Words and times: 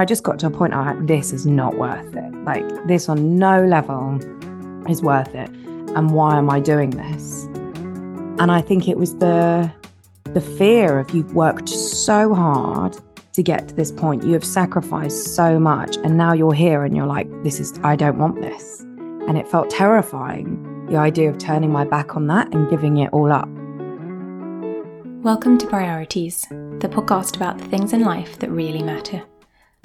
I 0.00 0.06
just 0.06 0.22
got 0.22 0.38
to 0.38 0.46
a 0.46 0.50
point, 0.50 0.72
I 0.72 0.96
this 1.02 1.30
is 1.30 1.44
not 1.44 1.76
worth 1.76 2.16
it. 2.16 2.34
Like, 2.46 2.64
this 2.86 3.10
on 3.10 3.36
no 3.36 3.62
level 3.66 4.18
is 4.88 5.02
worth 5.02 5.34
it. 5.34 5.50
And 5.94 6.12
why 6.12 6.38
am 6.38 6.48
I 6.48 6.58
doing 6.58 6.88
this? 6.88 7.44
And 8.40 8.50
I 8.50 8.62
think 8.62 8.88
it 8.88 8.96
was 8.96 9.14
the 9.18 9.70
the 10.32 10.40
fear 10.40 10.98
of 10.98 11.10
you've 11.10 11.34
worked 11.34 11.68
so 11.68 12.32
hard 12.32 12.96
to 13.34 13.42
get 13.42 13.68
to 13.68 13.74
this 13.74 13.92
point. 13.92 14.24
You 14.24 14.32
have 14.32 14.42
sacrificed 14.42 15.34
so 15.34 15.60
much 15.60 15.98
and 15.98 16.16
now 16.16 16.32
you're 16.32 16.54
here 16.54 16.82
and 16.82 16.96
you're 16.96 17.04
like, 17.06 17.28
this 17.42 17.60
is 17.60 17.78
I 17.82 17.94
don't 17.94 18.16
want 18.16 18.40
this. 18.40 18.80
And 19.28 19.36
it 19.36 19.46
felt 19.46 19.68
terrifying, 19.68 20.86
the 20.86 20.96
idea 20.96 21.28
of 21.28 21.36
turning 21.36 21.70
my 21.70 21.84
back 21.84 22.16
on 22.16 22.26
that 22.28 22.54
and 22.54 22.70
giving 22.70 22.96
it 22.96 23.12
all 23.12 23.30
up. 23.30 23.50
Welcome 25.22 25.58
to 25.58 25.66
Priorities, 25.66 26.46
the 26.48 26.88
podcast 26.88 27.36
about 27.36 27.58
the 27.58 27.66
things 27.66 27.92
in 27.92 28.00
life 28.00 28.38
that 28.38 28.50
really 28.50 28.82
matter. 28.82 29.22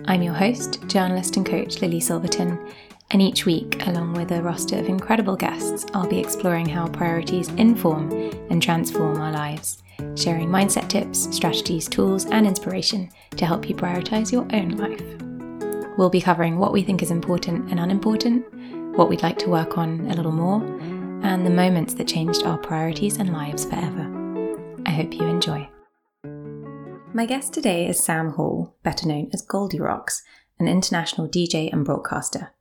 I'm 0.03 0.21
your 0.21 0.33
host, 0.33 0.85
journalist 0.87 1.37
and 1.37 1.45
coach 1.45 1.81
Lily 1.81 2.01
Silverton, 2.01 2.59
and 3.11 3.21
each 3.21 3.45
week, 3.45 3.87
along 3.87 4.13
with 4.13 4.31
a 4.31 4.41
roster 4.41 4.77
of 4.77 4.87
incredible 4.87 5.37
guests, 5.37 5.85
I'll 5.93 6.07
be 6.07 6.19
exploring 6.19 6.67
how 6.67 6.87
priorities 6.87 7.47
inform 7.51 8.11
and 8.49 8.61
transform 8.61 9.21
our 9.21 9.31
lives, 9.31 9.81
sharing 10.15 10.49
mindset 10.49 10.89
tips, 10.89 11.33
strategies, 11.33 11.87
tools, 11.87 12.25
and 12.25 12.45
inspiration 12.45 13.09
to 13.37 13.45
help 13.45 13.69
you 13.69 13.75
prioritize 13.75 14.33
your 14.33 14.45
own 14.51 14.71
life. 14.71 15.97
We'll 15.97 16.09
be 16.09 16.21
covering 16.21 16.59
what 16.59 16.73
we 16.73 16.83
think 16.83 17.01
is 17.01 17.11
important 17.11 17.71
and 17.71 17.79
unimportant, 17.79 18.45
what 18.97 19.07
we'd 19.07 19.23
like 19.23 19.39
to 19.39 19.49
work 19.49 19.77
on 19.77 20.01
a 20.11 20.13
little 20.13 20.33
more, 20.33 20.61
and 21.23 21.45
the 21.45 21.49
moments 21.49 21.93
that 21.93 22.07
changed 22.07 22.43
our 22.43 22.57
priorities 22.57 23.17
and 23.17 23.31
lives 23.31 23.63
forever. 23.63 24.11
I 24.85 24.91
hope 24.91 25.13
you 25.13 25.23
enjoy. 25.23 25.69
My 27.15 27.25
guest 27.25 27.53
today 27.53 27.87
is 27.87 28.03
Sam 28.03 28.31
Hall, 28.31 28.75
better 28.83 29.07
known 29.07 29.29
as 29.31 29.41
Goldie 29.41 29.79
Rocks, 29.79 30.21
an 30.59 30.67
international 30.67 31.29
DJ 31.29 31.71
and 31.71 31.85
broadcaster. 31.85 32.51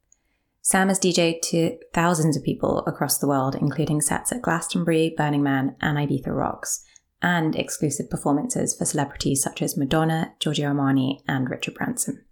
Sam 0.63 0.87
has 0.87 1.01
DJed 1.01 1.43
to 1.51 1.77
thousands 1.93 2.37
of 2.37 2.45
people 2.45 2.85
across 2.87 3.19
the 3.19 3.27
world, 3.27 3.57
including 3.57 4.01
sets 4.01 4.31
at 4.31 4.43
Glastonbury, 4.43 5.13
Burning 5.17 5.43
Man, 5.43 5.75
and 5.81 5.99
Ibiza 5.99 6.29
Rocks, 6.29 6.85
and 7.21 7.57
exclusive 7.57 8.09
performances 8.09 8.77
for 8.77 8.85
celebrities 8.85 9.43
such 9.43 9.61
as 9.61 9.77
Madonna, 9.77 10.35
Giorgio 10.39 10.73
Armani, 10.73 11.19
and 11.27 11.51
Richard 11.51 11.75
Branson. 11.75 12.25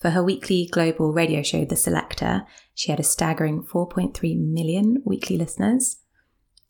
For 0.00 0.10
her 0.10 0.24
weekly 0.24 0.68
global 0.68 1.12
radio 1.12 1.44
show, 1.44 1.64
The 1.64 1.76
Selector, 1.76 2.46
she 2.74 2.90
had 2.90 2.98
a 2.98 3.04
staggering 3.04 3.62
4.3 3.62 4.36
million 4.40 5.04
weekly 5.06 5.36
listeners 5.36 5.98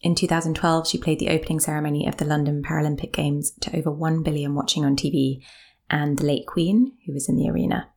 in 0.00 0.14
2012, 0.14 0.86
she 0.86 0.98
played 0.98 1.18
the 1.18 1.30
opening 1.30 1.58
ceremony 1.58 2.06
of 2.06 2.18
the 2.18 2.24
London 2.24 2.62
Paralympic 2.62 3.12
Games 3.12 3.50
to 3.60 3.76
over 3.76 3.90
1 3.90 4.22
billion 4.22 4.54
watching 4.54 4.84
on 4.84 4.94
TV 4.94 5.42
and 5.90 6.18
the 6.18 6.26
late 6.26 6.46
Queen, 6.46 6.92
who 7.06 7.12
was 7.12 7.28
in 7.28 7.36
the 7.36 7.48
arena. 7.48 7.88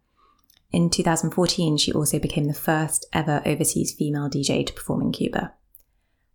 In 0.72 0.90
2014, 0.90 1.78
she 1.78 1.92
also 1.92 2.18
became 2.18 2.46
the 2.46 2.54
first 2.54 3.06
ever 3.14 3.42
overseas 3.46 3.94
female 3.94 4.30
DJ 4.30 4.66
to 4.66 4.74
perform 4.74 5.02
in 5.02 5.12
Cuba. 5.12 5.54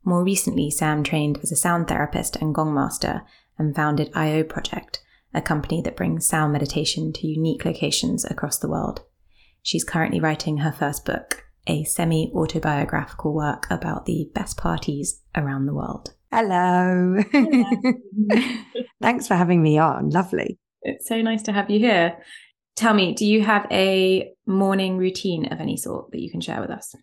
More 0.05 0.23
recently, 0.23 0.71
Sam 0.71 1.03
trained 1.03 1.41
as 1.43 1.51
a 1.51 1.57
sound 1.57 1.89
therapist 1.89 2.37
and 2.37 2.55
gong 2.55 2.73
master 2.73 3.23
and 3.59 3.75
founded 3.75 4.13
IO 4.15 4.45
Project, 4.45 5.03
a 5.35 5.41
company 5.43 5.83
that 5.83 5.97
brings 5.97 6.29
sound 6.29 6.53
meditation 6.53 7.13
to 7.15 7.27
unique 7.27 7.65
locations 7.65 8.25
across 8.25 8.59
the 8.59 8.69
world. 8.69 9.03
She's 9.63 9.83
currently 9.83 10.21
writing 10.21 10.59
her 10.59 10.71
first 10.71 11.05
book, 11.05 11.46
a 11.67 11.85
semi 11.85 12.31
autobiographical 12.35 13.35
work 13.35 13.67
about 13.71 14.07
the 14.07 14.31
best 14.35 14.57
parties 14.57 15.23
around 15.35 15.67
the 15.67 15.75
world. 15.75 16.15
Hello. 16.33 17.17
Hello. 17.33 17.65
Thanks 19.03 19.27
for 19.27 19.35
having 19.35 19.63
me 19.63 19.79
on. 19.79 20.11
Lovely. 20.11 20.59
It's 20.83 21.09
so 21.09 21.21
nice 21.23 21.43
to 21.45 21.53
have 21.53 21.71
you 21.71 21.79
here. 21.79 22.19
Tell 22.77 22.95
me, 22.95 23.15
do 23.15 23.25
you 23.25 23.43
have 23.43 23.67
a 23.71 24.31
morning 24.47 24.99
routine 24.99 25.51
of 25.53 25.61
any 25.61 25.77
sort 25.77 26.11
that 26.13 26.21
you 26.21 26.31
can 26.31 26.41
share 26.41 26.61
with 26.61 26.71
us? 26.71 26.95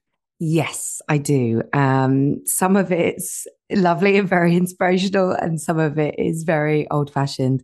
Yes, 0.45 1.01
I 1.07 1.19
do. 1.19 1.63
Um, 1.71 2.45
some 2.45 2.75
of 2.75 2.91
it's 2.91 3.47
lovely 3.71 4.17
and 4.17 4.27
very 4.27 4.57
inspirational, 4.57 5.31
and 5.31 5.61
some 5.61 5.79
of 5.79 5.97
it 5.97 6.15
is 6.17 6.43
very 6.43 6.85
old 6.91 7.09
fashioned. 7.09 7.63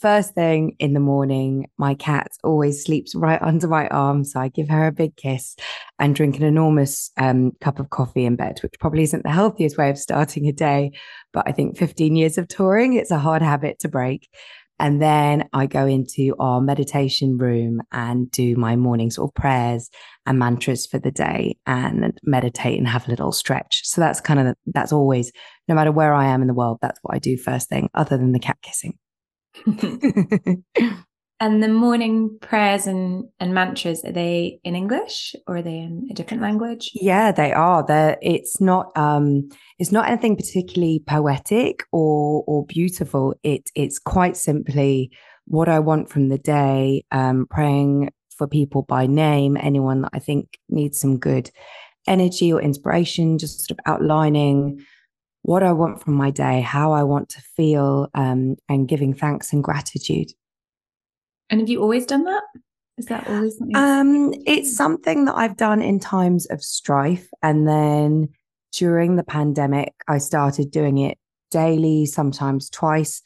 First 0.00 0.36
thing 0.36 0.76
in 0.78 0.92
the 0.92 1.00
morning, 1.00 1.66
my 1.76 1.94
cat 1.94 2.30
always 2.44 2.84
sleeps 2.84 3.16
right 3.16 3.42
under 3.42 3.66
my 3.66 3.88
arm. 3.88 4.22
So 4.22 4.38
I 4.38 4.46
give 4.46 4.68
her 4.68 4.86
a 4.86 4.92
big 4.92 5.16
kiss 5.16 5.56
and 5.98 6.14
drink 6.14 6.36
an 6.36 6.44
enormous 6.44 7.10
um, 7.16 7.50
cup 7.60 7.80
of 7.80 7.90
coffee 7.90 8.26
in 8.26 8.36
bed, 8.36 8.60
which 8.62 8.78
probably 8.78 9.02
isn't 9.02 9.24
the 9.24 9.30
healthiest 9.30 9.76
way 9.76 9.90
of 9.90 9.98
starting 9.98 10.46
a 10.46 10.52
day. 10.52 10.92
But 11.32 11.48
I 11.48 11.52
think 11.52 11.78
15 11.78 12.14
years 12.14 12.38
of 12.38 12.46
touring, 12.46 12.92
it's 12.92 13.10
a 13.10 13.18
hard 13.18 13.42
habit 13.42 13.80
to 13.80 13.88
break. 13.88 14.28
And 14.80 15.00
then 15.00 15.48
I 15.52 15.66
go 15.66 15.86
into 15.86 16.34
our 16.38 16.60
meditation 16.60 17.36
room 17.36 17.82
and 17.92 18.30
do 18.30 18.56
my 18.56 18.76
morning 18.76 19.10
sort 19.10 19.30
of 19.30 19.34
prayers 19.34 19.90
and 20.24 20.38
mantras 20.38 20.86
for 20.86 20.98
the 20.98 21.10
day 21.10 21.58
and 21.66 22.18
meditate 22.22 22.78
and 22.78 22.88
have 22.88 23.06
a 23.06 23.10
little 23.10 23.30
stretch. 23.30 23.82
So 23.84 24.00
that's 24.00 24.22
kind 24.22 24.40
of, 24.40 24.56
that's 24.66 24.92
always, 24.92 25.32
no 25.68 25.74
matter 25.74 25.92
where 25.92 26.14
I 26.14 26.26
am 26.26 26.40
in 26.40 26.48
the 26.48 26.54
world, 26.54 26.78
that's 26.80 26.98
what 27.02 27.14
I 27.14 27.18
do 27.18 27.36
first 27.36 27.68
thing, 27.68 27.90
other 27.94 28.16
than 28.16 28.32
the 28.32 28.38
cat 28.38 28.56
kissing. 28.62 28.98
And 31.42 31.62
the 31.62 31.68
morning 31.68 32.38
prayers 32.42 32.86
and, 32.86 33.24
and 33.40 33.54
mantras, 33.54 34.04
are 34.04 34.12
they 34.12 34.60
in 34.62 34.74
English 34.76 35.34
or 35.46 35.56
are 35.56 35.62
they 35.62 35.78
in 35.78 36.06
a 36.10 36.14
different 36.14 36.42
language? 36.42 36.90
Yeah, 36.92 37.32
they 37.32 37.52
are. 37.54 37.82
They're, 37.86 38.18
it's 38.20 38.60
not 38.60 38.96
um 38.96 39.48
it's 39.78 39.90
not 39.90 40.06
anything 40.06 40.36
particularly 40.36 41.02
poetic 41.06 41.84
or 41.92 42.44
or 42.46 42.66
beautiful. 42.66 43.34
It 43.42 43.70
it's 43.74 43.98
quite 43.98 44.36
simply 44.36 45.10
what 45.46 45.70
I 45.70 45.78
want 45.78 46.10
from 46.10 46.28
the 46.28 46.38
day, 46.38 47.04
um, 47.10 47.46
praying 47.48 48.10
for 48.36 48.46
people 48.46 48.82
by 48.82 49.06
name, 49.06 49.56
anyone 49.56 50.02
that 50.02 50.10
I 50.12 50.18
think 50.18 50.58
needs 50.68 51.00
some 51.00 51.18
good 51.18 51.50
energy 52.06 52.52
or 52.52 52.60
inspiration, 52.60 53.38
just 53.38 53.66
sort 53.66 53.78
of 53.78 53.78
outlining 53.86 54.84
what 55.42 55.62
I 55.62 55.72
want 55.72 56.02
from 56.02 56.14
my 56.14 56.30
day, 56.30 56.60
how 56.60 56.92
I 56.92 57.02
want 57.02 57.30
to 57.30 57.40
feel, 57.56 58.08
um, 58.14 58.56
and 58.68 58.86
giving 58.86 59.14
thanks 59.14 59.52
and 59.52 59.64
gratitude. 59.64 60.30
And 61.50 61.60
have 61.60 61.68
you 61.68 61.82
always 61.82 62.06
done 62.06 62.24
that? 62.24 62.42
Is 62.96 63.06
that 63.06 63.28
always 63.28 63.58
something? 63.58 63.76
Um, 63.76 64.34
it's 64.46 64.76
something 64.76 65.24
that 65.24 65.34
I've 65.34 65.56
done 65.56 65.82
in 65.82 65.98
times 65.98 66.46
of 66.46 66.62
strife. 66.62 67.28
And 67.42 67.66
then 67.66 68.28
during 68.72 69.16
the 69.16 69.24
pandemic, 69.24 69.94
I 70.06 70.18
started 70.18 70.70
doing 70.70 70.98
it 70.98 71.18
daily, 71.50 72.06
sometimes 72.06 72.70
twice. 72.70 73.22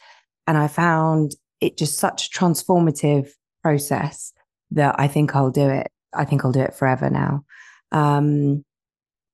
And 0.47 0.57
I 0.57 0.69
found 0.69 1.33
it 1.61 1.77
just 1.77 1.99
such 1.99 2.29
a 2.29 2.31
transformative 2.31 3.29
process 3.63 4.33
that 4.71 4.95
I 4.99 5.09
think 5.09 5.35
I'll 5.35 5.51
do 5.51 5.69
it. 5.69 5.91
I 6.15 6.25
think 6.25 6.45
I'll 6.45 6.53
do 6.53 6.61
it 6.61 6.75
forever 6.75 7.11
now. 7.11 7.45
Um, 7.93 8.65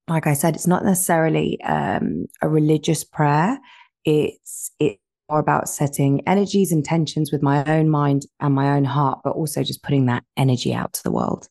like 0.07 0.27
I 0.27 0.33
said, 0.33 0.55
it's 0.55 0.67
not 0.67 0.83
necessarily 0.83 1.61
um, 1.61 2.25
a 2.41 2.49
religious 2.49 3.03
prayer. 3.03 3.59
It's 4.03 4.71
it 4.79 4.97
more 5.31 5.39
about 5.39 5.69
setting 5.69 6.21
energies 6.27 6.71
and 6.71 6.83
tensions 6.83 7.31
with 7.31 7.41
my 7.41 7.63
own 7.65 7.89
mind 7.89 8.25
and 8.41 8.53
my 8.53 8.75
own 8.75 8.83
heart, 8.83 9.21
but 9.23 9.31
also 9.31 9.63
just 9.63 9.81
putting 9.81 10.05
that 10.07 10.23
energy 10.35 10.73
out 10.73 10.93
to 10.93 11.03
the 11.03 11.11
world. 11.11 11.47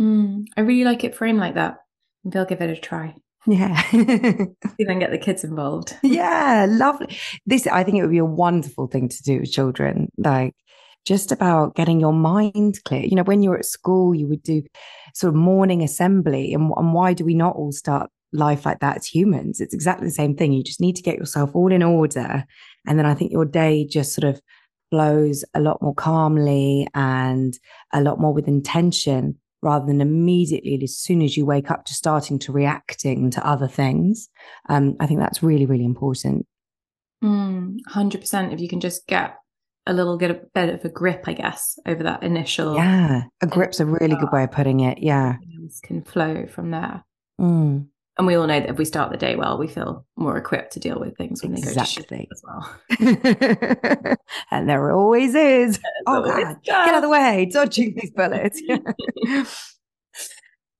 Mm, 0.00 0.46
I 0.56 0.62
really 0.62 0.84
like 0.84 1.04
it 1.04 1.14
framed 1.14 1.38
like 1.38 1.54
that. 1.54 1.78
Maybe 2.24 2.38
I'll 2.38 2.44
give 2.44 2.60
it 2.60 2.70
a 2.70 2.76
try. 2.76 3.14
Yeah. 3.46 3.82
Even 3.92 4.98
get 4.98 5.10
the 5.10 5.18
kids 5.20 5.44
involved. 5.44 5.96
Yeah, 6.02 6.66
lovely. 6.68 7.16
This, 7.46 7.66
I 7.66 7.84
think 7.84 7.98
it 7.98 8.02
would 8.02 8.10
be 8.10 8.18
a 8.18 8.24
wonderful 8.24 8.88
thing 8.88 9.08
to 9.08 9.22
do 9.22 9.40
with 9.40 9.52
children. 9.52 10.10
Like, 10.16 10.54
just 11.04 11.32
about 11.32 11.74
getting 11.74 12.00
your 12.00 12.12
mind 12.12 12.78
clear. 12.84 13.04
You 13.04 13.16
know, 13.16 13.24
when 13.24 13.42
you're 13.42 13.58
at 13.58 13.64
school, 13.64 14.14
you 14.14 14.28
would 14.28 14.42
do 14.42 14.62
sort 15.14 15.34
of 15.34 15.40
morning 15.40 15.82
assembly. 15.82 16.54
And, 16.54 16.72
and 16.76 16.94
why 16.94 17.12
do 17.12 17.24
we 17.24 17.34
not 17.34 17.56
all 17.56 17.72
start 17.72 18.10
life 18.32 18.64
like 18.64 18.80
that 18.80 18.98
as 18.98 19.06
humans? 19.06 19.60
It's 19.60 19.74
exactly 19.74 20.06
the 20.06 20.12
same 20.12 20.36
thing. 20.36 20.52
You 20.52 20.62
just 20.62 20.80
need 20.80 20.96
to 20.96 21.02
get 21.02 21.18
yourself 21.18 21.54
all 21.54 21.72
in 21.72 21.82
order 21.82 22.44
and 22.86 22.98
then 22.98 23.06
I 23.06 23.14
think 23.14 23.32
your 23.32 23.44
day 23.44 23.86
just 23.86 24.14
sort 24.14 24.24
of 24.24 24.40
flows 24.90 25.44
a 25.54 25.60
lot 25.60 25.80
more 25.80 25.94
calmly 25.94 26.86
and 26.94 27.58
a 27.92 28.02
lot 28.02 28.20
more 28.20 28.34
with 28.34 28.46
intention 28.46 29.38
rather 29.62 29.86
than 29.86 30.00
immediately 30.00 30.78
as 30.82 30.96
soon 30.96 31.22
as 31.22 31.36
you 31.36 31.46
wake 31.46 31.70
up 31.70 31.84
to 31.84 31.94
starting 31.94 32.38
to 32.40 32.52
reacting 32.52 33.30
to 33.30 33.46
other 33.46 33.68
things. 33.68 34.28
Um, 34.68 34.96
I 35.00 35.06
think 35.06 35.20
that's 35.20 35.42
really, 35.42 35.66
really 35.66 35.84
important. 35.84 36.46
Mm, 37.22 37.78
100%. 37.88 38.52
If 38.52 38.60
you 38.60 38.68
can 38.68 38.80
just 38.80 39.06
get 39.06 39.36
a 39.86 39.92
little 39.92 40.16
get 40.16 40.30
a 40.30 40.40
bit 40.54 40.68
of 40.74 40.84
a 40.84 40.88
grip, 40.88 41.24
I 41.26 41.32
guess, 41.32 41.78
over 41.86 42.02
that 42.02 42.22
initial. 42.22 42.74
Yeah, 42.74 43.22
a 43.40 43.46
grip's 43.46 43.80
a 43.80 43.86
really 43.86 44.16
good 44.16 44.32
way 44.32 44.44
of 44.44 44.52
putting 44.52 44.80
it. 44.80 44.98
Yeah. 44.98 45.36
Can 45.82 46.02
flow 46.02 46.46
from 46.46 46.70
there. 46.70 47.04
Mm. 47.40 47.86
And 48.18 48.26
we 48.26 48.34
all 48.34 48.46
know 48.46 48.60
that 48.60 48.68
if 48.68 48.76
we 48.76 48.84
start 48.84 49.10
the 49.10 49.16
day 49.16 49.36
well, 49.36 49.56
we 49.56 49.66
feel 49.66 50.04
more 50.16 50.36
equipped 50.36 50.74
to 50.74 50.80
deal 50.80 51.00
with 51.00 51.16
things 51.16 51.42
when 51.42 51.56
exactly. 51.56 52.04
they 52.10 52.16
go 52.18 52.98
to 52.98 53.06
as 53.10 53.32
well. 54.04 54.16
and 54.50 54.68
there 54.68 54.92
always 54.92 55.34
is. 55.34 55.80
oh 56.06 56.22
God, 56.22 56.58
get 56.64 56.74
out 56.74 56.96
of 56.96 57.02
the 57.02 57.08
way, 57.08 57.48
dodging 57.50 57.94
these 57.96 58.10
bullets. 58.10 58.60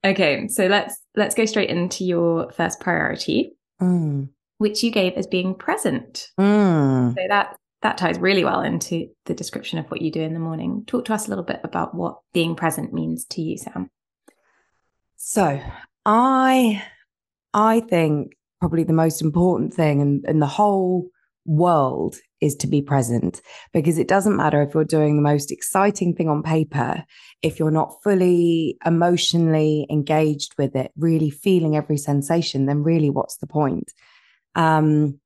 okay, 0.05 0.46
so 0.49 0.67
let's 0.67 1.00
let's 1.17 1.34
go 1.34 1.46
straight 1.46 1.70
into 1.70 2.05
your 2.05 2.52
first 2.52 2.81
priority, 2.81 3.52
mm. 3.81 4.29
which 4.58 4.82
you 4.82 4.90
gave 4.90 5.14
as 5.14 5.26
being 5.26 5.55
present. 5.55 6.29
Mm. 6.38 7.14
So 7.14 7.26
that's 7.29 7.56
that 7.81 7.99
ties 7.99 8.19
really 8.19 8.44
well 8.44 8.61
into 8.61 9.08
the 9.25 9.34
description 9.34 9.79
of 9.79 9.87
what 9.90 10.02
you 10.02 10.11
do 10.11 10.20
in 10.20 10.34
the 10.34 10.38
morning. 10.38 10.84
Talk 10.87 11.06
to 11.06 11.14
us 11.14 11.26
a 11.26 11.31
little 11.31 11.44
bit 11.44 11.61
about 11.64 11.94
what 11.94 12.19
being 12.32 12.56
present 12.56 12.93
means 12.93 13.25
to 13.26 13.43
you, 13.43 13.56
Sam. 13.56 13.90
So, 15.17 15.61
I 16.05 16.82
I 17.55 17.81
think 17.81 18.35
probably 18.61 18.85
the 18.85 18.93
most 18.93 19.21
important 19.21 19.75
thing 19.75 20.01
in, 20.01 20.23
in 20.27 20.41
the 20.41 20.47
whole 20.47 21.09
world 21.45 22.17
is 22.41 22.55
to 22.55 22.69
be 22.69 22.81
present 22.81 23.41
because 23.73 23.99
it 23.99 24.07
doesn't 24.07 24.37
matter 24.37 24.63
if 24.63 24.75
you're 24.75 24.85
doing 24.85 25.17
the 25.17 25.23
most 25.23 25.51
exciting 25.51 26.15
thing 26.15 26.29
on 26.29 26.41
paper 26.41 27.05
if 27.43 27.59
you're 27.59 27.73
not 27.73 28.01
fully 28.05 28.77
emotionally 28.87 29.85
engaged 29.91 30.55
with 30.57 30.77
it 30.77 30.93
really 30.97 31.31
feeling 31.31 31.77
every 31.77 31.97
sensation 31.97 32.67
then 32.67 32.85
really 32.85 33.11
what's 33.11 33.39
the 33.39 33.47
point? 33.49 33.93
Um 34.55 35.19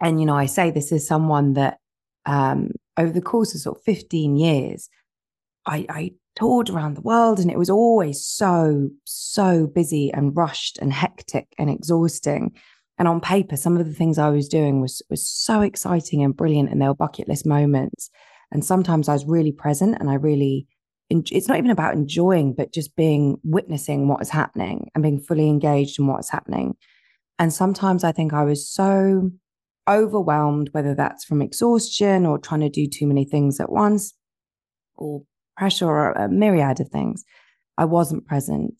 and 0.00 0.20
you 0.20 0.26
know 0.26 0.36
i 0.36 0.46
say 0.46 0.70
this 0.70 0.92
is 0.92 1.06
someone 1.06 1.54
that 1.54 1.78
um 2.26 2.70
over 2.96 3.12
the 3.12 3.22
course 3.22 3.54
of 3.54 3.60
sort 3.60 3.78
of 3.78 3.84
15 3.84 4.36
years 4.36 4.88
i 5.66 5.86
i 5.88 6.10
toured 6.36 6.70
around 6.70 6.94
the 6.94 7.02
world 7.02 7.40
and 7.40 7.50
it 7.50 7.58
was 7.58 7.70
always 7.70 8.24
so 8.24 8.90
so 9.04 9.66
busy 9.66 10.12
and 10.12 10.36
rushed 10.36 10.78
and 10.78 10.92
hectic 10.92 11.48
and 11.58 11.70
exhausting. 11.70 12.54
And 12.98 13.08
on 13.08 13.20
paper 13.20 13.56
some 13.56 13.76
of 13.76 13.86
the 13.86 13.92
things 13.92 14.18
i 14.18 14.28
was 14.28 14.48
doing 14.48 14.80
was 14.80 15.02
was 15.10 15.26
so 15.26 15.62
exciting 15.62 16.22
and 16.22 16.36
brilliant 16.36 16.70
and 16.70 16.80
they 16.80 16.86
were 16.86 16.94
bucket 16.94 17.28
list 17.28 17.46
moments. 17.46 18.10
And 18.52 18.64
sometimes 18.64 19.08
i 19.08 19.14
was 19.14 19.24
really 19.24 19.52
present 19.52 19.96
and 19.98 20.10
i 20.10 20.14
really 20.14 20.66
it's 21.08 21.46
not 21.46 21.58
even 21.58 21.70
about 21.70 21.94
enjoying 21.94 22.52
but 22.52 22.72
just 22.72 22.96
being 22.96 23.38
witnessing 23.44 24.08
what 24.08 24.20
is 24.20 24.28
happening 24.28 24.90
and 24.92 25.02
being 25.02 25.20
fully 25.20 25.48
engaged 25.48 25.98
in 25.98 26.06
what 26.06 26.20
is 26.20 26.28
happening. 26.30 26.76
And 27.38 27.52
sometimes 27.52 28.04
i 28.04 28.12
think 28.12 28.32
i 28.32 28.44
was 28.44 28.68
so 28.68 29.30
overwhelmed 29.88 30.68
whether 30.72 30.94
that's 30.94 31.24
from 31.24 31.40
exhaustion 31.40 32.26
or 32.26 32.38
trying 32.38 32.60
to 32.60 32.68
do 32.68 32.86
too 32.88 33.06
many 33.06 33.24
things 33.24 33.60
at 33.60 33.70
once 33.70 34.14
or 34.96 35.22
pressure 35.56 35.86
or 35.86 36.12
a 36.12 36.28
myriad 36.28 36.80
of 36.80 36.88
things 36.88 37.24
i 37.78 37.84
wasn't 37.84 38.26
present 38.26 38.74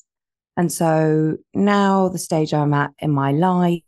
and 0.56 0.72
so 0.72 1.36
now 1.54 2.08
the 2.08 2.18
stage 2.18 2.54
i'm 2.54 2.74
at 2.74 2.92
in 2.98 3.10
my 3.10 3.32
life 3.32 3.82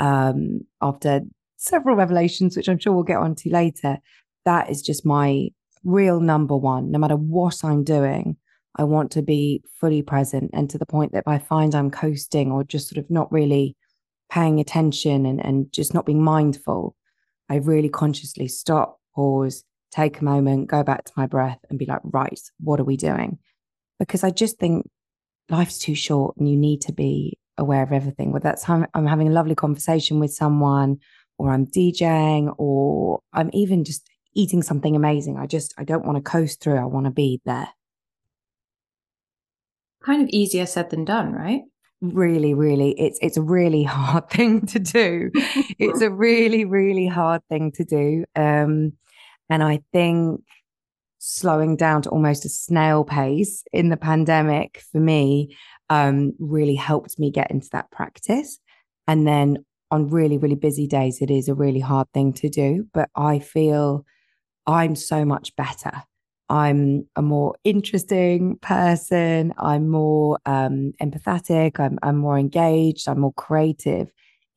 um, 0.00 0.62
after 0.80 1.20
several 1.60 1.94
revelations, 1.94 2.56
which 2.56 2.68
I'm 2.68 2.78
sure 2.78 2.92
we'll 2.92 3.04
get 3.04 3.18
onto 3.18 3.50
later, 3.50 3.98
that 4.46 4.70
is 4.70 4.82
just 4.82 5.04
my 5.04 5.50
real 5.84 6.20
number 6.20 6.56
one. 6.56 6.90
No 6.90 6.98
matter 6.98 7.16
what 7.16 7.62
I'm 7.62 7.84
doing, 7.84 8.36
I 8.76 8.84
want 8.84 9.10
to 9.12 9.22
be 9.22 9.62
fully 9.78 10.02
present 10.02 10.50
and 10.54 10.70
to 10.70 10.78
the 10.78 10.86
point 10.86 11.12
that 11.12 11.24
if 11.26 11.28
I 11.28 11.38
find 11.38 11.74
I'm 11.74 11.90
coasting 11.90 12.50
or 12.50 12.64
just 12.64 12.88
sort 12.88 13.04
of 13.04 13.10
not 13.10 13.30
really 13.30 13.76
paying 14.30 14.58
attention 14.58 15.26
and, 15.26 15.44
and 15.44 15.70
just 15.72 15.92
not 15.92 16.06
being 16.06 16.22
mindful, 16.22 16.96
I 17.50 17.56
really 17.56 17.88
consciously 17.90 18.48
stop, 18.48 18.98
pause, 19.14 19.64
take 19.90 20.20
a 20.20 20.24
moment, 20.24 20.68
go 20.68 20.82
back 20.82 21.04
to 21.04 21.12
my 21.16 21.26
breath 21.26 21.58
and 21.68 21.78
be 21.78 21.86
like, 21.86 22.00
right, 22.04 22.40
what 22.60 22.80
are 22.80 22.84
we 22.84 22.96
doing? 22.96 23.38
Because 23.98 24.24
I 24.24 24.30
just 24.30 24.58
think 24.58 24.88
life's 25.48 25.78
too 25.78 25.94
short 25.94 26.36
and 26.36 26.48
you 26.48 26.56
need 26.56 26.80
to 26.82 26.92
be 26.92 27.38
aware 27.58 27.82
of 27.82 27.92
everything. 27.92 28.32
Whether 28.32 28.44
that's 28.44 28.68
I'm, 28.68 28.86
I'm 28.94 29.06
having 29.06 29.28
a 29.28 29.32
lovely 29.32 29.54
conversation 29.54 30.20
with 30.20 30.32
someone, 30.32 30.98
or 31.38 31.50
I'm 31.50 31.66
DJing, 31.66 32.54
or 32.58 33.20
I'm 33.32 33.50
even 33.52 33.84
just 33.84 34.08
eating 34.34 34.62
something 34.62 34.94
amazing. 34.96 35.38
I 35.38 35.46
just 35.46 35.74
I 35.78 35.84
don't 35.84 36.04
want 36.04 36.16
to 36.16 36.22
coast 36.22 36.62
through. 36.62 36.78
I 36.78 36.84
want 36.84 37.06
to 37.06 37.10
be 37.10 37.40
there. 37.44 37.68
Kind 40.02 40.22
of 40.22 40.28
easier 40.30 40.66
said 40.66 40.90
than 40.90 41.04
done, 41.04 41.32
right? 41.32 41.62
Really, 42.00 42.54
really, 42.54 42.92
it's 42.98 43.18
it's 43.20 43.36
a 43.36 43.42
really 43.42 43.82
hard 43.84 44.30
thing 44.30 44.66
to 44.66 44.78
do. 44.78 45.30
it's 45.34 46.00
a 46.00 46.10
really, 46.10 46.64
really 46.64 47.06
hard 47.06 47.42
thing 47.48 47.72
to 47.72 47.84
do. 47.84 48.24
Um, 48.34 48.94
and 49.50 49.62
I 49.62 49.80
think 49.92 50.42
slowing 51.18 51.76
down 51.76 52.02
to 52.02 52.08
almost 52.08 52.44
a 52.44 52.48
snail 52.48 53.04
pace 53.04 53.62
in 53.72 53.90
the 53.90 53.96
pandemic 53.96 54.82
for 54.90 55.00
me 55.00 55.54
um, 55.90 56.32
really 56.38 56.76
helped 56.76 57.18
me 57.18 57.30
get 57.30 57.50
into 57.50 57.68
that 57.72 57.90
practice. 57.90 58.58
And 59.06 59.26
then 59.26 59.64
on 59.90 60.08
really, 60.08 60.38
really 60.38 60.54
busy 60.54 60.86
days, 60.86 61.20
it 61.20 61.30
is 61.30 61.48
a 61.48 61.54
really 61.54 61.80
hard 61.80 62.06
thing 62.14 62.32
to 62.34 62.48
do. 62.48 62.86
But 62.94 63.10
I 63.14 63.40
feel 63.40 64.06
I'm 64.66 64.94
so 64.94 65.24
much 65.24 65.54
better. 65.56 66.04
I'm 66.48 67.06
a 67.16 67.22
more 67.22 67.54
interesting 67.64 68.56
person. 68.58 69.52
I'm 69.58 69.88
more 69.88 70.38
um, 70.46 70.92
empathetic. 71.02 71.78
I'm, 71.78 71.98
I'm 72.02 72.16
more 72.16 72.38
engaged. 72.38 73.08
I'm 73.08 73.20
more 73.20 73.34
creative 73.34 74.10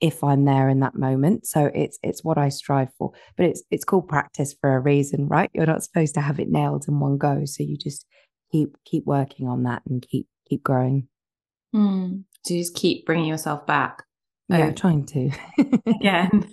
if 0.04 0.22
I'm 0.22 0.44
there 0.44 0.68
in 0.68 0.82
that 0.82 0.96
moment. 0.96 1.48
So 1.48 1.72
it's 1.74 1.98
it's 2.04 2.26
what 2.26 2.38
I 2.38 2.50
strive 2.50 2.90
for. 2.98 3.14
But 3.38 3.46
it's 3.46 3.64
it's 3.72 3.86
called 3.86 4.10
practice 4.10 4.54
for 4.60 4.76
a 4.76 4.80
reason, 4.80 5.30
right? 5.30 5.50
You're 5.54 5.66
not 5.66 5.82
supposed 5.82 6.14
to 6.16 6.22
have 6.22 6.42
it 6.42 6.50
nailed 6.50 6.86
in 6.90 7.00
one 7.00 7.18
go. 7.18 7.46
So 7.46 7.64
you 7.64 7.78
just 7.78 8.06
keep 8.52 8.76
keep 8.84 9.06
working 9.06 9.48
on 9.48 9.64
that 9.64 9.82
and 9.88 10.06
keep 10.06 10.28
keep 10.48 10.62
growing. 10.62 11.08
Mm. 11.74 12.26
So 12.44 12.54
you 12.54 12.60
just 12.62 12.76
keep 12.76 13.06
bringing 13.06 13.28
yourself 13.28 13.66
back. 13.66 14.04
Yeah, 14.50 14.68
um, 14.68 14.76
trying 14.76 15.06
to. 15.06 15.32
again. 15.88 16.50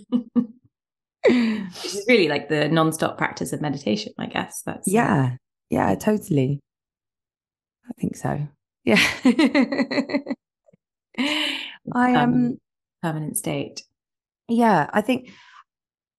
Which 1.27 1.85
is 1.85 2.05
really 2.09 2.29
like 2.29 2.49
the 2.49 2.69
non-stop 2.69 3.19
practice 3.19 3.53
of 3.53 3.61
meditation, 3.61 4.13
I 4.17 4.27
guess. 4.27 4.63
That's 4.65 4.87
uh, 4.87 4.93
yeah, 4.93 5.37
yeah, 5.71 5.97
totally. 5.97 6.61
I 7.85 7.93
think 8.01 8.15
so. 8.15 8.47
Yeah. 8.85 9.05
I 11.93 12.11
am 12.11 12.33
um, 12.33 12.59
permanent 13.03 13.37
state. 13.37 13.83
Yeah, 14.49 14.89
I 14.93 15.01
think 15.01 15.31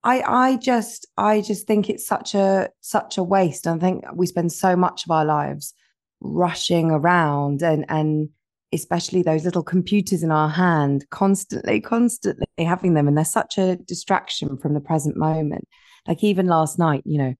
I 0.03 0.21
I 0.21 0.55
just 0.57 1.07
I 1.17 1.41
just 1.41 1.67
think 1.67 1.89
it's 1.89 2.05
such 2.05 2.35
a 2.35 2.69
such 2.81 3.17
a 3.17 3.23
waste. 3.23 3.67
I 3.67 3.77
think 3.77 4.03
we 4.13 4.25
spend 4.25 4.51
so 4.51 4.75
much 4.75 5.05
of 5.05 5.11
our 5.11 5.25
lives 5.25 5.73
rushing 6.21 6.91
around 6.91 7.61
and 7.61 7.85
and 7.89 8.29
especially 8.73 9.21
those 9.21 9.43
little 9.43 9.63
computers 9.63 10.23
in 10.23 10.31
our 10.31 10.49
hand, 10.49 11.05
constantly, 11.09 11.81
constantly 11.81 12.45
having 12.57 12.93
them. 12.93 13.07
And 13.07 13.17
they're 13.17 13.25
such 13.25 13.57
a 13.57 13.75
distraction 13.75 14.57
from 14.57 14.73
the 14.73 14.79
present 14.79 15.17
moment. 15.17 15.67
Like 16.07 16.23
even 16.23 16.47
last 16.47 16.79
night, 16.79 17.03
you 17.05 17.17
know, 17.17 17.33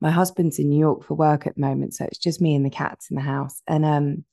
my 0.00 0.10
husband's 0.10 0.58
in 0.58 0.68
New 0.68 0.78
York 0.78 1.04
for 1.04 1.14
work 1.14 1.46
at 1.46 1.56
the 1.56 1.60
moment. 1.60 1.94
So 1.94 2.04
it's 2.04 2.18
just 2.18 2.40
me 2.40 2.54
and 2.54 2.64
the 2.64 2.70
cats 2.70 3.10
in 3.10 3.16
the 3.16 3.22
house. 3.22 3.60
And 3.66 3.84
um, 3.84 4.24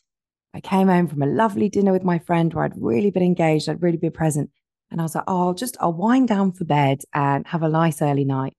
I 0.53 0.61
came 0.61 0.88
home 0.88 1.07
from 1.07 1.21
a 1.21 1.27
lovely 1.27 1.69
dinner 1.69 1.91
with 1.91 2.03
my 2.03 2.19
friend 2.19 2.53
where 2.53 2.65
I'd 2.65 2.73
really 2.75 3.11
been 3.11 3.23
engaged, 3.23 3.67
I'd 3.67 3.81
really 3.81 3.97
been 3.97 4.11
present. 4.11 4.51
And 4.91 5.01
I 5.01 5.03
was 5.03 5.15
like, 5.15 5.23
oh, 5.27 5.47
I'll 5.47 5.53
just, 5.53 5.75
I'll 5.79 5.94
wind 5.94 6.27
down 6.27 6.51
for 6.51 6.65
bed 6.65 7.00
and 7.13 7.47
have 7.47 7.63
a 7.63 7.69
nice 7.69 8.01
early 8.01 8.25
night. 8.25 8.55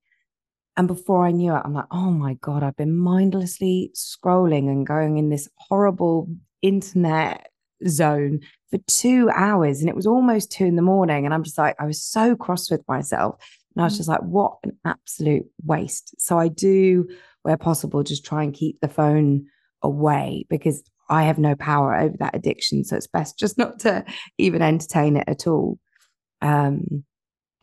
And 0.77 0.89
before 0.89 1.24
I 1.24 1.31
knew 1.31 1.55
it, 1.55 1.63
I'm 1.65 1.72
like, 1.74 1.86
oh 1.93 2.10
my 2.10 2.34
God, 2.34 2.65
I've 2.65 2.77
been 2.77 2.96
mindlessly 2.96 3.93
scrolling 3.94 4.69
and 4.69 4.84
going 4.84 5.19
in 5.19 5.31
this 5.31 5.48
horrible 5.56 6.29
internet 6.63 7.48
zone 7.86 8.41
for 8.70 8.79
two 8.89 9.31
hours 9.31 9.81
and 9.81 9.89
it 9.89 9.94
was 9.94 10.06
almost 10.06 10.51
two 10.51 10.65
in 10.65 10.74
the 10.74 10.82
morning. 10.82 11.24
And 11.24 11.32
I'm 11.32 11.44
just 11.44 11.58
like, 11.58 11.77
I 11.79 11.86
was 11.86 12.03
so 12.03 12.34
cross 12.34 12.70
with 12.70 12.82
myself. 12.89 13.36
And 13.77 13.82
I 13.82 13.84
was 13.84 13.94
mm. 13.94 13.98
just 13.98 14.08
like, 14.08 14.22
what 14.22 14.56
an 14.65 14.77
absolute 14.84 15.46
waste. 15.65 16.15
So 16.19 16.39
I 16.39 16.48
do, 16.48 17.08
where 17.43 17.56
possible, 17.56 18.03
just 18.03 18.24
try 18.24 18.43
and 18.43 18.53
keep 18.53 18.81
the 18.81 18.89
phone 18.89 19.46
away 19.82 20.46
because 20.48 20.82
I 21.08 21.25
have 21.25 21.39
no 21.39 21.55
power 21.55 21.94
over 21.94 22.17
that 22.19 22.34
addiction. 22.34 22.84
So 22.84 22.96
it's 22.96 23.06
best 23.06 23.39
just 23.39 23.58
not 23.58 23.79
to 23.81 24.05
even 24.39 24.63
entertain 24.63 25.17
it 25.17 25.25
at 25.27 25.46
all. 25.46 25.79
Um, 26.41 27.05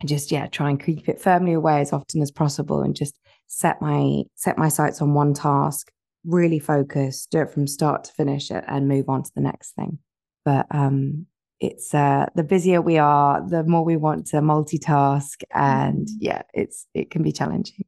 just 0.05 0.31
yeah, 0.31 0.47
try 0.47 0.69
and 0.69 0.83
keep 0.83 1.07
it 1.07 1.21
firmly 1.21 1.53
away 1.53 1.81
as 1.81 1.93
often 1.93 2.21
as 2.21 2.31
possible 2.31 2.81
and 2.81 2.95
just 2.95 3.19
set 3.47 3.81
my 3.81 4.23
set 4.35 4.57
my 4.57 4.69
sights 4.69 5.01
on 5.01 5.13
one 5.13 5.33
task, 5.33 5.91
really 6.25 6.59
focus, 6.59 7.27
do 7.29 7.41
it 7.41 7.51
from 7.51 7.67
start 7.67 8.05
to 8.05 8.13
finish 8.13 8.49
and 8.51 8.87
move 8.87 9.09
on 9.09 9.23
to 9.23 9.31
the 9.35 9.41
next 9.41 9.73
thing 9.73 9.99
but 10.43 10.65
um, 10.71 11.25
it's 11.59 11.93
uh, 11.93 12.25
the 12.35 12.43
busier 12.43 12.81
we 12.81 12.97
are, 12.97 13.47
the 13.47 13.63
more 13.63 13.83
we 13.83 13.97
want 13.97 14.27
to 14.27 14.37
multitask, 14.37 15.43
and 15.53 16.07
mm. 16.07 16.17
yeah, 16.19 16.41
it's 16.53 16.87
it 16.93 17.11
can 17.11 17.23
be 17.23 17.31
challenging. 17.31 17.85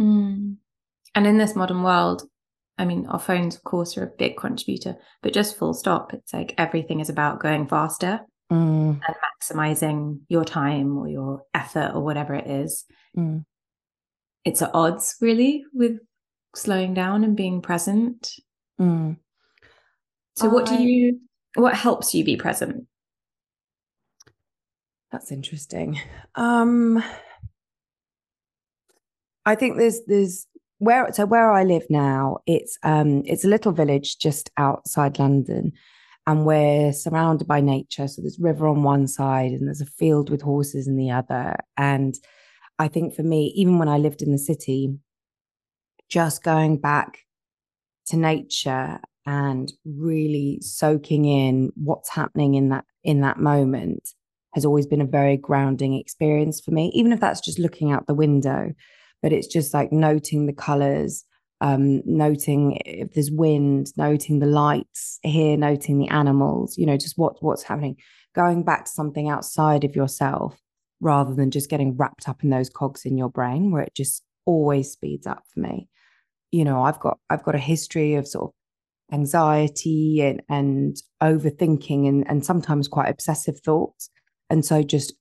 Mm. 0.00 0.56
And 1.14 1.26
in 1.26 1.38
this 1.38 1.54
modern 1.54 1.82
world, 1.82 2.22
I 2.78 2.84
mean, 2.84 3.06
our 3.06 3.18
phones, 3.18 3.56
of 3.56 3.64
course, 3.64 3.96
are 3.98 4.04
a 4.04 4.12
big 4.18 4.36
contributor, 4.36 4.96
but 5.22 5.32
just 5.32 5.58
full 5.58 5.74
stop, 5.74 6.14
it's 6.14 6.32
like 6.32 6.54
everything 6.58 7.00
is 7.00 7.08
about 7.08 7.40
going 7.40 7.66
faster 7.66 8.20
mm. 8.50 9.00
and 9.00 9.00
maximizing 9.02 10.20
your 10.28 10.44
time 10.44 10.96
or 10.96 11.08
your 11.08 11.42
effort 11.54 11.92
or 11.94 12.02
whatever 12.02 12.34
it 12.34 12.46
is. 12.46 12.84
Mm. 13.16 13.44
It's 14.44 14.62
at 14.62 14.70
odds, 14.74 15.16
really, 15.20 15.64
with 15.72 15.98
slowing 16.54 16.94
down 16.94 17.24
and 17.24 17.36
being 17.36 17.60
present. 17.60 18.30
Mm. 18.80 19.16
So, 20.36 20.48
what 20.48 20.66
do 20.66 20.80
you 20.80 21.20
what 21.56 21.74
helps 21.74 22.14
you 22.14 22.24
be 22.24 22.36
present? 22.36 22.86
That's 25.10 25.32
interesting. 25.32 26.00
Um 26.36 27.02
I 29.44 29.54
think 29.54 29.78
there's 29.78 30.00
there's 30.06 30.46
where 30.78 31.12
so 31.12 31.26
where 31.26 31.50
I 31.50 31.64
live 31.64 31.86
now, 31.90 32.38
it's 32.46 32.78
um 32.82 33.22
it's 33.26 33.44
a 33.44 33.48
little 33.48 33.72
village 33.72 34.18
just 34.18 34.50
outside 34.56 35.18
London 35.18 35.72
and 36.26 36.44
we're 36.44 36.92
surrounded 36.92 37.48
by 37.48 37.60
nature. 37.60 38.06
So 38.06 38.20
there's 38.22 38.38
river 38.38 38.68
on 38.68 38.82
one 38.82 39.06
side 39.06 39.52
and 39.52 39.66
there's 39.66 39.80
a 39.80 39.86
field 39.86 40.30
with 40.30 40.42
horses 40.42 40.86
in 40.86 40.96
the 40.96 41.10
other. 41.10 41.56
And 41.76 42.14
I 42.78 42.88
think 42.88 43.14
for 43.14 43.22
me, 43.22 43.52
even 43.56 43.78
when 43.78 43.88
I 43.88 43.98
lived 43.98 44.22
in 44.22 44.30
the 44.30 44.38
city, 44.38 44.94
just 46.08 46.42
going 46.42 46.78
back 46.78 47.20
to 48.06 48.16
nature 48.16 49.00
and 49.26 49.72
really 49.84 50.58
soaking 50.60 51.24
in 51.26 51.70
what's 51.76 52.08
happening 52.08 52.54
in 52.54 52.70
that 52.70 52.84
in 53.04 53.20
that 53.20 53.38
moment 53.38 54.10
has 54.54 54.64
always 54.64 54.86
been 54.86 55.02
a 55.02 55.06
very 55.06 55.36
grounding 55.36 55.94
experience 55.94 56.60
for 56.60 56.70
me 56.70 56.90
even 56.94 57.12
if 57.12 57.20
that's 57.20 57.40
just 57.40 57.58
looking 57.58 57.92
out 57.92 58.06
the 58.06 58.14
window 58.14 58.72
but 59.22 59.32
it's 59.32 59.46
just 59.46 59.74
like 59.74 59.92
noting 59.92 60.46
the 60.46 60.52
colors 60.52 61.24
um, 61.60 62.02
noting 62.04 62.80
if 62.86 63.12
there's 63.14 63.32
wind 63.32 63.92
noting 63.96 64.38
the 64.38 64.46
lights 64.46 65.18
here 65.22 65.56
noting 65.56 65.98
the 65.98 66.08
animals 66.08 66.78
you 66.78 66.86
know 66.86 66.96
just 66.96 67.18
what 67.18 67.42
what's 67.42 67.64
happening. 67.64 67.96
Going 68.34 68.62
back 68.62 68.84
to 68.84 68.90
something 68.90 69.28
outside 69.28 69.82
of 69.82 69.96
yourself 69.96 70.56
rather 71.00 71.34
than 71.34 71.50
just 71.50 71.70
getting 71.70 71.96
wrapped 71.96 72.28
up 72.28 72.44
in 72.44 72.50
those 72.50 72.70
cogs 72.70 73.04
in 73.04 73.16
your 73.16 73.30
brain 73.30 73.72
where 73.72 73.82
it 73.82 73.94
just 73.94 74.22
always 74.44 74.92
speeds 74.92 75.26
up 75.26 75.42
for 75.52 75.60
me. 75.60 75.88
You 76.52 76.64
know 76.64 76.82
i've 76.82 77.00
got 77.00 77.18
i've 77.28 77.42
got 77.42 77.54
a 77.54 77.58
history 77.58 78.14
of 78.14 78.26
sort 78.26 78.50
of 78.50 78.54
anxiety 79.12 80.20
and, 80.20 80.42
and 80.48 80.96
overthinking 81.22 82.08
and, 82.08 82.28
and 82.28 82.44
sometimes 82.44 82.88
quite 82.88 83.08
obsessive 83.08 83.60
thoughts. 83.60 84.10
And 84.50 84.64
so 84.64 84.82
just 84.82 85.14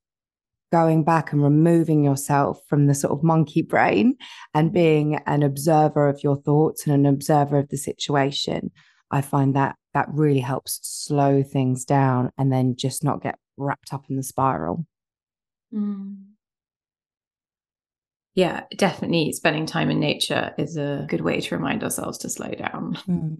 going 0.72 1.04
back 1.04 1.32
and 1.32 1.44
removing 1.44 2.04
yourself 2.04 2.60
from 2.68 2.88
the 2.88 2.96
sort 2.96 3.14
of 3.14 3.24
monkey 3.24 3.62
brain 3.62 4.16
and 4.54 4.74
being 4.74 5.16
an 5.26 5.44
observer 5.44 6.08
of 6.08 6.24
your 6.24 6.36
thoughts 6.36 6.86
and 6.86 6.94
an 6.94 7.06
observer 7.06 7.58
of 7.58 7.70
the 7.70 7.78
situation 7.78 8.72
i 9.12 9.22
find 9.22 9.56
that 9.56 9.76
that 9.94 10.08
really 10.12 10.40
helps 10.40 10.80
slow 10.84 11.42
things 11.42 11.86
down 11.86 12.32
and 12.38 12.52
then 12.52 12.76
just 12.76 13.04
not 13.04 13.22
get 13.22 13.38
wrapped 13.58 13.94
up 13.94 14.06
in 14.10 14.18
the 14.18 14.24
spiral 14.24 14.86
mm. 15.74 16.16
yeah 18.36 18.64
definitely 18.76 19.32
spending 19.32 19.66
time 19.66 19.90
in 19.90 20.00
nature 20.00 20.54
is 20.58 20.76
a 20.76 21.06
good 21.08 21.22
way 21.22 21.40
to 21.40 21.56
remind 21.56 21.84
ourselves 21.84 22.18
to 22.18 22.30
slow 22.30 22.50
down 22.50 22.98
mm. 23.08 23.38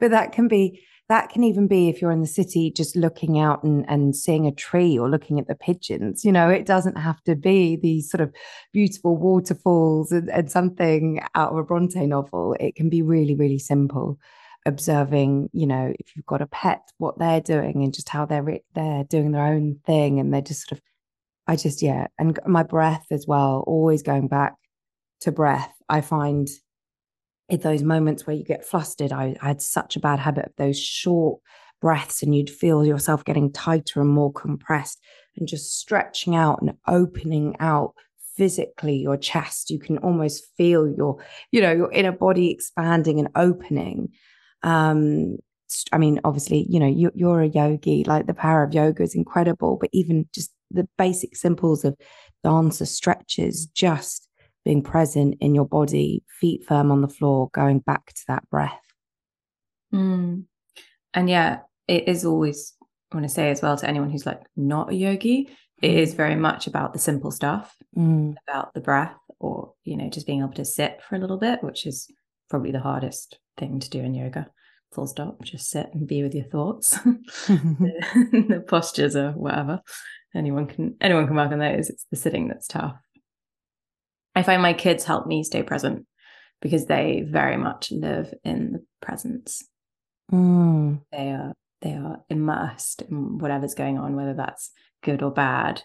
but 0.00 0.10
that 0.10 0.32
can 0.32 0.48
be 0.48 0.82
that 1.08 1.30
can 1.30 1.44
even 1.44 1.68
be 1.68 1.88
if 1.88 2.00
you're 2.02 2.10
in 2.10 2.20
the 2.20 2.26
city 2.26 2.70
just 2.70 2.96
looking 2.96 3.38
out 3.38 3.62
and, 3.62 3.88
and 3.88 4.16
seeing 4.16 4.46
a 4.46 4.52
tree 4.52 4.98
or 4.98 5.08
looking 5.08 5.38
at 5.38 5.46
the 5.46 5.54
pigeons 5.54 6.24
you 6.24 6.32
know 6.32 6.48
it 6.48 6.66
doesn't 6.66 6.96
have 6.96 7.22
to 7.24 7.34
be 7.34 7.76
these 7.76 8.10
sort 8.10 8.20
of 8.20 8.32
beautiful 8.72 9.16
waterfalls 9.16 10.12
and, 10.12 10.30
and 10.30 10.50
something 10.50 11.20
out 11.34 11.52
of 11.52 11.58
a 11.58 11.62
bronte 11.62 12.06
novel. 12.06 12.56
It 12.58 12.74
can 12.74 12.88
be 12.88 13.02
really 13.02 13.34
really 13.34 13.58
simple 13.58 14.18
observing 14.66 15.48
you 15.52 15.66
know 15.66 15.92
if 15.98 16.16
you've 16.16 16.26
got 16.26 16.42
a 16.42 16.46
pet 16.48 16.90
what 16.98 17.18
they're 17.18 17.40
doing 17.40 17.84
and 17.84 17.94
just 17.94 18.08
how 18.08 18.26
they're 18.26 18.58
they're 18.74 19.04
doing 19.04 19.30
their 19.30 19.46
own 19.46 19.78
thing 19.86 20.18
and 20.18 20.34
they're 20.34 20.40
just 20.40 20.68
sort 20.68 20.78
of 20.78 20.82
i 21.46 21.54
just 21.54 21.82
yeah 21.82 22.08
and 22.18 22.38
my 22.46 22.64
breath 22.64 23.06
as 23.12 23.26
well 23.28 23.62
always 23.68 24.02
going 24.02 24.26
back 24.26 24.54
to 25.20 25.30
breath 25.30 25.72
i 25.88 26.00
find 26.00 26.48
in 27.48 27.60
those 27.60 27.82
moments 27.82 28.26
where 28.26 28.36
you 28.36 28.44
get 28.44 28.64
flustered, 28.64 29.12
I, 29.12 29.36
I 29.40 29.48
had 29.48 29.62
such 29.62 29.96
a 29.96 30.00
bad 30.00 30.18
habit 30.18 30.46
of 30.46 30.52
those 30.56 30.78
short 30.78 31.40
breaths, 31.80 32.22
and 32.22 32.34
you'd 32.34 32.50
feel 32.50 32.84
yourself 32.84 33.24
getting 33.24 33.52
tighter 33.52 34.00
and 34.00 34.10
more 34.10 34.32
compressed, 34.32 35.00
and 35.36 35.46
just 35.46 35.78
stretching 35.78 36.34
out 36.34 36.60
and 36.62 36.72
opening 36.88 37.56
out 37.60 37.94
physically 38.36 38.96
your 38.96 39.16
chest. 39.16 39.70
You 39.70 39.78
can 39.78 39.98
almost 39.98 40.44
feel 40.56 40.88
your, 40.88 41.24
you 41.52 41.60
know, 41.60 41.72
your 41.72 41.92
inner 41.92 42.12
body 42.12 42.50
expanding 42.50 43.18
and 43.18 43.28
opening. 43.34 44.10
Um, 44.62 45.36
I 45.92 45.98
mean, 45.98 46.20
obviously, 46.24 46.66
you 46.68 46.80
know, 46.80 46.86
you, 46.86 47.10
you're 47.14 47.40
a 47.40 47.48
yogi, 47.48 48.04
like 48.04 48.26
the 48.26 48.34
power 48.34 48.62
of 48.62 48.74
yoga 48.74 49.02
is 49.02 49.14
incredible, 49.14 49.78
but 49.80 49.90
even 49.92 50.28
just 50.34 50.52
the 50.70 50.88
basic 50.98 51.36
simples 51.36 51.84
of 51.84 51.96
dancer 52.44 52.86
stretches 52.86 53.66
just 53.66 54.25
being 54.66 54.82
present 54.82 55.36
in 55.40 55.54
your 55.54 55.64
body, 55.64 56.24
feet 56.40 56.66
firm 56.66 56.90
on 56.90 57.00
the 57.00 57.08
floor, 57.08 57.48
going 57.54 57.78
back 57.78 58.12
to 58.12 58.22
that 58.26 58.50
breath. 58.50 58.82
Mm. 59.94 60.46
And 61.14 61.30
yeah, 61.30 61.60
it 61.86 62.08
is 62.08 62.24
always, 62.24 62.74
I 63.12 63.16
want 63.16 63.28
to 63.28 63.32
say 63.32 63.50
as 63.50 63.62
well 63.62 63.76
to 63.76 63.88
anyone 63.88 64.10
who's 64.10 64.26
like 64.26 64.40
not 64.56 64.90
a 64.90 64.94
yogi, 64.96 65.48
it 65.80 65.94
is 65.94 66.14
very 66.14 66.34
much 66.34 66.66
about 66.66 66.92
the 66.92 66.98
simple 66.98 67.30
stuff, 67.30 67.76
mm. 67.96 68.34
about 68.48 68.74
the 68.74 68.80
breath, 68.80 69.14
or, 69.38 69.72
you 69.84 69.96
know, 69.96 70.10
just 70.10 70.26
being 70.26 70.40
able 70.40 70.52
to 70.54 70.64
sit 70.64 71.00
for 71.08 71.14
a 71.14 71.20
little 71.20 71.38
bit, 71.38 71.62
which 71.62 71.86
is 71.86 72.10
probably 72.50 72.72
the 72.72 72.80
hardest 72.80 73.38
thing 73.56 73.78
to 73.78 73.88
do 73.88 74.00
in 74.00 74.14
yoga. 74.14 74.48
Full 74.94 75.06
stop, 75.06 75.40
just 75.42 75.70
sit 75.70 75.90
and 75.92 76.08
be 76.08 76.24
with 76.24 76.34
your 76.34 76.46
thoughts. 76.46 76.90
the, 77.04 78.46
the 78.48 78.64
postures 78.66 79.14
or 79.14 79.30
whatever. 79.30 79.80
Anyone 80.34 80.66
can 80.66 80.96
anyone 81.00 81.28
can 81.28 81.36
work 81.36 81.52
on 81.52 81.60
those. 81.60 81.88
It's 81.88 82.04
the 82.10 82.16
sitting 82.16 82.48
that's 82.48 82.66
tough. 82.66 82.96
I 84.36 84.42
find 84.42 84.60
my 84.60 84.74
kids 84.74 85.04
help 85.04 85.26
me 85.26 85.42
stay 85.42 85.62
present 85.62 86.06
because 86.60 86.86
they 86.86 87.24
very 87.26 87.56
much 87.56 87.90
live 87.90 88.32
in 88.44 88.72
the 88.72 88.84
presence. 89.00 89.62
Mm. 90.30 91.00
They 91.10 91.30
are 91.30 91.54
they 91.80 91.92
are 91.92 92.18
immersed 92.28 93.02
in 93.02 93.38
whatever's 93.38 93.74
going 93.74 93.98
on, 93.98 94.14
whether 94.14 94.34
that's 94.34 94.70
good 95.02 95.22
or 95.22 95.30
bad, 95.30 95.82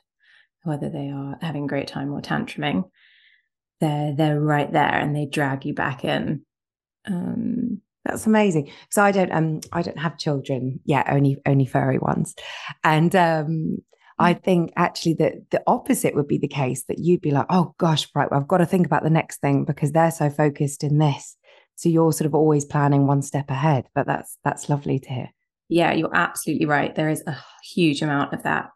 whether 0.64 0.90
they 0.90 1.10
are 1.10 1.38
having 1.42 1.64
a 1.64 1.68
great 1.68 1.88
time 1.88 2.12
or 2.14 2.22
tantruming. 2.22 2.90
They're 3.80 4.14
they're 4.16 4.40
right 4.40 4.72
there 4.72 4.96
and 4.96 5.16
they 5.16 5.26
drag 5.26 5.66
you 5.66 5.74
back 5.74 6.04
in. 6.04 6.46
Um, 7.08 7.82
that's 8.04 8.28
amazing. 8.28 8.72
So 8.90 9.02
I 9.02 9.12
don't 9.12 9.32
um 9.32 9.62
I 9.72 9.82
don't 9.82 10.00
have 10.00 10.18
children 10.18 10.82
yet, 10.84 11.08
only 11.10 11.38
only 11.46 11.66
furry 11.66 12.00
ones. 12.00 12.36
And 12.84 13.16
um 13.16 13.78
I 14.22 14.34
mm. 14.34 14.44
think 14.44 14.74
actually 14.76 15.16
that 15.16 15.50
the 15.52 15.64
opposite 15.68 16.16
would 16.16 16.28
be 16.28 16.38
the 16.38 16.48
case 16.48 16.84
that 16.84 17.00
you'd 17.00 17.22
be 17.22 17.32
like, 17.32 17.48
oh 17.50 17.74
gosh, 17.78 18.08
right, 18.16 18.28
I've 18.32 18.48
got 18.48 18.58
to 18.58 18.66
think 18.66 18.86
about 18.86 19.04
the 19.04 19.10
next 19.10 19.42
thing 19.42 19.66
because 19.66 19.92
they're 19.92 20.12
so 20.12 20.30
focused 20.30 20.84
in 20.84 20.98
this. 20.98 21.38
So 21.76 21.90
you're 21.90 22.14
sort 22.14 22.28
of 22.28 22.36
always 22.36 22.66
planning 22.66 23.08
one 23.08 23.22
step 23.22 23.50
ahead. 23.50 23.88
But 23.96 24.06
that's 24.06 24.38
that's 24.44 24.70
lovely 24.70 25.00
to 25.00 25.10
hear. 25.10 25.30
Yeah, 25.70 25.94
you're 25.94 26.16
absolutely 26.16 26.66
right. 26.66 26.94
There 26.94 27.10
is 27.10 27.24
a 27.26 27.38
huge 27.64 28.02
amount 28.02 28.34
of 28.34 28.44
that 28.44 28.70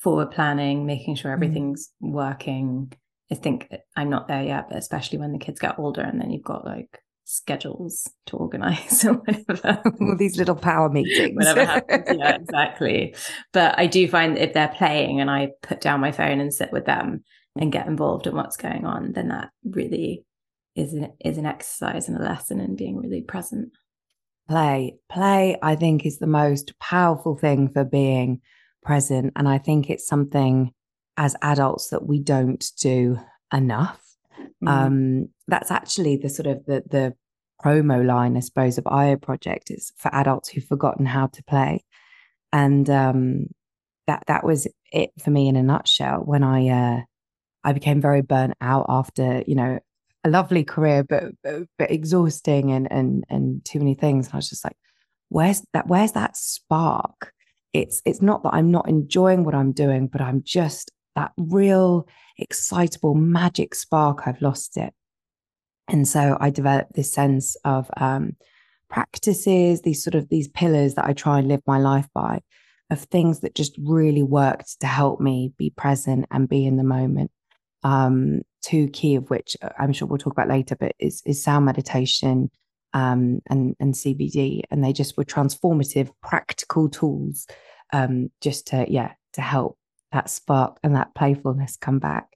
forward 0.00 0.30
planning, 0.30 0.86
making 0.86 1.16
sure 1.16 1.30
mm. 1.30 1.34
everything's 1.34 1.90
mm. 2.02 2.12
working. 2.12 2.92
I 3.30 3.34
think 3.34 3.68
I'm 3.96 4.10
not 4.10 4.28
there 4.28 4.42
yet, 4.42 4.68
but 4.68 4.78
especially 4.78 5.18
when 5.18 5.32
the 5.32 5.38
kids 5.38 5.60
get 5.60 5.78
older 5.78 6.00
and 6.00 6.20
then 6.20 6.30
you've 6.30 6.42
got 6.42 6.64
like 6.64 6.98
schedules 7.30 8.10
to 8.26 8.36
organize 8.36 9.04
or 9.06 9.14
whatever. 9.14 9.82
All 10.00 10.16
these 10.16 10.36
little 10.36 10.56
power 10.56 10.88
meetings. 10.88 11.36
whatever 11.36 11.64
happens. 11.64 12.06
Yeah, 12.18 12.36
exactly. 12.36 13.14
But 13.52 13.78
I 13.78 13.86
do 13.86 14.08
find 14.08 14.36
that 14.36 14.42
if 14.42 14.54
they're 14.54 14.68
playing 14.68 15.20
and 15.20 15.30
I 15.30 15.50
put 15.62 15.80
down 15.80 16.00
my 16.00 16.12
phone 16.12 16.40
and 16.40 16.52
sit 16.52 16.72
with 16.72 16.86
them 16.86 17.24
and 17.56 17.72
get 17.72 17.86
involved 17.86 18.26
in 18.26 18.34
what's 18.34 18.56
going 18.56 18.84
on, 18.84 19.12
then 19.12 19.28
that 19.28 19.50
really 19.64 20.24
is 20.74 20.92
an, 20.92 21.12
is 21.24 21.38
an 21.38 21.46
exercise 21.46 22.08
and 22.08 22.18
a 22.18 22.22
lesson 22.22 22.60
in 22.60 22.76
being 22.76 22.96
really 22.96 23.22
present. 23.22 23.70
Play. 24.48 24.96
Play, 25.10 25.56
I 25.62 25.76
think, 25.76 26.04
is 26.04 26.18
the 26.18 26.26
most 26.26 26.78
powerful 26.80 27.36
thing 27.36 27.68
for 27.72 27.84
being 27.84 28.40
present. 28.82 29.32
And 29.36 29.48
I 29.48 29.58
think 29.58 29.88
it's 29.88 30.06
something 30.06 30.72
as 31.16 31.36
adults 31.42 31.90
that 31.90 32.06
we 32.06 32.20
don't 32.20 32.64
do 32.80 33.18
enough. 33.52 34.00
Mm. 34.64 34.68
Um, 34.68 35.28
that's 35.48 35.70
actually 35.70 36.16
the 36.16 36.28
sort 36.28 36.46
of 36.46 36.64
the 36.66 36.82
the 36.88 37.14
promo 37.62 38.04
line, 38.04 38.36
I 38.36 38.40
suppose, 38.40 38.78
of 38.78 38.86
IO 38.86 39.16
Project 39.16 39.70
is 39.70 39.92
for 39.96 40.14
adults 40.14 40.48
who've 40.48 40.64
forgotten 40.64 41.06
how 41.06 41.28
to 41.28 41.42
play. 41.44 41.84
And 42.52 42.88
um, 42.90 43.46
that 44.06 44.24
that 44.26 44.44
was 44.44 44.66
it 44.92 45.10
for 45.22 45.30
me 45.30 45.48
in 45.48 45.56
a 45.56 45.62
nutshell. 45.62 46.18
When 46.24 46.42
I 46.42 46.68
uh, 46.68 47.00
I 47.62 47.72
became 47.72 48.00
very 48.00 48.22
burnt 48.22 48.54
out 48.60 48.86
after 48.88 49.42
you 49.46 49.54
know 49.54 49.78
a 50.24 50.30
lovely 50.30 50.64
career, 50.64 51.04
but 51.04 51.24
but, 51.42 51.62
but 51.78 51.90
exhausting 51.90 52.72
and 52.72 52.90
and 52.90 53.24
and 53.28 53.64
too 53.64 53.78
many 53.78 53.94
things. 53.94 54.26
And 54.26 54.34
I 54.34 54.38
was 54.38 54.48
just 54.48 54.64
like, 54.64 54.76
where's 55.28 55.62
that? 55.72 55.86
Where's 55.86 56.12
that 56.12 56.36
spark? 56.36 57.32
It's 57.72 58.02
it's 58.04 58.20
not 58.20 58.42
that 58.42 58.54
I'm 58.54 58.70
not 58.70 58.88
enjoying 58.88 59.44
what 59.44 59.54
I'm 59.54 59.72
doing, 59.72 60.08
but 60.08 60.20
I'm 60.20 60.42
just 60.42 60.90
that 61.14 61.32
real 61.36 62.08
excitable 62.38 63.14
magic 63.14 63.74
spark. 63.74 64.22
I've 64.26 64.42
lost 64.42 64.76
it. 64.76 64.92
And 65.90 66.06
so 66.06 66.36
I 66.40 66.50
developed 66.50 66.94
this 66.94 67.12
sense 67.12 67.56
of 67.64 67.90
um, 67.96 68.36
practices, 68.88 69.82
these 69.82 70.02
sort 70.02 70.14
of 70.14 70.28
these 70.28 70.48
pillars 70.48 70.94
that 70.94 71.04
I 71.04 71.12
try 71.12 71.38
and 71.38 71.48
live 71.48 71.62
my 71.66 71.78
life 71.78 72.08
by, 72.14 72.42
of 72.90 73.00
things 73.00 73.40
that 73.40 73.56
just 73.56 73.76
really 73.82 74.22
worked 74.22 74.80
to 74.80 74.86
help 74.86 75.20
me 75.20 75.52
be 75.58 75.70
present 75.70 76.26
and 76.30 76.48
be 76.48 76.64
in 76.64 76.76
the 76.76 76.84
moment. 76.84 77.32
Um, 77.82 78.42
two 78.62 78.88
key 78.88 79.16
of 79.16 79.30
which 79.30 79.56
uh, 79.62 79.70
I'm 79.78 79.92
sure 79.92 80.06
we'll 80.06 80.18
talk 80.18 80.32
about 80.32 80.48
later, 80.48 80.76
but 80.76 80.92
is 80.98 81.22
is 81.26 81.42
sound 81.42 81.64
meditation 81.64 82.50
um, 82.92 83.40
and 83.48 83.74
and 83.80 83.94
CBD, 83.94 84.62
and 84.70 84.84
they 84.84 84.92
just 84.92 85.16
were 85.16 85.24
transformative, 85.24 86.10
practical 86.22 86.88
tools, 86.88 87.46
um, 87.92 88.30
just 88.40 88.68
to 88.68 88.86
yeah 88.88 89.12
to 89.32 89.40
help 89.40 89.76
that 90.12 90.30
spark 90.30 90.78
and 90.84 90.94
that 90.94 91.14
playfulness 91.14 91.76
come 91.76 91.98
back. 91.98 92.28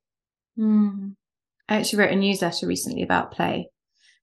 Mm. 0.58 1.14
I 1.68 1.76
actually 1.76 2.00
wrote 2.00 2.12
a 2.12 2.16
newsletter 2.16 2.66
recently 2.66 3.02
about 3.02 3.32
play 3.32 3.68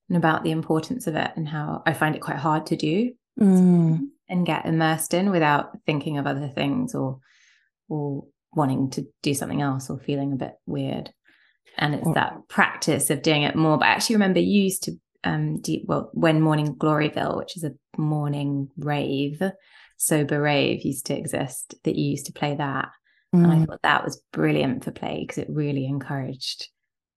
and 0.08 0.16
about 0.16 0.44
the 0.44 0.50
importance 0.50 1.06
of 1.06 1.16
it 1.16 1.30
and 1.36 1.48
how 1.48 1.82
I 1.86 1.92
find 1.92 2.14
it 2.14 2.22
quite 2.22 2.36
hard 2.36 2.66
to 2.66 2.76
do 2.76 3.12
mm. 3.40 3.98
and 4.28 4.46
get 4.46 4.66
immersed 4.66 5.14
in 5.14 5.30
without 5.30 5.70
thinking 5.86 6.18
of 6.18 6.26
other 6.26 6.48
things 6.48 6.94
or 6.94 7.18
or 7.88 8.24
wanting 8.54 8.90
to 8.90 9.06
do 9.22 9.34
something 9.34 9.62
else 9.62 9.90
or 9.90 9.98
feeling 9.98 10.32
a 10.32 10.36
bit 10.36 10.52
weird. 10.66 11.10
and 11.78 11.94
it's 11.94 12.14
that 12.14 12.36
practice 12.48 13.08
of 13.08 13.22
doing 13.22 13.42
it 13.42 13.56
more. 13.56 13.78
But 13.78 13.88
I 13.88 13.92
actually 13.92 14.16
remember 14.16 14.40
you 14.40 14.62
used 14.62 14.84
to 14.84 14.92
um 15.24 15.60
do 15.60 15.78
well 15.84 16.10
when 16.12 16.40
Morning 16.40 16.74
Gloryville, 16.76 17.36
which 17.36 17.56
is 17.56 17.64
a 17.64 17.72
morning 17.96 18.68
rave, 18.76 19.42
sober 19.96 20.40
rave 20.40 20.84
used 20.84 21.06
to 21.06 21.16
exist, 21.16 21.74
that 21.84 21.96
you 21.96 22.10
used 22.10 22.26
to 22.26 22.32
play 22.32 22.54
that. 22.54 22.90
Mm. 23.34 23.44
And 23.44 23.52
I 23.52 23.56
mm. 23.56 23.66
thought 23.66 23.82
that 23.82 24.04
was 24.04 24.22
brilliant 24.32 24.84
for 24.84 24.90
play 24.90 25.24
because 25.26 25.38
it 25.38 25.48
really 25.50 25.86
encouraged 25.86 26.68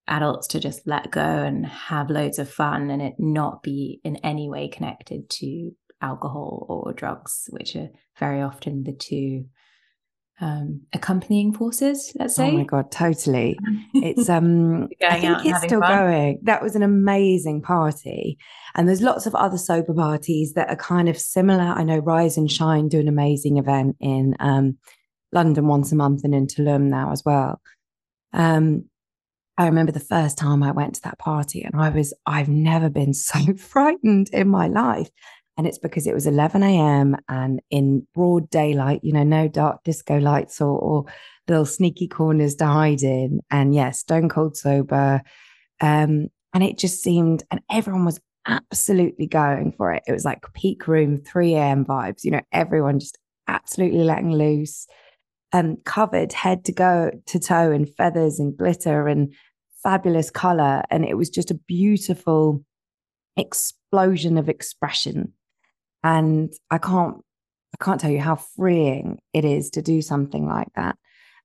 adults 0.08 0.48
to 0.48 0.60
just 0.60 0.86
let 0.86 1.12
go 1.12 1.22
and 1.22 1.66
have 1.66 2.10
loads 2.10 2.40
of 2.40 2.50
fun 2.50 2.90
and 2.90 3.02
it 3.02 3.16
not 3.18 3.64
be 3.64 4.00
in 4.04 4.18
any 4.18 4.50
way 4.50 4.68
connected 4.68 5.30
to 5.30 5.72
alcohol 6.02 6.66
or 6.70 6.94
drugs, 6.94 7.46
which 7.50 7.76
are 7.76 7.90
very 8.20 8.42
often 8.42 8.84
the 8.84 8.94
two 8.94 9.46
um, 10.42 10.82
accompanying 10.94 11.54
forces, 11.54 12.12
let's 12.20 12.36
say. 12.36 12.50
Oh 12.50 12.52
my 12.52 12.64
god, 12.64 12.92
totally. 12.92 13.58
It's 13.94 14.30
um 14.30 14.90
I 15.02 15.20
think 15.22 15.46
it's 15.46 15.64
still 15.64 15.80
fun. 15.80 15.98
going. 15.98 16.40
That 16.44 16.62
was 16.62 16.76
an 16.76 16.84
amazing 16.84 17.62
party. 17.62 18.38
And 18.76 18.88
there's 18.88 19.02
lots 19.02 19.26
of 19.26 19.34
other 19.36 19.58
sober 19.58 19.94
parties 19.94 20.54
that 20.54 20.70
are 20.70 20.76
kind 20.76 21.08
of 21.08 21.18
similar. 21.18 21.64
I 21.64 21.84
know 21.84 22.00
Rise 22.00 22.36
and 22.36 22.52
Shine 22.52 22.90
do 22.90 23.00
an 23.00 23.08
amazing 23.08 23.58
event 23.58 23.96
in 24.02 24.36
um, 24.42 24.78
London 25.32 25.68
once 25.68 25.94
a 25.94 25.96
month 25.96 26.26
and 26.26 26.36
in 26.36 26.48
Tulum 26.48 26.84
now 26.90 27.12
as 27.12 27.24
well. 27.26 27.62
Um, 28.34 28.90
I 29.58 29.66
remember 29.66 29.92
the 29.92 30.00
first 30.00 30.38
time 30.38 30.64
I 30.64 30.72
went 30.72 30.96
to 30.96 31.02
that 31.04 31.20
party 31.20 31.64
and 31.64 31.82
I 31.82 31.90
was, 31.90 32.14
I've 32.26 32.50
never 32.50 32.90
been 32.90 33.14
so 33.14 33.40
frightened 33.56 34.30
in 34.34 34.48
my 34.48 34.68
life. 34.68 35.10
And 35.58 35.66
it's 35.66 35.78
because 35.78 36.06
it 36.06 36.14
was 36.14 36.28
11 36.28 36.64
a.m. 36.64 37.16
and 37.30 37.62
in 37.70 38.06
broad 38.14 38.50
daylight, 38.50 39.00
you 39.04 39.14
know, 39.14 39.24
no 39.24 39.48
dark 39.48 39.84
disco 39.86 40.18
lights 40.18 40.60
or, 40.60 40.78
or 40.78 41.06
little 41.48 41.66
sneaky 41.66 42.10
corners 42.10 42.56
to 42.56 42.66
hide 42.66 43.04
in. 43.04 43.40
And 43.50 43.74
yes, 43.74 43.86
yeah, 43.86 43.92
stone 43.92 44.28
cold 44.28 44.58
sober. 44.58 45.22
Um, 45.80 46.28
and 46.54 46.64
it 46.64 46.78
just 46.78 47.02
seemed, 47.02 47.44
and 47.52 47.62
everyone 47.72 48.04
was 48.04 48.20
absolutely 48.46 49.28
going 49.28 49.74
for 49.78 49.94
it. 49.94 50.04
It 50.08 50.12
was 50.12 50.26
like 50.26 50.52
peak 50.54 50.88
room, 50.88 51.18
3 51.18 51.56
a.m. 51.56 51.86
vibes, 51.86 52.26
you 52.26 52.32
know, 52.32 52.42
everyone 52.52 53.00
just 53.00 53.18
absolutely 53.48 54.04
letting 54.04 54.32
loose. 54.32 54.88
Um, 55.54 55.78
covered 55.86 56.34
head 56.34 56.66
to 56.66 56.74
go 56.74 57.12
to 57.28 57.40
toe 57.40 57.72
in 57.72 57.86
feathers 57.86 58.40
and 58.40 58.58
glitter 58.58 59.08
and 59.08 59.34
fabulous 59.86 60.30
color. 60.30 60.84
And 60.89 61.06
it 61.06 61.15
was 61.15 61.30
just 61.30 61.51
a 61.51 61.60
beautiful 61.68 62.65
explosion 63.38 64.38
of 64.38 64.50
expression 64.50 65.32
and 66.06 66.54
I 66.70 66.77
can't 66.77 67.18
I 67.74 67.84
can't 67.84 68.00
tell 68.00 68.12
you 68.12 68.22
how 68.22 68.36
freeing 68.36 69.20
it 69.34 69.44
is 69.44 69.70
to 69.72 69.82
do 69.82 70.01
something 70.01 70.48
like 70.48 70.70
that 70.75 70.96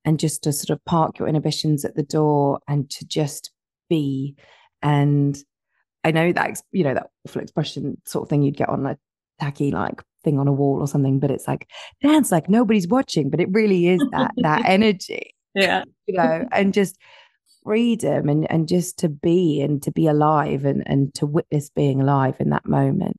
and 0.04 0.20
just 0.20 0.44
to 0.44 0.52
sort 0.52 0.70
of 0.70 0.84
park 0.84 1.18
your 1.18 1.26
inhibitions 1.26 1.84
at 1.84 1.96
the 1.96 2.04
door 2.04 2.60
and 2.68 2.88
to 2.90 3.04
just 3.04 3.50
be. 3.88 4.36
And 4.80 5.36
I 6.04 6.12
know 6.12 6.32
that, 6.32 6.60
you 6.70 6.84
know, 6.84 6.94
that 6.94 7.10
awful 7.26 7.42
expression 7.42 8.00
sort 8.06 8.22
of 8.22 8.28
thing 8.28 8.42
you'd 8.42 8.56
get 8.56 8.68
on 8.68 8.86
a 8.86 8.96
tacky 9.40 9.72
like 9.72 10.02
thing 10.22 10.38
on 10.38 10.46
a 10.46 10.52
wall 10.52 10.80
or 10.80 10.86
something, 10.86 11.18
but 11.18 11.32
it's 11.32 11.48
like 11.48 11.68
dance 12.00 12.30
like 12.30 12.48
nobody's 12.48 12.86
watching, 12.86 13.28
but 13.28 13.40
it 13.40 13.48
really 13.50 13.88
is 13.88 14.00
that, 14.12 14.30
that 14.36 14.62
energy. 14.66 15.34
Yeah. 15.56 15.82
You 16.06 16.16
know, 16.16 16.46
and 16.52 16.72
just 16.72 16.96
freedom 17.62 18.28
and, 18.28 18.50
and 18.50 18.68
just 18.68 18.98
to 19.00 19.08
be 19.08 19.60
and 19.60 19.82
to 19.82 19.90
be 19.90 20.06
alive 20.06 20.64
and, 20.64 20.82
and 20.86 21.14
to 21.14 21.26
witness 21.26 21.70
being 21.70 22.00
alive 22.00 22.36
in 22.40 22.50
that 22.50 22.66
moment. 22.66 23.16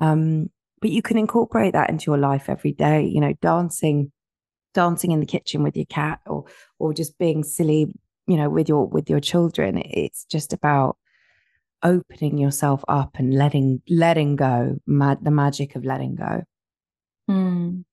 Um, 0.00 0.50
but 0.82 0.90
you 0.90 1.00
can 1.00 1.16
incorporate 1.16 1.72
that 1.72 1.88
into 1.88 2.10
your 2.10 2.18
life 2.18 2.50
every 2.50 2.72
day 2.72 3.06
you 3.06 3.20
know 3.20 3.32
dancing 3.40 4.12
dancing 4.74 5.12
in 5.12 5.20
the 5.20 5.26
kitchen 5.26 5.62
with 5.62 5.76
your 5.76 5.86
cat 5.86 6.20
or 6.26 6.44
or 6.78 6.92
just 6.92 7.16
being 7.18 7.42
silly 7.42 7.94
you 8.26 8.36
know 8.36 8.50
with 8.50 8.68
your 8.68 8.86
with 8.86 9.08
your 9.08 9.20
children 9.20 9.78
it's 9.78 10.24
just 10.24 10.52
about 10.52 10.98
opening 11.82 12.36
yourself 12.36 12.84
up 12.88 13.16
and 13.18 13.34
letting 13.34 13.80
letting 13.88 14.36
go 14.36 14.76
the 14.86 15.30
magic 15.30 15.74
of 15.74 15.84
letting 15.84 16.14
go 16.14 16.42
mm. 17.30 17.84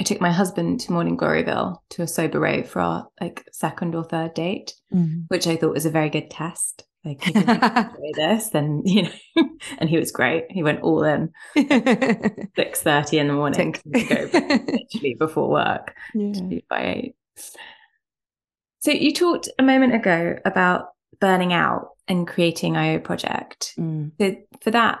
I 0.00 0.02
took 0.02 0.20
my 0.20 0.32
husband 0.32 0.80
to 0.80 0.92
Morning 0.92 1.18
Gloryville 1.18 1.76
to 1.90 2.02
a 2.02 2.08
sober 2.08 2.40
rave 2.40 2.66
for 2.66 2.80
our 2.80 3.06
like 3.20 3.46
second 3.52 3.94
or 3.94 4.02
third 4.02 4.32
date, 4.32 4.72
mm. 4.92 5.24
which 5.28 5.46
I 5.46 5.56
thought 5.56 5.74
was 5.74 5.84
a 5.84 5.90
very 5.90 6.08
good 6.08 6.30
test 6.30 6.86
like 7.04 7.22
he 7.22 7.34
enjoy 7.34 8.12
this 8.14 8.48
then 8.50 8.82
you 8.84 9.04
know 9.04 9.10
and 9.78 9.88
he 9.88 9.98
was 9.98 10.12
great 10.12 10.44
he 10.50 10.62
went 10.62 10.82
all 10.82 11.02
in 11.02 11.30
six 12.56 12.82
thirty 12.82 13.18
in 13.18 13.28
the 13.28 13.32
morning 13.32 13.72
to 13.72 13.80
go 13.90 14.28
literally 14.32 15.16
before 15.18 15.48
work 15.48 15.94
yeah. 16.14 16.58
by 16.68 16.82
8 16.82 17.14
so 18.80 18.90
you 18.90 19.14
talked 19.14 19.48
a 19.58 19.62
moment 19.62 19.94
ago 19.94 20.36
about 20.44 20.88
burning 21.20 21.54
out 21.54 21.90
and 22.06 22.26
creating 22.28 22.76
io 22.76 22.98
project 22.98 23.72
mm. 23.78 24.10
so 24.20 24.36
for 24.60 24.70
that 24.70 24.98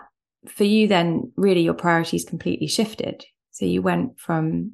for 0.48 0.64
you 0.64 0.88
then 0.88 1.30
really 1.36 1.60
your 1.60 1.74
priorities 1.74 2.24
completely 2.24 2.66
shifted 2.66 3.24
so 3.50 3.66
you 3.66 3.82
went 3.82 4.18
from 4.18 4.72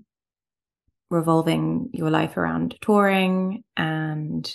revolving 1.10 1.90
your 1.92 2.10
life 2.10 2.36
around 2.36 2.76
touring 2.80 3.62
and 3.76 4.54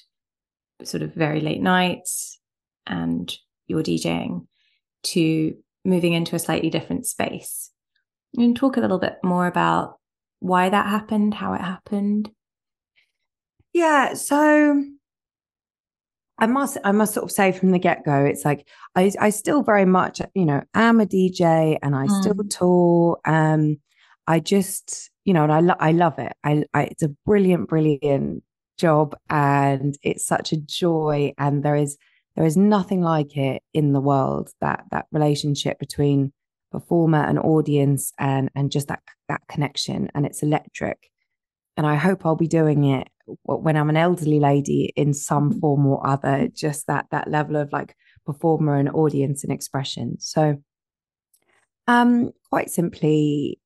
sort 0.83 1.03
of 1.03 1.13
very 1.13 1.41
late 1.41 1.61
nights 1.61 2.39
and 2.87 3.33
your 3.67 3.81
DJing 3.81 4.47
to 5.03 5.55
moving 5.85 6.13
into 6.13 6.35
a 6.35 6.39
slightly 6.39 6.69
different 6.69 7.05
space. 7.05 7.71
And 8.35 8.55
talk 8.55 8.77
a 8.77 8.81
little 8.81 8.99
bit 8.99 9.17
more 9.23 9.47
about 9.47 9.99
why 10.39 10.69
that 10.69 10.87
happened, 10.87 11.33
how 11.33 11.53
it 11.53 11.61
happened. 11.61 12.31
Yeah, 13.73 14.13
so 14.13 14.83
I 16.37 16.47
must 16.47 16.77
I 16.83 16.91
must 16.91 17.13
sort 17.13 17.25
of 17.25 17.31
say 17.31 17.51
from 17.51 17.71
the 17.71 17.79
get 17.79 18.03
go, 18.03 18.25
it's 18.25 18.43
like 18.43 18.67
I 18.95 19.11
I 19.19 19.29
still 19.29 19.63
very 19.63 19.85
much 19.85 20.21
you 20.33 20.45
know 20.45 20.63
am 20.73 20.99
a 20.99 21.05
DJ 21.05 21.77
and 21.81 21.95
I 21.95 22.07
mm. 22.07 22.21
still 22.21 22.43
tour. 22.49 23.19
Um, 23.25 23.79
I 24.31 24.39
just 24.39 25.11
you 25.25 25.33
know 25.33 25.43
and 25.43 25.51
I 25.51 25.59
lo- 25.59 25.75
I 25.79 25.91
love 25.91 26.17
it. 26.17 26.31
I, 26.43 26.63
I 26.73 26.83
it's 26.83 27.03
a 27.03 27.09
brilliant 27.25 27.67
brilliant 27.67 28.43
job 28.77 29.13
and 29.29 29.97
it's 30.03 30.25
such 30.25 30.53
a 30.53 30.57
joy 30.57 31.33
and 31.37 31.63
there 31.63 31.75
is 31.75 31.97
there 32.35 32.45
is 32.45 32.55
nothing 32.55 33.01
like 33.01 33.35
it 33.35 33.61
in 33.73 33.91
the 33.91 33.99
world 33.99 34.49
that 34.61 34.85
that 34.91 35.05
relationship 35.11 35.79
between 35.79 36.31
performer 36.71 37.21
and 37.21 37.37
audience 37.37 38.13
and 38.17 38.49
and 38.55 38.71
just 38.71 38.87
that 38.87 39.01
that 39.27 39.41
connection 39.49 40.09
and 40.15 40.25
it's 40.25 40.41
electric 40.41 41.11
and 41.75 41.85
i 41.85 41.95
hope 41.95 42.25
i'll 42.25 42.35
be 42.35 42.47
doing 42.47 42.85
it 42.85 43.07
when 43.43 43.75
i'm 43.75 43.89
an 43.89 43.97
elderly 43.97 44.39
lady 44.39 44.91
in 44.95 45.13
some 45.13 45.49
mm-hmm. 45.51 45.59
form 45.59 45.85
or 45.85 46.07
other 46.07 46.47
just 46.53 46.87
that 46.87 47.05
that 47.11 47.29
level 47.29 47.57
of 47.57 47.71
like 47.71 47.93
performer 48.25 48.77
and 48.77 48.89
audience 48.89 49.43
and 49.43 49.51
expression 49.51 50.15
so 50.19 50.57
um 51.87 52.31
quite 52.49 52.71
simply 52.71 53.59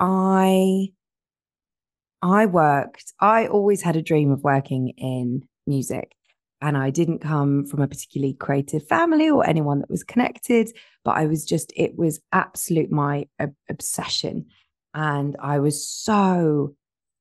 i 0.00 0.88
i 2.22 2.46
worked 2.46 3.12
i 3.20 3.46
always 3.46 3.82
had 3.82 3.96
a 3.96 4.02
dream 4.02 4.30
of 4.30 4.42
working 4.42 4.90
in 4.96 5.42
music 5.66 6.14
and 6.60 6.76
I 6.76 6.90
didn't 6.90 7.20
come 7.20 7.66
from 7.66 7.82
a 7.82 7.88
particularly 7.88 8.34
creative 8.34 8.86
family 8.88 9.30
or 9.30 9.46
anyone 9.46 9.78
that 9.80 9.90
was 9.90 10.02
connected, 10.02 10.72
but 11.04 11.12
I 11.12 11.26
was 11.26 11.44
just, 11.44 11.72
it 11.76 11.96
was 11.96 12.20
absolute 12.32 12.90
my 12.90 13.26
obsession. 13.68 14.46
And 14.92 15.36
I 15.40 15.60
was 15.60 15.88
so 15.88 16.74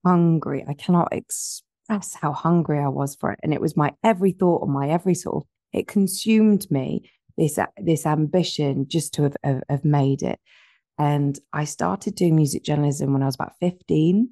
hungry. 0.04 0.66
I 0.68 0.74
cannot 0.74 1.14
express 1.14 2.16
how 2.16 2.32
hungry 2.32 2.80
I 2.80 2.88
was 2.88 3.16
for 3.16 3.32
it. 3.32 3.40
And 3.44 3.54
it 3.54 3.62
was 3.62 3.78
my 3.78 3.94
every 4.04 4.32
thought 4.32 4.64
and 4.64 4.74
my 4.74 4.90
every 4.90 5.14
sort 5.14 5.44
of, 5.44 5.50
it 5.72 5.88
consumed 5.88 6.66
me, 6.72 7.12
this, 7.38 7.60
this 7.78 8.08
ambition 8.08 8.88
just 8.88 9.14
to 9.16 9.24
have, 9.24 9.36
have, 9.44 9.62
have 9.70 9.86
made 9.86 10.24
it. 10.24 10.40
And 10.98 11.38
I 11.54 11.66
started 11.66 12.16
doing 12.16 12.36
music 12.36 12.64
journalism 12.64 13.14
when 13.14 13.22
I 13.22 13.28
was 13.28 13.36
about 13.36 13.54
15. 13.60 14.30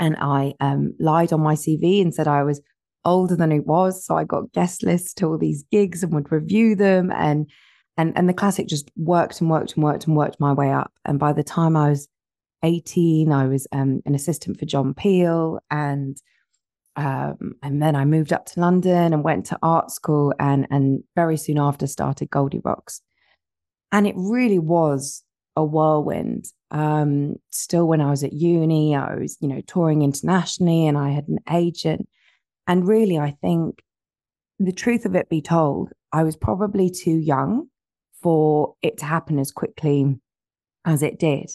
And 0.00 0.16
I 0.18 0.54
um, 0.60 0.94
lied 0.98 1.32
on 1.32 1.40
my 1.40 1.54
CV 1.54 2.00
and 2.00 2.14
said 2.14 2.26
I 2.26 2.42
was 2.42 2.60
older 3.04 3.36
than 3.36 3.52
it 3.52 3.66
was. 3.66 4.04
So 4.04 4.16
I 4.16 4.24
got 4.24 4.52
guest 4.52 4.82
lists 4.82 5.14
to 5.14 5.26
all 5.26 5.38
these 5.38 5.64
gigs 5.70 6.02
and 6.02 6.12
would 6.14 6.32
review 6.32 6.74
them. 6.74 7.12
And 7.12 7.50
and 7.96 8.12
and 8.16 8.28
the 8.28 8.34
classic 8.34 8.66
just 8.66 8.90
worked 8.96 9.40
and 9.40 9.48
worked 9.48 9.76
and 9.76 9.84
worked 9.84 10.06
and 10.06 10.16
worked 10.16 10.40
my 10.40 10.52
way 10.52 10.72
up. 10.72 10.92
And 11.04 11.18
by 11.18 11.32
the 11.32 11.44
time 11.44 11.76
I 11.76 11.90
was 11.90 12.08
18, 12.64 13.30
I 13.30 13.46
was 13.46 13.68
um, 13.72 14.00
an 14.04 14.14
assistant 14.14 14.58
for 14.58 14.66
John 14.66 14.94
Peel. 14.94 15.60
And 15.70 16.16
um, 16.96 17.54
and 17.62 17.82
then 17.82 17.94
I 17.94 18.04
moved 18.04 18.32
up 18.32 18.46
to 18.46 18.60
London 18.60 19.12
and 19.12 19.22
went 19.22 19.46
to 19.46 19.58
art 19.62 19.90
school 19.90 20.32
and 20.40 20.66
and 20.70 21.04
very 21.14 21.36
soon 21.36 21.58
after 21.58 21.86
started 21.86 22.30
Goldie 22.30 22.60
Rocks. 22.64 23.00
And 23.92 24.06
it 24.06 24.14
really 24.16 24.58
was 24.58 25.22
a 25.56 25.64
whirlwind. 25.64 26.46
Um, 26.70 27.36
still 27.50 27.86
when 27.86 28.00
I 28.00 28.10
was 28.10 28.24
at 28.24 28.32
uni, 28.32 28.96
I 28.96 29.14
was, 29.14 29.36
you 29.40 29.48
know, 29.48 29.60
touring 29.66 30.02
internationally 30.02 30.86
and 30.86 30.98
I 30.98 31.10
had 31.10 31.28
an 31.28 31.38
agent 31.52 32.08
and 32.66 32.88
really, 32.88 33.18
I 33.18 33.32
think 33.42 33.82
the 34.58 34.72
truth 34.72 35.04
of 35.04 35.14
it 35.14 35.28
be 35.28 35.42
told, 35.42 35.92
I 36.12 36.22
was 36.22 36.36
probably 36.36 36.90
too 36.90 37.16
young 37.16 37.68
for 38.22 38.74
it 38.82 38.98
to 38.98 39.04
happen 39.04 39.38
as 39.38 39.52
quickly 39.52 40.18
as 40.84 41.02
it 41.02 41.18
did. 41.18 41.50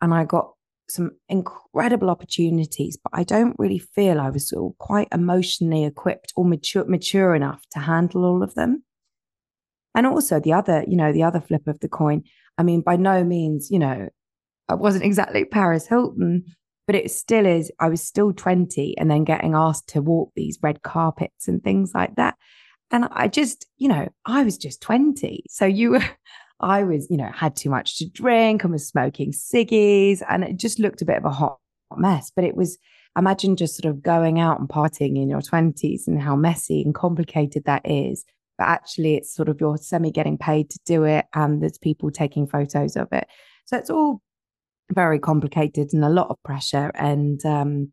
And 0.00 0.12
I 0.12 0.24
got 0.24 0.52
some 0.88 1.12
incredible 1.28 2.10
opportunities, 2.10 2.96
but 2.96 3.10
I 3.12 3.22
don't 3.22 3.56
really 3.58 3.78
feel 3.78 4.20
I 4.20 4.30
was 4.30 4.48
sort 4.48 4.72
of 4.72 4.78
quite 4.78 5.08
emotionally 5.12 5.84
equipped 5.84 6.32
or 6.34 6.44
mature 6.44 6.84
mature 6.86 7.34
enough 7.34 7.64
to 7.72 7.80
handle 7.80 8.24
all 8.24 8.42
of 8.42 8.54
them. 8.54 8.84
And 9.94 10.06
also 10.06 10.40
the 10.40 10.52
other, 10.52 10.84
you 10.88 10.96
know, 10.96 11.12
the 11.12 11.22
other 11.22 11.40
flip 11.40 11.66
of 11.66 11.80
the 11.80 11.88
coin. 11.88 12.24
I 12.58 12.64
mean, 12.64 12.82
by 12.82 12.96
no 12.96 13.24
means, 13.24 13.70
you 13.70 13.78
know, 13.78 14.08
I 14.68 14.74
wasn't 14.74 15.04
exactly 15.04 15.44
Paris 15.44 15.86
Hilton, 15.86 16.44
but 16.86 16.96
it 16.96 17.10
still 17.10 17.46
is. 17.46 17.70
I 17.78 17.88
was 17.88 18.02
still 18.02 18.32
20 18.32 18.98
and 18.98 19.10
then 19.10 19.24
getting 19.24 19.54
asked 19.54 19.88
to 19.90 20.02
walk 20.02 20.32
these 20.34 20.58
red 20.60 20.82
carpets 20.82 21.48
and 21.48 21.62
things 21.62 21.92
like 21.94 22.16
that. 22.16 22.36
And 22.90 23.08
I 23.12 23.28
just, 23.28 23.66
you 23.76 23.88
know, 23.88 24.08
I 24.26 24.42
was 24.42 24.58
just 24.58 24.82
20. 24.82 25.44
So 25.48 25.64
you 25.66 25.90
were, 25.92 26.04
I 26.60 26.82
was, 26.82 27.06
you 27.08 27.16
know, 27.16 27.30
had 27.32 27.54
too 27.54 27.70
much 27.70 27.98
to 27.98 28.08
drink 28.08 28.64
and 28.64 28.72
was 28.72 28.88
smoking 28.88 29.32
ciggies 29.32 30.22
and 30.28 30.42
it 30.42 30.56
just 30.56 30.80
looked 30.80 31.00
a 31.00 31.04
bit 31.04 31.18
of 31.18 31.24
a 31.24 31.30
hot 31.30 31.58
mess. 31.96 32.32
But 32.34 32.44
it 32.44 32.56
was, 32.56 32.78
imagine 33.16 33.56
just 33.56 33.76
sort 33.76 33.90
of 33.90 34.02
going 34.02 34.40
out 34.40 34.58
and 34.58 34.68
partying 34.68 35.20
in 35.20 35.28
your 35.28 35.40
20s 35.40 36.06
and 36.08 36.20
how 36.20 36.34
messy 36.34 36.82
and 36.82 36.94
complicated 36.94 37.64
that 37.66 37.82
is. 37.88 38.24
But 38.58 38.68
actually, 38.68 39.14
it's 39.14 39.34
sort 39.34 39.48
of 39.48 39.60
you're 39.60 39.78
semi 39.78 40.10
getting 40.10 40.36
paid 40.36 40.68
to 40.70 40.78
do 40.84 41.04
it 41.04 41.26
and 41.34 41.62
there's 41.62 41.78
people 41.78 42.10
taking 42.10 42.46
photos 42.46 42.96
of 42.96 43.08
it. 43.12 43.26
So 43.66 43.76
it's 43.76 43.90
all 43.90 44.20
very 44.92 45.18
complicated 45.18 45.90
and 45.92 46.04
a 46.04 46.08
lot 46.08 46.28
of 46.28 46.42
pressure 46.44 46.90
and 46.94 47.44
um, 47.44 47.92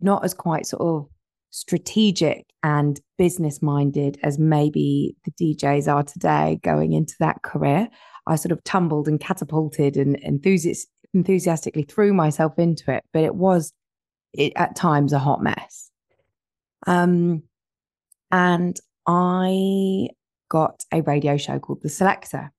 not 0.00 0.24
as 0.24 0.34
quite 0.34 0.66
sort 0.66 0.82
of 0.82 1.08
strategic 1.50 2.44
and 2.62 3.00
business 3.16 3.62
minded 3.62 4.18
as 4.22 4.38
maybe 4.38 5.16
the 5.24 5.54
DJs 5.54 5.92
are 5.92 6.02
today 6.02 6.60
going 6.62 6.92
into 6.92 7.14
that 7.20 7.42
career. 7.42 7.88
I 8.26 8.36
sort 8.36 8.52
of 8.52 8.62
tumbled 8.64 9.08
and 9.08 9.18
catapulted 9.18 9.96
and 9.96 10.16
enthusiast, 10.16 10.88
enthusiastically 11.14 11.84
threw 11.84 12.12
myself 12.12 12.58
into 12.58 12.92
it, 12.92 13.04
but 13.12 13.22
it 13.22 13.34
was 13.34 13.72
it, 14.34 14.52
at 14.56 14.76
times 14.76 15.12
a 15.12 15.18
hot 15.18 15.42
mess. 15.42 15.90
Um, 16.86 17.42
and 18.30 18.76
I 19.06 20.08
got 20.48 20.84
a 20.92 21.02
radio 21.02 21.36
show 21.36 21.58
called 21.58 21.82
The 21.82 21.88
Selector. 21.88 22.52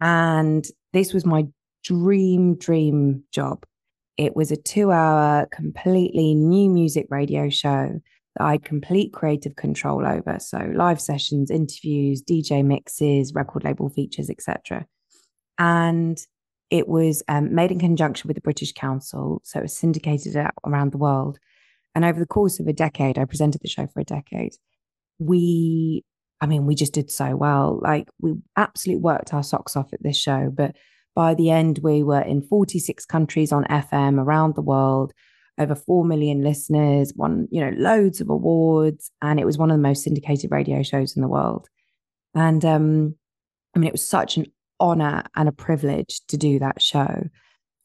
And 0.00 0.66
this 0.92 1.12
was 1.12 1.26
my 1.26 1.46
dream, 1.84 2.56
dream 2.56 3.24
job. 3.32 3.64
It 4.16 4.36
was 4.36 4.50
a 4.50 4.56
two 4.56 4.90
hour, 4.90 5.46
completely 5.52 6.34
new 6.34 6.68
music 6.68 7.06
radio 7.10 7.48
show 7.48 8.00
that 8.36 8.44
I 8.44 8.52
had 8.52 8.64
complete 8.64 9.12
creative 9.12 9.56
control 9.56 10.06
over. 10.06 10.38
So 10.38 10.58
live 10.74 11.00
sessions, 11.00 11.50
interviews, 11.50 12.22
DJ 12.22 12.64
mixes, 12.64 13.34
record 13.34 13.64
label 13.64 13.88
features, 13.88 14.30
etc. 14.30 14.86
And 15.58 16.18
it 16.70 16.86
was 16.86 17.22
um, 17.28 17.54
made 17.54 17.72
in 17.72 17.80
conjunction 17.80 18.28
with 18.28 18.36
the 18.36 18.40
British 18.40 18.72
Council. 18.72 19.40
So 19.44 19.58
it 19.58 19.62
was 19.62 19.76
syndicated 19.76 20.36
out 20.36 20.54
around 20.64 20.92
the 20.92 20.98
world. 20.98 21.38
And 21.94 22.04
over 22.04 22.20
the 22.20 22.26
course 22.26 22.60
of 22.60 22.68
a 22.68 22.72
decade, 22.72 23.18
I 23.18 23.24
presented 23.24 23.60
the 23.62 23.68
show 23.68 23.86
for 23.88 24.00
a 24.00 24.04
decade. 24.04 24.54
We, 25.20 26.04
I 26.40 26.46
mean, 26.46 26.66
we 26.66 26.74
just 26.74 26.92
did 26.92 27.10
so 27.10 27.36
well. 27.36 27.78
Like 27.80 28.08
we 28.20 28.34
absolutely 28.56 29.02
worked 29.02 29.32
our 29.32 29.44
socks 29.44 29.76
off 29.76 29.92
at 29.92 30.02
this 30.02 30.16
show, 30.16 30.50
but 30.52 30.74
by 31.14 31.34
the 31.34 31.50
end, 31.50 31.78
we 31.82 32.02
were 32.02 32.20
in 32.20 32.42
46 32.42 33.04
countries 33.06 33.52
on 33.52 33.64
FM 33.64 34.18
around 34.18 34.54
the 34.54 34.62
world, 34.62 35.12
over 35.58 35.74
4 35.74 36.04
million 36.04 36.42
listeners, 36.42 37.12
won, 37.14 37.46
you 37.50 37.60
know, 37.60 37.72
loads 37.76 38.20
of 38.20 38.30
awards. 38.30 39.10
And 39.20 39.38
it 39.38 39.46
was 39.46 39.58
one 39.58 39.70
of 39.70 39.76
the 39.76 39.82
most 39.82 40.02
syndicated 40.02 40.50
radio 40.50 40.82
shows 40.82 41.16
in 41.16 41.22
the 41.22 41.28
world. 41.28 41.68
And 42.34 42.64
um, 42.64 43.16
I 43.74 43.78
mean, 43.78 43.88
it 43.88 43.92
was 43.92 44.08
such 44.08 44.36
an 44.36 44.46
honor 44.78 45.24
and 45.36 45.48
a 45.48 45.52
privilege 45.52 46.20
to 46.28 46.36
do 46.36 46.58
that 46.60 46.80
show. 46.80 47.28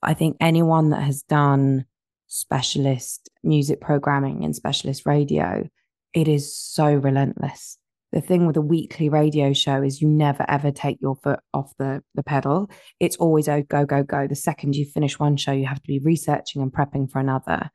I 0.02 0.14
think 0.14 0.38
anyone 0.40 0.92
that 0.92 1.02
has 1.02 1.24
done 1.24 1.86
specialist 2.28 3.30
music 3.44 3.82
programming 3.82 4.44
and 4.44 4.56
specialist 4.56 5.06
radio, 5.06 5.68
it 6.16 6.28
is 6.28 6.58
so 6.58 6.92
relentless 6.96 7.78
the 8.16 8.22
thing 8.22 8.48
with 8.48 8.56
a 8.56 8.62
weekly 8.62 9.10
radio 9.10 9.52
show 9.52 9.84
is 9.84 10.02
you 10.02 10.08
never 10.08 10.46
ever 10.50 10.72
take 10.72 11.00
your 11.02 11.18
foot 11.18 11.42
off 11.54 11.74
the 11.78 12.02
the 12.16 12.24
pedal. 12.24 12.72
It's 13.02 13.18
always 13.18 13.50
a 13.50 13.64
go 13.64 13.86
go 13.86 14.04
go. 14.04 14.26
The 14.26 14.36
second 14.36 14.74
you 14.78 14.86
finish 14.86 15.20
one 15.20 15.36
show, 15.36 15.52
you 15.52 15.66
have 15.66 15.82
to 15.82 15.88
be 15.88 16.00
researching 16.00 16.62
and 16.62 16.72
prepping 16.72 17.12
for 17.12 17.20
another. 17.20 17.70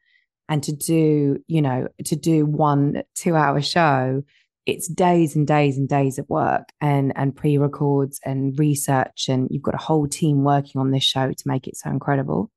And 0.49 0.63
to 0.63 0.73
do, 0.73 1.45
you 1.47 1.61
know, 1.61 1.89
to 2.07 2.17
do 2.17 2.47
one 2.47 3.03
two 3.15 3.37
hour 3.37 3.61
show, 3.61 4.23
it's 4.65 4.89
days 4.89 5.37
and 5.37 5.47
days 5.47 5.77
and 5.77 5.87
days 5.87 6.19
of 6.19 6.27
work 6.31 6.71
and 6.81 7.13
and 7.17 7.37
pre-records 7.37 8.19
and 8.25 8.59
research 8.59 9.29
and 9.29 9.47
you've 9.51 9.63
got 9.63 9.75
a 9.75 9.85
whole 9.85 10.09
team 10.09 10.43
working 10.43 10.81
on 10.81 10.91
this 10.91 11.05
show 11.05 11.33
to 11.33 11.43
make 11.45 11.69
it 11.69 11.77
so 11.77 11.91
incredible. 11.91 12.51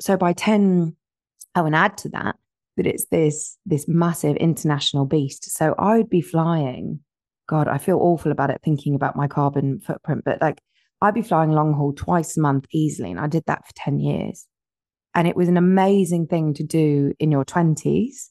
So 0.00 0.16
by 0.16 0.32
10 0.32 0.96
oh 1.54 1.64
and 1.64 1.76
add 1.76 1.96
to 1.98 2.08
that 2.10 2.34
that 2.76 2.86
it's 2.86 3.06
this 3.06 3.56
this 3.66 3.86
massive 3.88 4.36
international 4.36 5.06
beast. 5.06 5.50
So 5.50 5.74
I 5.78 5.96
would 5.96 6.10
be 6.10 6.20
flying. 6.20 7.00
God, 7.48 7.68
I 7.68 7.78
feel 7.78 7.98
awful 7.98 8.32
about 8.32 8.50
it 8.50 8.60
thinking 8.64 8.94
about 8.94 9.16
my 9.16 9.28
carbon 9.28 9.80
footprint, 9.80 10.22
but 10.24 10.40
like 10.40 10.60
I'd 11.00 11.14
be 11.14 11.22
flying 11.22 11.52
long 11.52 11.74
haul 11.74 11.92
twice 11.92 12.36
a 12.36 12.40
month 12.40 12.66
easily. 12.72 13.10
And 13.10 13.20
I 13.20 13.26
did 13.26 13.44
that 13.46 13.66
for 13.66 13.72
10 13.76 14.00
years. 14.00 14.46
And 15.14 15.28
it 15.28 15.36
was 15.36 15.48
an 15.48 15.56
amazing 15.56 16.26
thing 16.26 16.54
to 16.54 16.62
do 16.62 17.12
in 17.18 17.30
your 17.30 17.44
20s 17.44 18.28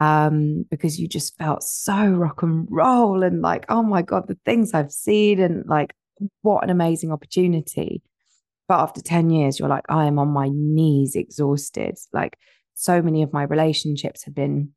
um, 0.00 0.64
because 0.70 1.00
you 1.00 1.08
just 1.08 1.36
felt 1.36 1.62
so 1.62 2.08
rock 2.10 2.42
and 2.42 2.66
roll 2.70 3.22
and 3.22 3.42
like, 3.42 3.64
oh 3.68 3.82
my 3.82 4.02
God, 4.02 4.28
the 4.28 4.38
things 4.44 4.74
I've 4.74 4.92
seen 4.92 5.40
and 5.40 5.64
like, 5.66 5.94
what 6.42 6.64
an 6.64 6.70
amazing 6.70 7.12
opportunity. 7.12 8.02
But 8.68 8.80
after 8.80 9.00
10 9.00 9.30
years, 9.30 9.58
you're 9.58 9.68
like, 9.68 9.86
I 9.88 10.06
am 10.06 10.18
on 10.18 10.28
my 10.28 10.48
knees 10.52 11.16
exhausted. 11.16 11.96
Like, 12.12 12.36
so 12.80 13.02
many 13.02 13.24
of 13.24 13.32
my 13.32 13.42
relationships 13.42 14.22
have 14.22 14.36
been 14.36 14.70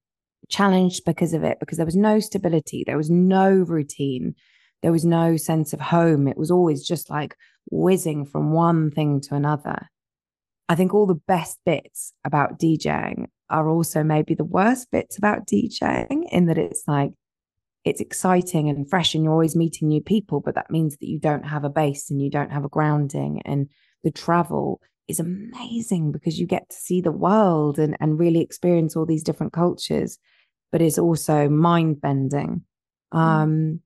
challenged 0.49 1.05
because 1.05 1.33
of 1.33 1.43
it, 1.43 1.59
because 1.59 1.77
there 1.77 1.85
was 1.85 1.95
no 1.95 2.19
stability, 2.19 2.83
there 2.83 2.97
was 2.97 3.11
no 3.11 3.51
routine, 3.51 4.33
there 4.81 4.91
was 4.91 5.05
no 5.05 5.37
sense 5.37 5.71
of 5.71 5.79
home. 5.79 6.27
It 6.27 6.35
was 6.35 6.49
always 6.49 6.83
just 6.83 7.11
like 7.11 7.35
whizzing 7.69 8.25
from 8.25 8.53
one 8.53 8.89
thing 8.89 9.21
to 9.21 9.35
another. 9.35 9.87
I 10.67 10.73
think 10.73 10.95
all 10.95 11.05
the 11.05 11.21
best 11.27 11.59
bits 11.63 12.11
about 12.25 12.59
DJing 12.59 13.27
are 13.51 13.69
also 13.69 14.01
maybe 14.01 14.33
the 14.33 14.43
worst 14.43 14.89
bits 14.91 15.19
about 15.19 15.45
DJing, 15.45 16.23
in 16.31 16.47
that 16.47 16.57
it's 16.57 16.83
like, 16.87 17.11
it's 17.85 18.01
exciting 18.01 18.67
and 18.67 18.89
fresh 18.89 19.13
and 19.13 19.23
you're 19.23 19.33
always 19.33 19.55
meeting 19.55 19.89
new 19.89 20.01
people, 20.01 20.39
but 20.39 20.55
that 20.55 20.71
means 20.71 20.97
that 20.97 21.07
you 21.07 21.19
don't 21.19 21.45
have 21.45 21.63
a 21.63 21.69
base 21.69 22.09
and 22.09 22.19
you 22.19 22.31
don't 22.31 22.51
have 22.51 22.65
a 22.65 22.69
grounding 22.69 23.43
and 23.45 23.69
the 24.03 24.11
travel 24.11 24.81
is 25.11 25.19
amazing 25.19 26.11
because 26.11 26.39
you 26.39 26.47
get 26.47 26.69
to 26.69 26.75
see 26.75 27.01
the 27.01 27.11
world 27.11 27.77
and, 27.77 27.95
and 27.99 28.19
really 28.19 28.39
experience 28.39 28.95
all 28.95 29.05
these 29.05 29.23
different 29.23 29.53
cultures, 29.53 30.17
but 30.71 30.81
it's 30.81 30.97
also 30.97 31.47
mind 31.49 32.01
bending. 32.01 32.63
Mm. 33.13 33.19
Um, 33.19 33.79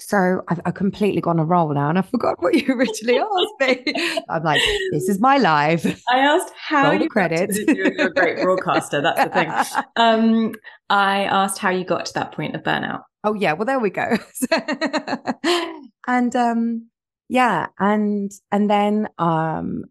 so 0.00 0.42
I've, 0.48 0.60
I've, 0.64 0.74
completely 0.74 1.20
gone 1.20 1.40
a 1.40 1.44
roll 1.44 1.74
now, 1.74 1.88
and 1.88 1.98
I 1.98 2.02
forgot 2.10 2.40
what 2.42 2.54
you 2.54 2.74
originally 2.74 3.18
asked 3.18 3.86
me. 3.86 4.22
I'm 4.28 4.42
like, 4.42 4.62
this 4.92 5.08
is 5.08 5.20
my 5.20 5.38
life. 5.38 5.84
I 6.08 6.18
asked 6.18 6.52
how 6.56 6.90
Roll 6.90 7.02
you 7.02 7.08
credits. 7.08 7.58
You're, 7.58 7.92
you're, 7.92 8.06
a 8.06 8.14
great 8.14 8.40
broadcaster. 8.40 9.00
That's 9.00 9.24
the 9.24 9.30
thing. 9.30 9.84
Um, 9.96 10.54
I 10.90 11.24
asked 11.24 11.58
how 11.58 11.70
you 11.70 11.84
got 11.84 12.06
to 12.06 12.14
that 12.14 12.32
point 12.32 12.54
of 12.54 12.62
burnout. 12.62 13.02
Oh 13.24 13.34
yeah, 13.34 13.52
well 13.54 13.66
there 13.66 13.80
we 13.80 13.90
go. 13.90 14.16
and 16.06 16.36
um, 16.36 16.88
yeah, 17.28 17.66
and 17.78 18.30
and 18.52 18.70
then 18.70 19.08
um, 19.18 19.84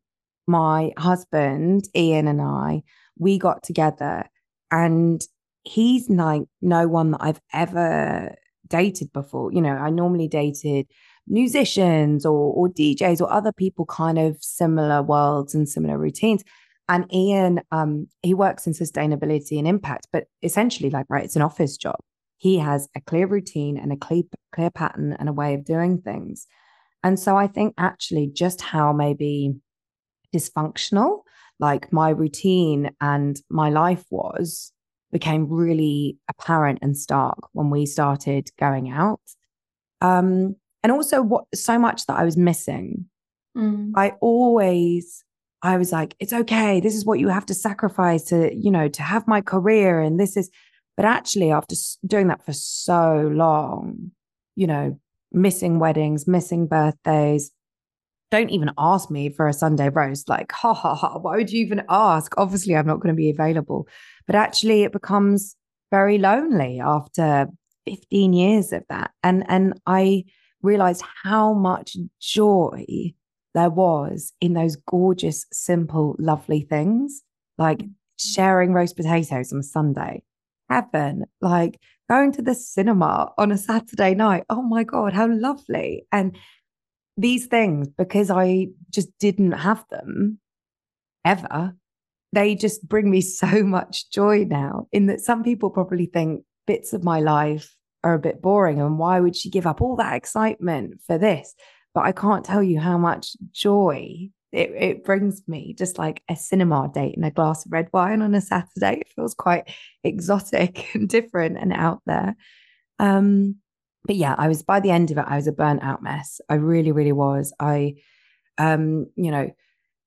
my 0.47 0.91
husband, 0.97 1.87
Ian, 1.95 2.27
and 2.27 2.41
I, 2.41 2.83
we 3.17 3.37
got 3.37 3.63
together 3.63 4.25
and 4.71 5.21
he's 5.63 6.09
like 6.09 6.43
no 6.61 6.87
one 6.87 7.11
that 7.11 7.21
I've 7.21 7.41
ever 7.53 8.35
dated 8.67 9.11
before. 9.13 9.51
You 9.51 9.61
know, 9.61 9.73
I 9.73 9.89
normally 9.89 10.27
dated 10.27 10.87
musicians 11.27 12.25
or, 12.25 12.53
or 12.53 12.69
DJs 12.69 13.21
or 13.21 13.31
other 13.31 13.51
people 13.51 13.85
kind 13.85 14.17
of 14.17 14.37
similar 14.41 15.01
worlds 15.01 15.53
and 15.53 15.67
similar 15.67 15.97
routines. 15.97 16.43
And 16.89 17.13
Ian, 17.13 17.61
um, 17.71 18.07
he 18.21 18.33
works 18.33 18.65
in 18.65 18.73
sustainability 18.73 19.57
and 19.57 19.67
impact, 19.67 20.07
but 20.13 20.25
essentially, 20.41 20.89
like, 20.89 21.05
right, 21.09 21.25
it's 21.25 21.35
an 21.35 21.41
office 21.41 21.75
job. 21.75 21.97
He 22.37 22.59
has 22.59 22.87
a 22.95 23.01
clear 23.01 23.27
routine 23.27 23.77
and 23.77 23.91
a 23.91 23.97
clear, 23.97 24.23
clear 24.53 24.69
pattern 24.69 25.15
and 25.19 25.27
a 25.27 25.33
way 25.33 25.53
of 25.53 25.65
doing 25.65 26.01
things. 26.01 26.47
And 27.03 27.19
so 27.19 27.35
I 27.35 27.47
think 27.47 27.73
actually 27.77 28.27
just 28.33 28.61
how 28.61 28.93
maybe 28.93 29.55
dysfunctional. 30.33 31.21
Like 31.59 31.91
my 31.91 32.09
routine 32.09 32.91
and 33.01 33.39
my 33.49 33.69
life 33.69 34.03
was 34.09 34.71
became 35.11 35.49
really 35.49 36.17
apparent 36.29 36.79
and 36.81 36.97
stark 36.97 37.39
when 37.53 37.69
we 37.69 37.85
started 37.85 38.49
going 38.59 38.89
out. 38.89 39.21
Um 40.01 40.55
and 40.83 40.91
also 40.91 41.21
what 41.21 41.45
so 41.55 41.79
much 41.79 42.05
that 42.05 42.17
i 42.17 42.23
was 42.23 42.37
missing. 42.37 43.05
Mm. 43.57 43.93
i 43.95 44.13
always 44.21 45.23
i 45.63 45.77
was 45.77 45.91
like 45.91 46.15
it's 46.19 46.33
okay. 46.33 46.79
This 46.79 46.95
is 46.95 47.05
what 47.05 47.19
you 47.19 47.29
have 47.29 47.45
to 47.47 47.55
sacrifice 47.55 48.23
to 48.25 48.53
you 48.55 48.69
know 48.69 48.87
to 48.87 49.01
have 49.01 49.27
my 49.27 49.41
career 49.41 49.99
and 49.99 50.19
this 50.19 50.37
is 50.37 50.49
but 50.95 51.05
actually 51.05 51.51
after 51.51 51.75
doing 52.05 52.27
that 52.27 52.45
for 52.45 52.53
so 52.53 53.31
long 53.33 54.11
you 54.55 54.67
know 54.67 54.99
missing 55.31 55.79
weddings 55.79 56.27
missing 56.27 56.67
birthdays 56.67 57.51
don't 58.29 58.49
even 58.49 58.71
ask 58.77 59.09
me 59.09 59.29
for 59.29 59.47
a 59.47 59.53
Sunday 59.53 59.89
roast. 59.89 60.27
Like, 60.27 60.51
ha 60.51 60.73
ha 60.73 60.95
ha, 60.95 61.17
why 61.17 61.37
would 61.37 61.51
you 61.51 61.63
even 61.65 61.83
ask? 61.89 62.33
Obviously, 62.37 62.75
I'm 62.75 62.87
not 62.87 62.99
going 62.99 63.15
to 63.15 63.17
be 63.17 63.29
available. 63.29 63.87
But 64.25 64.35
actually, 64.35 64.83
it 64.83 64.91
becomes 64.91 65.55
very 65.91 66.17
lonely 66.17 66.79
after 66.79 67.47
15 67.85 68.33
years 68.33 68.73
of 68.73 68.83
that. 68.89 69.11
And 69.23 69.45
and 69.47 69.79
I 69.85 70.25
realized 70.61 71.03
how 71.23 71.53
much 71.53 71.95
joy 72.19 73.13
there 73.53 73.69
was 73.69 74.33
in 74.41 74.53
those 74.53 74.75
gorgeous, 74.75 75.45
simple, 75.51 76.15
lovely 76.19 76.61
things 76.61 77.23
like 77.57 77.79
mm. 77.79 77.89
sharing 78.17 78.73
roast 78.73 78.95
potatoes 78.95 79.51
on 79.51 79.59
a 79.59 79.63
Sunday. 79.63 80.23
Heaven, 80.69 81.23
like 81.39 81.79
going 82.09 82.33
to 82.33 82.41
the 82.41 82.53
cinema 82.53 83.31
on 83.37 83.51
a 83.51 83.57
Saturday 83.57 84.13
night. 84.13 84.43
Oh 84.49 84.61
my 84.61 84.83
God, 84.83 85.13
how 85.13 85.27
lovely. 85.27 86.05
And 86.11 86.37
these 87.17 87.47
things, 87.47 87.87
because 87.89 88.29
I 88.29 88.67
just 88.89 89.09
didn't 89.19 89.53
have 89.53 89.83
them 89.89 90.39
ever, 91.25 91.75
they 92.33 92.55
just 92.55 92.87
bring 92.87 93.09
me 93.09 93.21
so 93.41 93.63
much 93.63 94.09
joy 94.11 94.45
now. 94.45 94.87
In 94.91 95.07
that 95.07 95.21
some 95.21 95.43
people 95.43 95.69
probably 95.69 96.05
think 96.05 96.43
bits 96.65 96.93
of 96.93 97.03
my 97.03 97.19
life 97.19 97.75
are 98.03 98.13
a 98.13 98.19
bit 98.19 98.41
boring 98.41 98.79
and 98.79 98.99
why 98.99 99.19
would 99.19 99.35
she 99.35 99.49
give 99.49 99.65
up 99.65 99.81
all 99.81 99.95
that 99.95 100.15
excitement 100.15 101.01
for 101.05 101.17
this? 101.17 101.55
But 101.93 102.05
I 102.05 102.11
can't 102.11 102.45
tell 102.45 102.61
you 102.61 102.79
how 102.79 102.97
much 102.97 103.35
joy 103.51 104.29
it, 104.51 104.71
it 104.71 105.03
brings 105.03 105.41
me 105.47 105.73
just 105.77 105.97
like 105.97 106.21
a 106.29 106.35
cinema 106.35 106.89
date 106.93 107.15
and 107.15 107.25
a 107.25 107.31
glass 107.31 107.65
of 107.65 107.71
red 107.71 107.89
wine 107.91 108.21
on 108.21 108.33
a 108.33 108.41
Saturday. 108.41 109.01
It 109.01 109.09
feels 109.15 109.33
quite 109.33 109.69
exotic 110.03 110.87
and 110.95 111.09
different 111.09 111.57
and 111.57 111.73
out 111.73 112.01
there. 112.05 112.35
Um, 112.99 113.55
but 114.05 114.15
yeah, 114.15 114.35
I 114.37 114.47
was 114.47 114.63
by 114.63 114.79
the 114.79 114.91
end 114.91 115.11
of 115.11 115.17
it, 115.17 115.25
I 115.27 115.35
was 115.35 115.47
a 115.47 115.51
burnt 115.51 115.83
out 115.83 116.01
mess. 116.01 116.39
I 116.49 116.55
really, 116.55 116.91
really 116.91 117.11
was. 117.11 117.53
I, 117.59 117.95
um, 118.57 119.07
you 119.15 119.31
know, 119.31 119.49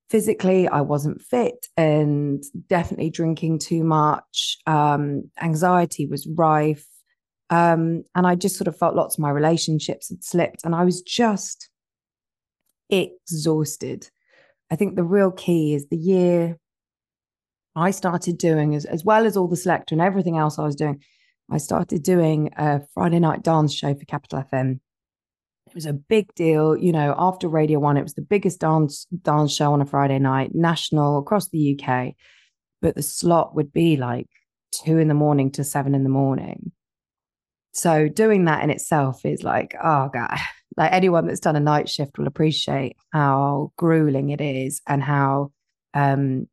physically 0.09 0.67
I 0.67 0.81
wasn't 0.81 1.21
fit 1.21 1.67
and 1.77 2.43
definitely 2.67 3.09
drinking 3.09 3.59
too 3.59 3.83
much. 3.83 4.57
Um, 4.67 5.31
anxiety 5.41 6.05
was 6.05 6.27
rife. 6.35 6.85
Um, 7.49 8.03
and 8.15 8.25
I 8.25 8.35
just 8.35 8.57
sort 8.57 8.67
of 8.67 8.77
felt 8.77 8.95
lots 8.95 9.15
of 9.15 9.21
my 9.21 9.29
relationships 9.29 10.09
had 10.09 10.23
slipped 10.23 10.61
and 10.63 10.73
I 10.73 10.83
was 10.83 11.01
just 11.01 11.69
exhausted. 12.89 14.09
I 14.69 14.75
think 14.75 14.95
the 14.95 15.03
real 15.03 15.31
key 15.31 15.73
is 15.73 15.87
the 15.89 15.97
year 15.97 16.57
I 17.75 17.91
started 17.91 18.37
doing, 18.37 18.75
as, 18.75 18.85
as 18.85 19.03
well 19.05 19.25
as 19.25 19.37
all 19.37 19.47
the 19.47 19.55
selector 19.55 19.95
and 19.95 20.01
everything 20.01 20.37
else 20.37 20.59
I 20.59 20.63
was 20.63 20.75
doing, 20.75 21.01
I 21.51 21.57
started 21.57 22.01
doing 22.01 22.49
a 22.55 22.79
Friday 22.93 23.19
night 23.19 23.43
dance 23.43 23.73
show 23.73 23.93
for 23.93 24.05
Capital 24.05 24.41
FM. 24.41 24.79
It 25.67 25.75
was 25.75 25.85
a 25.85 25.91
big 25.91 26.33
deal, 26.33 26.77
you 26.77 26.93
know. 26.93 27.13
After 27.17 27.49
Radio 27.49 27.77
One, 27.79 27.97
it 27.97 28.03
was 28.03 28.13
the 28.13 28.21
biggest 28.21 28.61
dance 28.61 29.05
dance 29.21 29.53
show 29.53 29.73
on 29.73 29.81
a 29.81 29.85
Friday 29.85 30.17
night, 30.17 30.55
national 30.55 31.17
across 31.17 31.49
the 31.49 31.77
UK. 31.77 32.13
But 32.81 32.95
the 32.95 33.03
slot 33.03 33.53
would 33.53 33.73
be 33.73 33.97
like 33.97 34.27
two 34.71 34.97
in 34.97 35.09
the 35.09 35.13
morning 35.13 35.51
to 35.51 35.65
seven 35.65 35.93
in 35.93 36.03
the 36.03 36.09
morning. 36.09 36.71
So 37.73 38.07
doing 38.07 38.45
that 38.45 38.63
in 38.63 38.69
itself 38.69 39.25
is 39.25 39.43
like, 39.43 39.75
oh 39.83 40.09
god, 40.13 40.37
like 40.77 40.93
anyone 40.93 41.27
that's 41.27 41.41
done 41.41 41.57
a 41.57 41.61
night 41.61 41.89
shift 41.89 42.17
will 42.17 42.27
appreciate 42.27 42.95
how 43.11 43.73
grueling 43.75 44.29
it 44.29 44.39
is 44.39 44.81
and 44.87 45.03
how 45.03 45.51
um, 45.93 46.47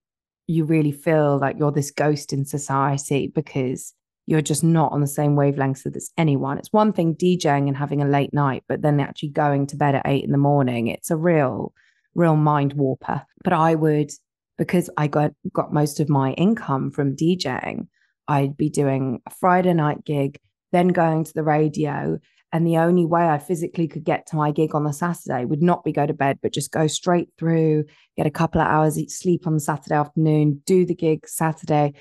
you 0.48 0.64
really 0.64 0.92
feel 0.92 1.38
like 1.38 1.56
you're 1.56 1.70
this 1.70 1.92
ghost 1.92 2.32
in 2.32 2.44
society 2.44 3.30
because 3.32 3.94
you're 4.28 4.42
just 4.42 4.62
not 4.62 4.92
on 4.92 5.00
the 5.00 5.06
same 5.06 5.36
wavelength 5.36 5.86
as 5.86 6.10
anyone. 6.18 6.58
It's 6.58 6.70
one 6.70 6.92
thing 6.92 7.14
DJing 7.14 7.66
and 7.66 7.74
having 7.74 8.02
a 8.02 8.06
late 8.06 8.34
night, 8.34 8.62
but 8.68 8.82
then 8.82 9.00
actually 9.00 9.30
going 9.30 9.66
to 9.68 9.76
bed 9.76 9.94
at 9.94 10.02
eight 10.04 10.22
in 10.22 10.32
the 10.32 10.36
morning, 10.36 10.88
it's 10.88 11.10
a 11.10 11.16
real, 11.16 11.72
real 12.14 12.36
mind 12.36 12.74
warper. 12.74 13.24
But 13.42 13.54
I 13.54 13.74
would, 13.74 14.10
because 14.58 14.90
I 14.98 15.06
got 15.06 15.32
got 15.54 15.72
most 15.72 15.98
of 15.98 16.10
my 16.10 16.32
income 16.32 16.90
from 16.90 17.16
DJing, 17.16 17.88
I'd 18.28 18.54
be 18.54 18.68
doing 18.68 19.22
a 19.26 19.30
Friday 19.30 19.72
night 19.72 20.04
gig, 20.04 20.38
then 20.72 20.88
going 20.88 21.24
to 21.24 21.32
the 21.32 21.42
radio, 21.42 22.18
and 22.52 22.66
the 22.66 22.76
only 22.76 23.06
way 23.06 23.26
I 23.26 23.38
physically 23.38 23.88
could 23.88 24.04
get 24.04 24.26
to 24.26 24.36
my 24.36 24.50
gig 24.50 24.74
on 24.74 24.84
the 24.84 24.92
Saturday 24.92 25.46
would 25.46 25.62
not 25.62 25.84
be 25.84 25.92
go 25.92 26.04
to 26.04 26.12
bed, 26.12 26.38
but 26.42 26.52
just 26.52 26.70
go 26.70 26.86
straight 26.86 27.30
through, 27.38 27.84
get 28.14 28.26
a 28.26 28.30
couple 28.30 28.60
of 28.60 28.66
hours 28.66 28.98
eat 28.98 29.10
sleep 29.10 29.46
on 29.46 29.54
the 29.54 29.60
Saturday 29.60 29.94
afternoon, 29.94 30.60
do 30.66 30.84
the 30.84 30.94
gig 30.94 31.26
Saturday. 31.26 31.94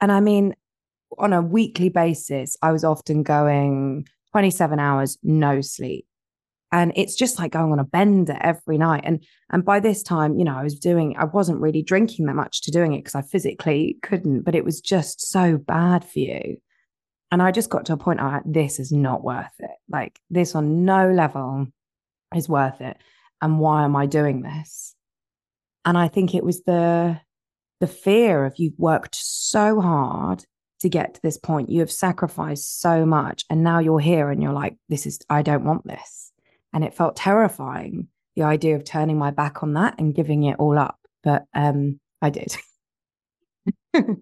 And 0.00 0.12
I 0.12 0.20
mean, 0.20 0.54
on 1.18 1.32
a 1.32 1.42
weekly 1.42 1.88
basis, 1.88 2.56
I 2.62 2.72
was 2.72 2.84
often 2.84 3.22
going 3.22 4.06
27 4.32 4.78
hours, 4.78 5.18
no 5.22 5.60
sleep. 5.60 6.06
And 6.72 6.90
it's 6.96 7.14
just 7.14 7.38
like 7.38 7.52
going 7.52 7.70
on 7.70 7.78
a 7.78 7.84
bender 7.84 8.36
every 8.40 8.78
night. 8.78 9.02
And 9.04 9.22
and 9.50 9.62
by 9.62 9.78
this 9.78 10.02
time, 10.02 10.38
you 10.38 10.44
know, 10.44 10.56
I 10.56 10.62
was 10.62 10.78
doing, 10.78 11.14
I 11.18 11.24
wasn't 11.24 11.60
really 11.60 11.82
drinking 11.82 12.26
that 12.26 12.34
much 12.34 12.62
to 12.62 12.70
doing 12.70 12.94
it 12.94 13.00
because 13.00 13.14
I 13.14 13.20
physically 13.22 13.98
couldn't, 14.02 14.42
but 14.42 14.54
it 14.54 14.64
was 14.64 14.80
just 14.80 15.20
so 15.20 15.58
bad 15.58 16.02
for 16.02 16.20
you. 16.20 16.56
And 17.30 17.42
I 17.42 17.50
just 17.50 17.68
got 17.68 17.84
to 17.86 17.92
a 17.92 17.98
point 17.98 18.20
I 18.20 18.40
this 18.46 18.80
is 18.80 18.90
not 18.90 19.22
worth 19.22 19.52
it. 19.58 19.70
Like 19.90 20.18
this 20.30 20.54
on 20.54 20.86
no 20.86 21.10
level 21.10 21.66
is 22.34 22.48
worth 22.48 22.80
it. 22.80 22.96
And 23.42 23.58
why 23.58 23.84
am 23.84 23.94
I 23.94 24.06
doing 24.06 24.40
this? 24.40 24.94
And 25.84 25.98
I 25.98 26.08
think 26.08 26.34
it 26.34 26.44
was 26.44 26.62
the 26.62 27.20
the 27.80 27.86
fear 27.86 28.46
of 28.46 28.54
you've 28.56 28.78
worked 28.78 29.16
so 29.16 29.80
hard 29.80 30.44
to 30.82 30.88
get 30.88 31.14
to 31.14 31.22
this 31.22 31.38
point. 31.38 31.70
You 31.70 31.80
have 31.80 31.90
sacrificed 31.90 32.80
so 32.80 33.04
much. 33.06 33.44
And 33.50 33.64
now 33.64 33.78
you're 33.78 34.00
here 34.00 34.30
and 34.30 34.42
you're 34.42 34.52
like, 34.52 34.76
this 34.88 35.06
is 35.06 35.20
I 35.28 35.42
don't 35.42 35.64
want 35.64 35.86
this. 35.86 36.32
And 36.72 36.84
it 36.84 36.94
felt 36.94 37.16
terrifying, 37.16 38.08
the 38.36 38.42
idea 38.42 38.76
of 38.76 38.84
turning 38.84 39.18
my 39.18 39.30
back 39.30 39.62
on 39.62 39.74
that 39.74 39.94
and 39.98 40.14
giving 40.14 40.44
it 40.44 40.58
all 40.58 40.78
up. 40.78 40.98
But 41.22 41.44
um 41.54 41.98
I 42.20 42.30
did. 42.30 42.56
and 43.94 44.18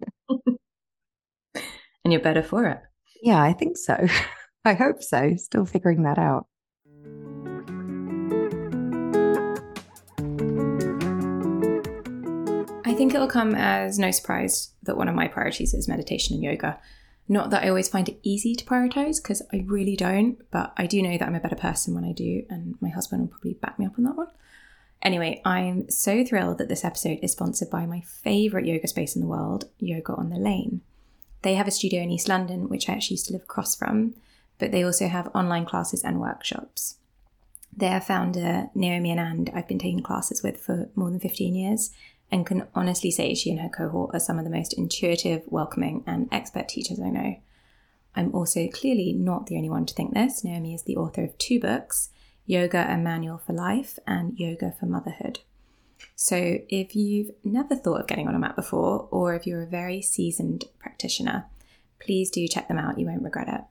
you're 2.05 2.19
better 2.19 2.43
for 2.43 2.65
it. 2.65 2.79
Yeah, 3.21 3.41
I 3.41 3.53
think 3.53 3.77
so. 3.77 4.07
I 4.65 4.73
hope 4.73 5.01
so. 5.01 5.35
Still 5.37 5.65
figuring 5.65 6.03
that 6.03 6.17
out. 6.17 6.47
Think 13.01 13.15
it'll 13.15 13.25
come 13.25 13.55
as 13.55 13.97
no 13.97 14.11
surprise 14.11 14.73
that 14.83 14.95
one 14.95 15.07
of 15.07 15.15
my 15.15 15.27
priorities 15.27 15.73
is 15.73 15.87
meditation 15.87 16.35
and 16.35 16.43
yoga. 16.43 16.79
Not 17.27 17.49
that 17.49 17.63
I 17.63 17.69
always 17.69 17.89
find 17.89 18.07
it 18.07 18.19
easy 18.21 18.53
to 18.53 18.63
prioritize 18.63 19.19
because 19.19 19.41
I 19.51 19.65
really 19.65 19.95
don't, 19.95 20.39
but 20.51 20.71
I 20.77 20.85
do 20.85 21.01
know 21.01 21.17
that 21.17 21.27
I'm 21.27 21.33
a 21.33 21.39
better 21.39 21.55
person 21.55 21.95
when 21.95 22.03
I 22.03 22.11
do, 22.11 22.45
and 22.47 22.75
my 22.79 22.89
husband 22.89 23.21
will 23.21 23.29
probably 23.29 23.55
back 23.55 23.79
me 23.79 23.87
up 23.87 23.97
on 23.97 24.03
that 24.03 24.17
one. 24.17 24.27
Anyway, 25.01 25.41
I'm 25.43 25.89
so 25.89 26.23
thrilled 26.23 26.59
that 26.59 26.69
this 26.69 26.85
episode 26.85 27.17
is 27.23 27.31
sponsored 27.31 27.71
by 27.71 27.87
my 27.87 28.01
favourite 28.01 28.67
yoga 28.67 28.87
space 28.87 29.15
in 29.15 29.23
the 29.23 29.27
world, 29.27 29.65
Yoga 29.79 30.13
on 30.13 30.29
the 30.29 30.37
Lane. 30.37 30.81
They 31.41 31.55
have 31.55 31.67
a 31.67 31.71
studio 31.71 32.03
in 32.03 32.11
East 32.11 32.29
London, 32.29 32.69
which 32.69 32.87
I 32.87 32.93
actually 32.93 33.15
used 33.15 33.25
to 33.29 33.33
live 33.33 33.41
across 33.41 33.75
from, 33.75 34.13
but 34.59 34.71
they 34.71 34.83
also 34.83 35.07
have 35.07 35.31
online 35.33 35.65
classes 35.65 36.03
and 36.03 36.21
workshops. 36.21 36.97
Their 37.75 37.99
founder, 37.99 38.69
Naomi 38.75 39.09
Annand, 39.09 39.49
I've 39.55 39.67
been 39.67 39.79
taking 39.79 40.03
classes 40.03 40.43
with 40.43 40.61
for 40.61 40.89
more 40.93 41.09
than 41.09 41.19
15 41.19 41.55
years 41.55 41.89
and 42.31 42.45
can 42.45 42.67
honestly 42.73 43.11
say 43.11 43.33
she 43.33 43.51
and 43.51 43.59
her 43.59 43.69
cohort 43.69 44.15
are 44.15 44.19
some 44.19 44.39
of 44.39 44.45
the 44.45 44.51
most 44.51 44.73
intuitive, 44.73 45.43
welcoming, 45.47 46.03
and 46.07 46.29
expert 46.31 46.69
teachers 46.69 46.99
I 46.99 47.09
know. 47.09 47.35
I'm 48.15 48.33
also 48.33 48.67
clearly 48.67 49.13
not 49.13 49.47
the 49.47 49.57
only 49.57 49.69
one 49.69 49.85
to 49.85 49.93
think 49.93 50.13
this. 50.13 50.43
Naomi 50.43 50.73
is 50.73 50.83
the 50.83 50.97
author 50.97 51.23
of 51.23 51.37
two 51.37 51.59
books 51.59 52.09
Yoga, 52.45 52.85
a 52.89 52.97
Manual 52.97 53.37
for 53.37 53.53
Life, 53.53 53.99
and 54.07 54.37
Yoga 54.37 54.73
for 54.77 54.85
Motherhood. 54.85 55.39
So, 56.15 56.57
if 56.67 56.95
you've 56.95 57.29
never 57.43 57.75
thought 57.75 58.01
of 58.01 58.07
getting 58.07 58.27
on 58.27 58.35
a 58.35 58.39
mat 58.39 58.55
before, 58.55 59.07
or 59.11 59.35
if 59.35 59.45
you're 59.45 59.61
a 59.61 59.67
very 59.67 60.01
seasoned 60.01 60.65
practitioner, 60.79 61.45
please 61.99 62.31
do 62.31 62.47
check 62.47 62.67
them 62.67 62.79
out. 62.79 62.97
You 62.97 63.05
won't 63.05 63.21
regret 63.23 63.47
it. 63.47 63.61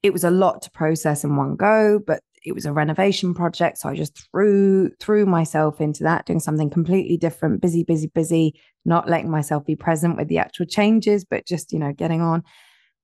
it 0.01 0.13
was 0.13 0.23
a 0.23 0.31
lot 0.31 0.61
to 0.61 0.71
process 0.71 1.23
in 1.23 1.35
one 1.35 1.55
go, 1.55 1.99
but 1.99 2.21
it 2.43 2.53
was 2.53 2.65
a 2.65 2.73
renovation 2.73 3.33
project. 3.33 3.77
So 3.77 3.89
I 3.89 3.95
just 3.95 4.27
threw 4.31 4.89
threw 4.99 5.25
myself 5.25 5.81
into 5.81 6.03
that, 6.03 6.25
doing 6.25 6.39
something 6.39 6.69
completely 6.69 7.17
different, 7.17 7.61
busy, 7.61 7.83
busy, 7.83 8.07
busy, 8.07 8.59
not 8.85 9.09
letting 9.09 9.29
myself 9.29 9.65
be 9.65 9.75
present 9.75 10.17
with 10.17 10.27
the 10.27 10.37
actual 10.37 10.65
changes, 10.65 11.25
but 11.25 11.45
just, 11.45 11.71
you 11.71 11.79
know, 11.79 11.93
getting 11.93 12.21
on. 12.21 12.43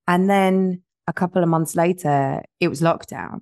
And 0.07 0.29
then 0.29 0.81
a 1.07 1.13
couple 1.13 1.43
of 1.43 1.49
months 1.49 1.75
later, 1.75 2.43
it 2.59 2.67
was 2.67 2.81
lockdown. 2.81 3.39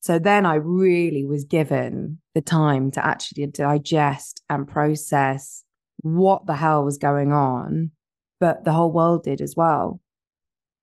So 0.00 0.18
then 0.18 0.46
I 0.46 0.54
really 0.54 1.26
was 1.26 1.44
given 1.44 2.18
the 2.34 2.40
time 2.40 2.90
to 2.92 3.04
actually 3.04 3.46
digest 3.46 4.42
and 4.48 4.66
process 4.66 5.62
what 5.98 6.46
the 6.46 6.56
hell 6.56 6.84
was 6.84 6.96
going 6.96 7.32
on, 7.32 7.90
but 8.38 8.64
the 8.64 8.72
whole 8.72 8.92
world 8.92 9.24
did 9.24 9.42
as 9.42 9.54
well. 9.54 10.00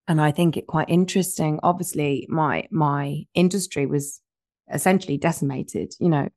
And 0.07 0.21
I 0.21 0.31
think 0.31 0.55
it 0.55 0.67
quite 0.67 0.89
interesting. 0.89 1.59
Obviously, 1.63 2.27
my 2.29 2.67
my 2.71 3.23
industry 3.33 3.85
was 3.85 4.21
essentially 4.73 5.17
decimated, 5.17 5.93
you 5.99 6.09
know, 6.09 6.27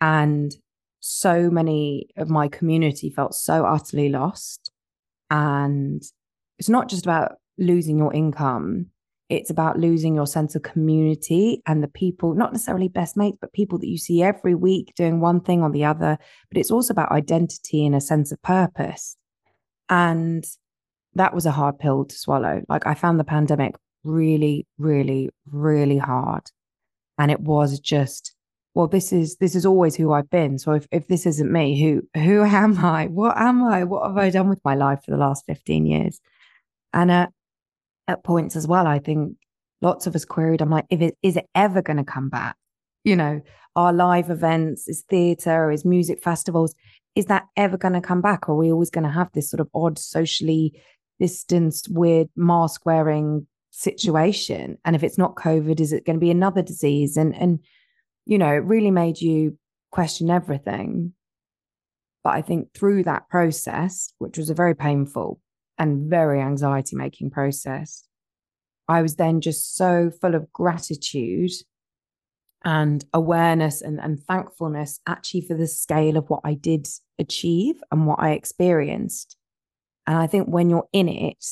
and 0.00 0.54
so 1.00 1.50
many 1.50 2.08
of 2.16 2.30
my 2.30 2.48
community 2.48 3.10
felt 3.10 3.34
so 3.34 3.64
utterly 3.64 4.08
lost. 4.08 4.70
And 5.30 6.02
it's 6.58 6.68
not 6.68 6.88
just 6.88 7.04
about 7.04 7.32
losing 7.58 7.98
your 7.98 8.12
income, 8.12 8.86
it's 9.28 9.50
about 9.50 9.78
losing 9.78 10.14
your 10.14 10.26
sense 10.26 10.54
of 10.54 10.62
community 10.62 11.62
and 11.66 11.82
the 11.82 11.88
people, 11.88 12.34
not 12.34 12.52
necessarily 12.52 12.88
best 12.88 13.16
mates, 13.16 13.38
but 13.40 13.52
people 13.52 13.78
that 13.78 13.88
you 13.88 13.96
see 13.96 14.22
every 14.22 14.54
week 14.54 14.92
doing 14.94 15.20
one 15.20 15.40
thing 15.40 15.62
or 15.62 15.70
the 15.70 15.84
other. 15.84 16.18
But 16.50 16.58
it's 16.58 16.70
also 16.70 16.92
about 16.92 17.12
identity 17.12 17.86
and 17.86 17.94
a 17.94 18.00
sense 18.00 18.30
of 18.30 18.42
purpose. 18.42 19.16
And 19.88 20.44
that 21.14 21.34
was 21.34 21.46
a 21.46 21.50
hard 21.50 21.78
pill 21.78 22.04
to 22.04 22.14
swallow. 22.14 22.62
Like 22.68 22.86
I 22.86 22.94
found 22.94 23.18
the 23.18 23.24
pandemic 23.24 23.74
really, 24.04 24.66
really, 24.78 25.30
really 25.50 25.98
hard 25.98 26.50
and 27.22 27.30
it 27.30 27.40
was 27.40 27.78
just 27.78 28.34
well 28.74 28.88
this 28.88 29.12
is 29.12 29.36
this 29.36 29.54
is 29.54 29.64
always 29.64 29.94
who 29.94 30.12
i've 30.12 30.28
been. 30.28 30.58
So 30.58 30.72
if, 30.72 30.88
if 30.90 31.06
this 31.06 31.24
isn't 31.24 31.52
me 31.52 31.80
who 31.80 32.02
who 32.20 32.42
am 32.42 32.84
i? 32.84 33.06
What 33.06 33.38
am 33.38 33.62
i? 33.62 33.84
What 33.84 34.08
have 34.08 34.16
i 34.16 34.28
done 34.28 34.48
with 34.48 34.60
my 34.64 34.74
life 34.74 35.04
for 35.04 35.12
the 35.12 35.16
last 35.16 35.46
15 35.46 35.86
years? 35.86 36.20
And 36.92 37.10
at, 37.10 37.32
at 38.08 38.24
points 38.24 38.56
as 38.56 38.66
well 38.66 38.86
i 38.86 38.98
think 38.98 39.36
lots 39.80 40.06
of 40.06 40.16
us 40.16 40.24
queried 40.24 40.60
i'm 40.60 40.68
like 40.68 40.84
if 40.90 41.00
it 41.00 41.16
is 41.22 41.36
it 41.36 41.46
ever 41.54 41.80
going 41.80 41.98
to 41.98 42.04
come 42.04 42.28
back? 42.28 42.56
You 43.04 43.16
know 43.16 43.40
our 43.76 43.92
live 43.92 44.28
events 44.30 44.88
is 44.88 45.02
theater 45.08 45.70
is 45.70 45.84
music 45.84 46.22
festivals 46.22 46.74
is 47.14 47.26
that 47.26 47.44
ever 47.56 47.76
going 47.76 47.94
to 47.94 48.00
come 48.00 48.22
back? 48.22 48.48
Or 48.48 48.52
are 48.52 48.56
we 48.56 48.72
always 48.72 48.90
going 48.90 49.04
to 49.04 49.10
have 49.10 49.30
this 49.32 49.50
sort 49.50 49.60
of 49.60 49.68
odd 49.74 49.98
socially 49.98 50.80
distanced 51.20 51.88
weird 51.90 52.28
mask 52.36 52.86
wearing 52.86 53.46
situation 53.74 54.76
and 54.84 54.94
if 54.94 55.02
it's 55.02 55.16
not 55.16 55.34
covid 55.34 55.80
is 55.80 55.94
it 55.94 56.04
going 56.04 56.16
to 56.16 56.20
be 56.20 56.30
another 56.30 56.62
disease? 56.62 57.16
And 57.16 57.34
and 57.34 57.58
you 58.26 58.38
know 58.38 58.50
it 58.52 58.64
really 58.64 58.90
made 58.90 59.20
you 59.20 59.58
question 59.90 60.30
everything. 60.30 61.14
But 62.22 62.34
i 62.34 62.42
think 62.42 62.72
through 62.74 63.02
that 63.04 63.28
process 63.28 64.12
which 64.18 64.38
was 64.38 64.50
a 64.50 64.54
very 64.54 64.76
painful 64.76 65.40
and 65.78 66.08
very 66.08 66.40
anxiety 66.40 66.94
making 66.94 67.30
process 67.30 68.04
i 68.86 69.02
was 69.02 69.16
then 69.16 69.40
just 69.40 69.74
so 69.74 70.10
full 70.20 70.36
of 70.36 70.52
gratitude 70.52 71.50
and 72.64 73.04
awareness 73.12 73.80
and, 73.82 73.98
and 73.98 74.22
thankfulness 74.22 75.00
actually 75.08 75.40
for 75.40 75.54
the 75.54 75.66
scale 75.66 76.16
of 76.16 76.30
what 76.30 76.42
i 76.44 76.54
did 76.54 76.86
achieve 77.18 77.82
and 77.90 78.06
what 78.06 78.20
i 78.20 78.30
experienced. 78.30 79.36
And 80.06 80.16
i 80.18 80.28
think 80.28 80.46
when 80.46 80.70
you're 80.70 80.88
in 80.92 81.08
it 81.08 81.44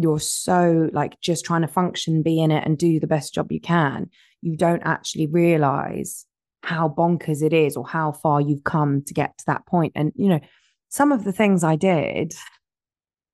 you're 0.00 0.20
so 0.20 0.88
like 0.92 1.20
just 1.20 1.44
trying 1.44 1.62
to 1.62 1.68
function, 1.68 2.22
be 2.22 2.40
in 2.40 2.50
it, 2.50 2.64
and 2.64 2.78
do 2.78 3.00
the 3.00 3.06
best 3.06 3.34
job 3.34 3.50
you 3.50 3.60
can, 3.60 4.08
you 4.42 4.56
don't 4.56 4.82
actually 4.84 5.26
realize 5.26 6.24
how 6.62 6.88
bonkers 6.88 7.42
it 7.42 7.52
is 7.52 7.76
or 7.76 7.86
how 7.86 8.12
far 8.12 8.40
you've 8.40 8.64
come 8.64 9.02
to 9.02 9.14
get 9.14 9.36
to 9.38 9.44
that 9.46 9.66
point. 9.66 9.92
And, 9.96 10.12
you 10.14 10.28
know, 10.28 10.40
some 10.88 11.10
of 11.10 11.24
the 11.24 11.32
things 11.32 11.64
I 11.64 11.74
did, 11.74 12.34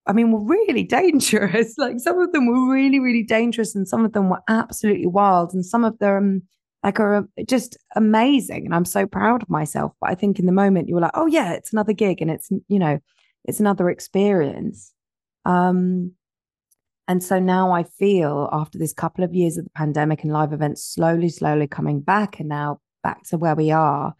I 0.06 0.12
mean, 0.12 0.32
were 0.32 0.44
really 0.44 0.82
dangerous. 1.00 1.76
Like 1.76 2.00
some 2.00 2.18
of 2.18 2.32
them 2.32 2.46
were 2.46 2.72
really, 2.72 2.98
really 2.98 3.22
dangerous, 3.22 3.74
and 3.74 3.86
some 3.86 4.04
of 4.04 4.12
them 4.12 4.30
were 4.30 4.42
absolutely 4.48 5.06
wild, 5.06 5.52
and 5.52 5.64
some 5.64 5.84
of 5.84 5.98
them 5.98 6.42
like 6.82 7.00
are 7.00 7.26
just 7.46 7.76
amazing. 7.96 8.64
And 8.66 8.74
I'm 8.74 8.84
so 8.84 9.06
proud 9.06 9.42
of 9.42 9.50
myself. 9.50 9.92
But 10.00 10.10
I 10.10 10.14
think 10.14 10.38
in 10.38 10.46
the 10.46 10.52
moment 10.52 10.88
you 10.88 10.94
were 10.94 11.00
like, 11.00 11.12
oh 11.14 11.26
yeah, 11.26 11.52
it's 11.52 11.72
another 11.72 11.92
gig, 11.92 12.22
and 12.22 12.30
it's 12.30 12.48
you 12.68 12.78
know, 12.78 13.00
it's 13.44 13.60
another 13.60 13.90
experience. 13.90 14.92
Um, 15.44 16.12
and 17.06 17.22
so 17.22 17.38
now 17.38 17.72
I 17.72 17.82
feel 17.82 18.48
after 18.52 18.78
this 18.78 18.92
couple 18.92 19.24
of 19.24 19.34
years 19.34 19.58
of 19.58 19.64
the 19.64 19.70
pandemic 19.70 20.22
and 20.22 20.32
live 20.32 20.52
events 20.52 20.84
slowly, 20.84 21.28
slowly 21.28 21.66
coming 21.66 22.00
back 22.00 22.40
and 22.40 22.48
now 22.48 22.80
back 23.02 23.24
to 23.24 23.36
where 23.36 23.54
we 23.54 23.70
are, 23.70 24.14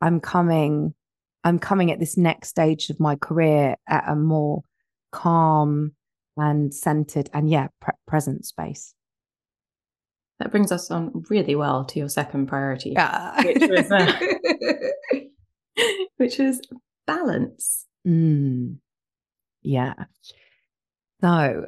I'm 0.00 0.20
coming, 0.20 0.94
I'm 1.44 1.58
coming 1.58 1.90
at 1.90 2.00
this 2.00 2.16
next 2.16 2.48
stage 2.48 2.88
of 2.88 2.98
my 2.98 3.16
career 3.16 3.76
at 3.86 4.04
a 4.08 4.16
more 4.16 4.62
calm 5.12 5.92
and 6.36 6.72
centered 6.72 7.28
and 7.34 7.50
yeah, 7.50 7.68
pre- 7.80 7.94
present 8.06 8.46
space. 8.46 8.94
That 10.38 10.50
brings 10.50 10.72
us 10.72 10.90
on 10.90 11.24
really 11.28 11.54
well 11.54 11.84
to 11.84 11.98
your 11.98 12.08
second 12.08 12.46
priority, 12.46 12.92
yeah. 12.92 13.42
which 13.42 13.68
was 13.68 13.92
uh, 13.92 14.12
which 16.16 16.38
was 16.38 16.62
balance. 17.06 17.84
Mm. 18.08 18.76
Yeah. 19.60 19.92
So 21.20 21.66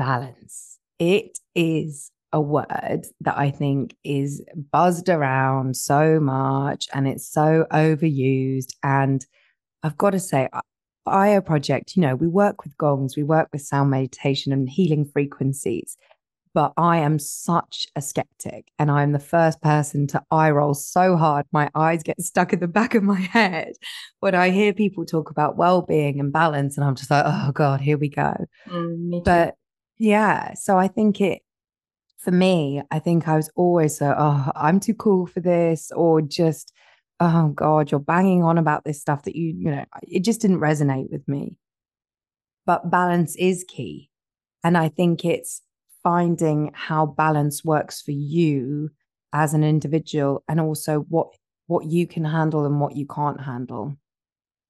balance. 0.00 0.78
It 0.98 1.38
is 1.54 2.10
a 2.32 2.40
word 2.40 3.02
that 3.20 3.36
I 3.36 3.50
think 3.50 3.94
is 4.02 4.42
buzzed 4.72 5.10
around 5.10 5.76
so 5.76 6.18
much 6.18 6.88
and 6.94 7.06
it's 7.06 7.30
so 7.30 7.66
overused. 7.70 8.72
And 8.82 9.26
I've 9.82 9.98
got 9.98 10.10
to 10.10 10.18
say, 10.20 10.48
Aya 11.06 11.42
Project, 11.42 11.96
you 11.96 12.02
know, 12.02 12.16
we 12.16 12.28
work 12.28 12.64
with 12.64 12.78
gongs, 12.78 13.14
we 13.14 13.24
work 13.24 13.48
with 13.52 13.60
sound 13.60 13.90
meditation 13.90 14.54
and 14.54 14.70
healing 14.70 15.04
frequencies 15.04 15.98
but 16.52 16.72
I 16.76 16.98
am 16.98 17.18
such 17.18 17.86
a 17.94 18.02
skeptic 18.02 18.72
and 18.78 18.90
I'm 18.90 19.12
the 19.12 19.18
first 19.18 19.60
person 19.62 20.06
to 20.08 20.22
eye 20.30 20.50
roll 20.50 20.74
so 20.74 21.16
hard. 21.16 21.46
My 21.52 21.70
eyes 21.74 22.02
get 22.02 22.20
stuck 22.20 22.52
at 22.52 22.60
the 22.60 22.68
back 22.68 22.94
of 22.94 23.02
my 23.02 23.20
head 23.32 23.74
when 24.20 24.34
I 24.34 24.50
hear 24.50 24.72
people 24.72 25.04
talk 25.04 25.30
about 25.30 25.56
well 25.56 25.82
being 25.82 26.18
and 26.18 26.32
balance. 26.32 26.76
And 26.76 26.84
I'm 26.84 26.96
just 26.96 27.10
like, 27.10 27.24
oh 27.26 27.52
God, 27.52 27.80
here 27.80 27.98
we 27.98 28.08
go. 28.08 28.34
Mm, 28.68 29.24
but 29.24 29.56
yeah, 30.00 30.54
so 30.54 30.78
I 30.78 30.88
think 30.88 31.20
it, 31.20 31.42
for 32.18 32.30
me, 32.30 32.82
I 32.90 32.98
think 32.98 33.28
I 33.28 33.36
was 33.36 33.50
always 33.54 33.98
so, 33.98 34.14
oh, 34.16 34.50
I'm 34.56 34.80
too 34.80 34.94
cool 34.94 35.26
for 35.26 35.40
this, 35.40 35.92
or 35.92 36.22
just, 36.22 36.72
oh 37.20 37.48
God, 37.48 37.90
you're 37.90 38.00
banging 38.00 38.42
on 38.42 38.56
about 38.58 38.84
this 38.84 39.00
stuff 39.00 39.24
that 39.24 39.36
you, 39.36 39.54
you 39.56 39.70
know, 39.70 39.84
it 40.02 40.24
just 40.24 40.40
didn't 40.40 40.60
resonate 40.60 41.10
with 41.10 41.28
me. 41.28 41.56
But 42.64 42.90
balance 42.90 43.36
is 43.36 43.64
key. 43.68 44.08
And 44.64 44.78
I 44.78 44.88
think 44.88 45.24
it's 45.24 45.60
finding 46.02 46.70
how 46.74 47.04
balance 47.04 47.62
works 47.62 48.00
for 48.00 48.12
you 48.12 48.90
as 49.34 49.52
an 49.54 49.62
individual 49.62 50.42
and 50.48 50.60
also 50.60 51.00
what 51.08 51.28
what 51.66 51.86
you 51.86 52.06
can 52.06 52.24
handle 52.24 52.66
and 52.66 52.80
what 52.80 52.96
you 52.96 53.06
can't 53.06 53.40
handle 53.40 53.96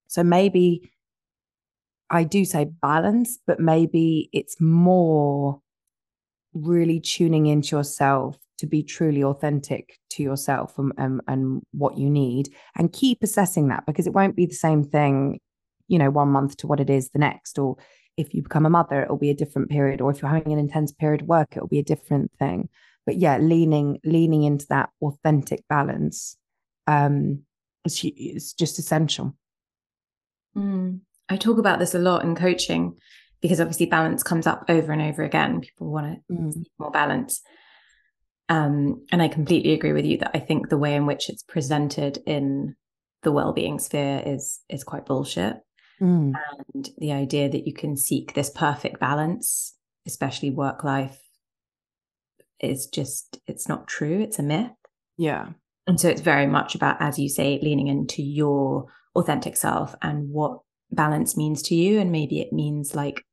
so 0.07 0.23
maybe 0.23 0.91
i 2.11 2.25
do 2.25 2.45
say 2.45 2.65
balance 2.83 3.39
but 3.47 3.61
maybe 3.61 4.29
it's 4.33 4.61
more 4.61 5.61
really 6.53 7.01
tuning 7.01 7.47
into 7.47 7.77
yourself 7.77 8.37
to 8.59 8.67
be 8.67 8.83
truly 8.83 9.25
authentic 9.25 9.99
to 10.11 10.23
yourself 10.23 10.77
and, 10.79 10.93
and, 10.99 11.21
and 11.29 11.63
what 11.73 11.97
you 11.97 12.11
need 12.11 12.49
and 12.77 12.93
keep 12.93 13.23
assessing 13.23 13.69
that 13.69 13.87
because 13.87 14.07
it 14.07 14.13
won't 14.13 14.37
be 14.37 14.47
the 14.47 14.55
same 14.55 14.85
thing 14.85 15.39
you 15.89 15.99
know 15.99 16.11
one 16.11 16.29
month 16.29 16.57
to 16.57 16.67
what 16.67 16.81
it 16.81 16.91
is 16.91 17.11
the 17.11 17.19
next 17.19 17.59
or 17.59 17.77
if 18.21 18.35
you 18.35 18.43
become 18.43 18.67
a 18.67 18.71
mother, 18.71 19.03
it'll 19.03 19.17
be 19.17 19.31
a 19.31 19.35
different 19.35 19.71
period, 19.71 20.01
or 20.01 20.11
if 20.11 20.21
you're 20.21 20.31
having 20.31 20.53
an 20.53 20.59
intense 20.59 20.93
period 20.93 21.23
of 21.23 21.29
work, 21.29 21.49
it'll 21.57 21.69
be 21.69 21.79
a 21.79 21.85
different 21.85 22.31
thing. 22.39 22.69
But 23.07 23.17
yeah, 23.17 23.39
leaning 23.39 23.99
leaning 24.05 24.45
into 24.45 24.67
that 24.69 24.91
authentic 25.03 25.65
balance 25.69 26.37
um, 26.87 27.43
is, 27.85 28.05
is 28.17 28.53
just 28.53 28.79
essential. 28.79 29.37
Mm. 30.57 31.01
I 31.31 31.37
talk 31.37 31.59
about 31.59 31.79
this 31.79 31.95
a 31.95 31.99
lot 31.99 32.25
in 32.25 32.35
coaching 32.35 32.97
because 33.41 33.61
obviously 33.61 33.87
balance 33.87 34.23
comes 34.23 34.47
up 34.47 34.65
over 34.69 34.93
and 34.93 35.01
over 35.01 35.23
again. 35.23 35.61
People 35.61 35.91
want 35.91 36.21
to 36.29 36.35
mm. 36.35 36.65
more 36.79 36.91
balance. 36.91 37.41
Um, 38.49 39.07
and 39.13 39.23
I 39.23 39.29
completely 39.29 39.73
agree 39.73 39.93
with 39.93 40.05
you 40.05 40.19
that 40.19 40.33
I 40.35 40.41
think 40.41 40.69
the 40.69 40.79
way 40.79 40.95
in 40.95 41.07
which 41.07 41.31
it's 41.31 41.43
presented 41.43 42.19
in 42.27 42.75
the 43.23 43.33
well-being 43.33 43.79
sphere 43.79 44.23
is 44.27 44.61
is 44.69 44.83
quite 44.83 45.07
bullshit. 45.07 45.57
Mm. 46.03 46.33
And 46.75 46.89
the 46.99 47.13
idea 47.13 47.49
that 47.49 47.67
you 47.67 47.73
can 47.73 47.97
seek 47.97 48.35
this 48.35 48.51
perfect 48.51 48.99
balance 48.99 49.77
especially 50.07 50.51
work 50.51 50.85
life, 50.85 51.19
is 52.61 52.87
just, 52.87 53.39
it's 53.47 53.69
not 53.69 53.87
true. 53.87 54.21
It's 54.21 54.39
a 54.39 54.43
myth. 54.43 54.71
Yeah. 55.17 55.51
And 55.87 55.99
so 55.99 56.09
it's 56.09 56.21
very 56.21 56.47
much 56.47 56.75
about, 56.75 57.01
as 57.01 57.19
you 57.19 57.29
say, 57.29 57.59
leaning 57.63 57.89
into 57.89 58.23
your 58.23 58.87
authentic 59.15 59.57
self 59.57 59.95
and 60.03 60.31
what 60.31 60.61
balance 60.93 61.37
means 61.37 61.63
to 61.63 61.75
you. 61.75 61.99
And 61.99 62.13
maybe 62.13 62.41
it 62.41 62.53
means 62.53 62.95
like, 62.95 63.25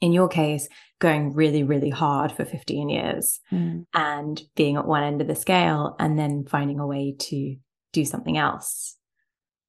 in 0.00 0.12
your 0.12 0.28
case, 0.28 0.68
going 0.98 1.32
really, 1.34 1.62
really 1.62 1.90
hard 1.90 2.32
for 2.32 2.44
15 2.44 2.88
years 2.88 3.40
mm. 3.52 3.84
and 3.94 4.42
being 4.54 4.76
at 4.76 4.86
one 4.86 5.02
end 5.02 5.20
of 5.20 5.26
the 5.26 5.34
scale 5.34 5.96
and 5.98 6.18
then 6.18 6.44
finding 6.44 6.78
a 6.78 6.86
way 6.86 7.14
to 7.18 7.56
do 7.92 8.04
something 8.04 8.36
else 8.36 8.96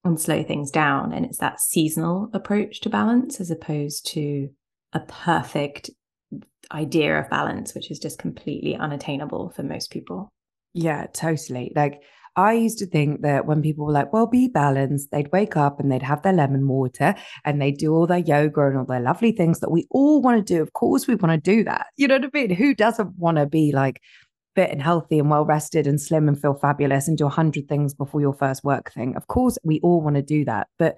and 0.04 0.20
slow 0.20 0.44
things 0.44 0.72
down. 0.72 1.14
And 1.14 1.26
it's 1.26 1.40
that 1.40 1.60
seasonal 1.60 2.30
approach 2.34 2.82
to 2.82 2.90
balance 2.90 3.40
as 3.40 3.52
opposed 3.52 4.08
to 4.14 4.50
a 4.94 5.00
perfect 5.02 5.90
idea 6.72 7.20
of 7.20 7.30
balance, 7.30 7.74
which 7.74 7.92
is 7.92 8.00
just 8.00 8.20
completely 8.20 8.76
unattainable 8.76 9.50
for 9.50 9.64
most 9.64 9.92
people. 9.92 10.30
Yeah, 10.74 11.08
totally. 11.14 11.72
Like 11.76 12.02
I 12.38 12.54
used 12.54 12.78
to 12.78 12.86
think 12.86 13.24
that 13.24 13.48
when 13.48 13.64
people 13.64 13.88
were 13.88 13.92
like, 13.92 14.14
well, 14.14 14.28
be 14.28 14.48
balanced, 14.48 15.10
they'd 15.10 15.32
wake 15.32 15.58
up 15.58 15.80
and 15.80 15.92
they'd 15.92 16.04
have 16.04 16.22
their 16.22 16.34
lemon 16.34 16.68
water 16.68 17.16
and 17.44 17.60
they'd 17.60 17.80
do 17.80 17.96
all 17.96 18.06
their 18.06 18.20
yoga 18.20 18.68
and 18.68 18.78
all 18.78 18.86
their 18.86 19.02
lovely 19.02 19.32
things 19.32 19.60
that 19.60 19.72
we 19.72 19.88
all 19.90 20.22
want 20.22 20.38
to 20.38 20.54
do. 20.54 20.62
Of 20.62 20.74
course, 20.74 21.08
we 21.08 21.16
want 21.16 21.44
to 21.44 21.56
do 21.56 21.64
that. 21.64 21.88
You 21.98 22.08
know 22.08 22.20
what 22.20 22.30
I 22.32 22.40
mean? 22.40 22.52
Who 22.52 22.76
doesn't 22.76 23.18
want 23.18 23.38
to 23.38 23.48
be 23.48 23.72
like 23.72 24.00
fit 24.56 24.70
and 24.70 24.84
healthy 24.84 25.18
and 25.18 25.32
well 25.32 25.46
rested 25.46 25.88
and 25.88 26.00
slim 26.00 26.28
and 26.28 26.40
feel 26.40 26.54
fabulous 26.54 27.08
and 27.08 27.18
do 27.18 27.26
a 27.26 27.30
hundred 27.30 27.68
things 27.68 27.96
before 27.96 28.22
your 28.22 28.36
first 28.36 28.64
work 28.64 28.94
thing? 28.94 29.16
Of 29.16 29.26
course, 29.26 29.58
we 29.64 29.80
all 29.82 30.02
want 30.02 30.16
to 30.16 30.22
do 30.22 30.46
that, 30.46 30.68
but 30.78 30.98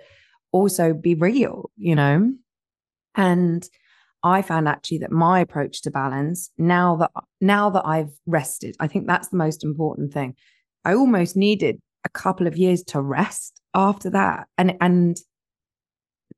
also 0.51 0.93
be 0.93 1.15
real, 1.15 1.71
you 1.77 1.95
know? 1.95 2.33
And 3.15 3.63
I 4.23 4.41
found 4.41 4.67
actually 4.67 4.97
that 4.99 5.11
my 5.11 5.39
approach 5.39 5.83
to 5.83 5.91
balance 5.91 6.51
now 6.57 6.97
that 6.97 7.11
now 7.39 7.69
that 7.69 7.85
I've 7.85 8.11
rested, 8.25 8.75
I 8.81 8.87
think 8.87 9.07
that's 9.07 9.29
the 9.29 9.37
most 9.37 9.63
important 9.63 10.11
thing 10.11 10.35
I 10.89 10.95
almost 10.95 11.35
needed 11.35 11.79
a 12.03 12.09
couple 12.09 12.47
of 12.47 12.57
years 12.57 12.83
to 12.85 13.01
rest 13.01 13.61
after 13.73 14.09
that. 14.09 14.47
And 14.57 14.75
and 14.81 15.17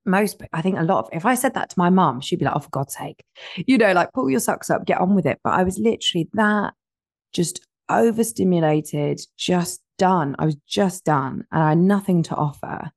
most 0.06 0.42
I 0.52 0.62
think 0.62 0.78
a 0.78 0.84
lot 0.84 1.06
of 1.06 1.10
if 1.14 1.26
I 1.26 1.36
said 1.36 1.54
that 1.54 1.70
to 1.70 1.80
my 1.80 1.90
mom, 1.90 2.22
she'd 2.22 2.40
be 2.40 2.46
like, 2.46 2.56
Oh, 2.56 2.60
for 2.60 2.70
God's 2.70 2.96
sake, 2.96 3.24
you 3.56 3.78
know, 3.78 3.94
like 3.94 4.12
pull 4.14 4.30
your 4.30 4.40
socks 4.40 4.70
up, 4.70 4.86
get 4.86 5.00
on 5.00 5.16
with 5.16 5.26
it. 5.26 5.40
But 5.44 5.54
I 5.54 5.64
was 5.64 5.80
literally 5.80 6.30
that 6.34 6.74
just 7.34 7.66
overstimulated, 7.90 9.22
just 9.38 9.82
done. 9.98 10.36
I 10.38 10.46
was 10.46 10.58
just 10.68 11.06
done 11.06 11.46
and 11.52 11.64
I 11.64 11.70
had 11.70 11.78
nothing 11.78 12.24
to 12.24 12.36
offer. 12.36 12.92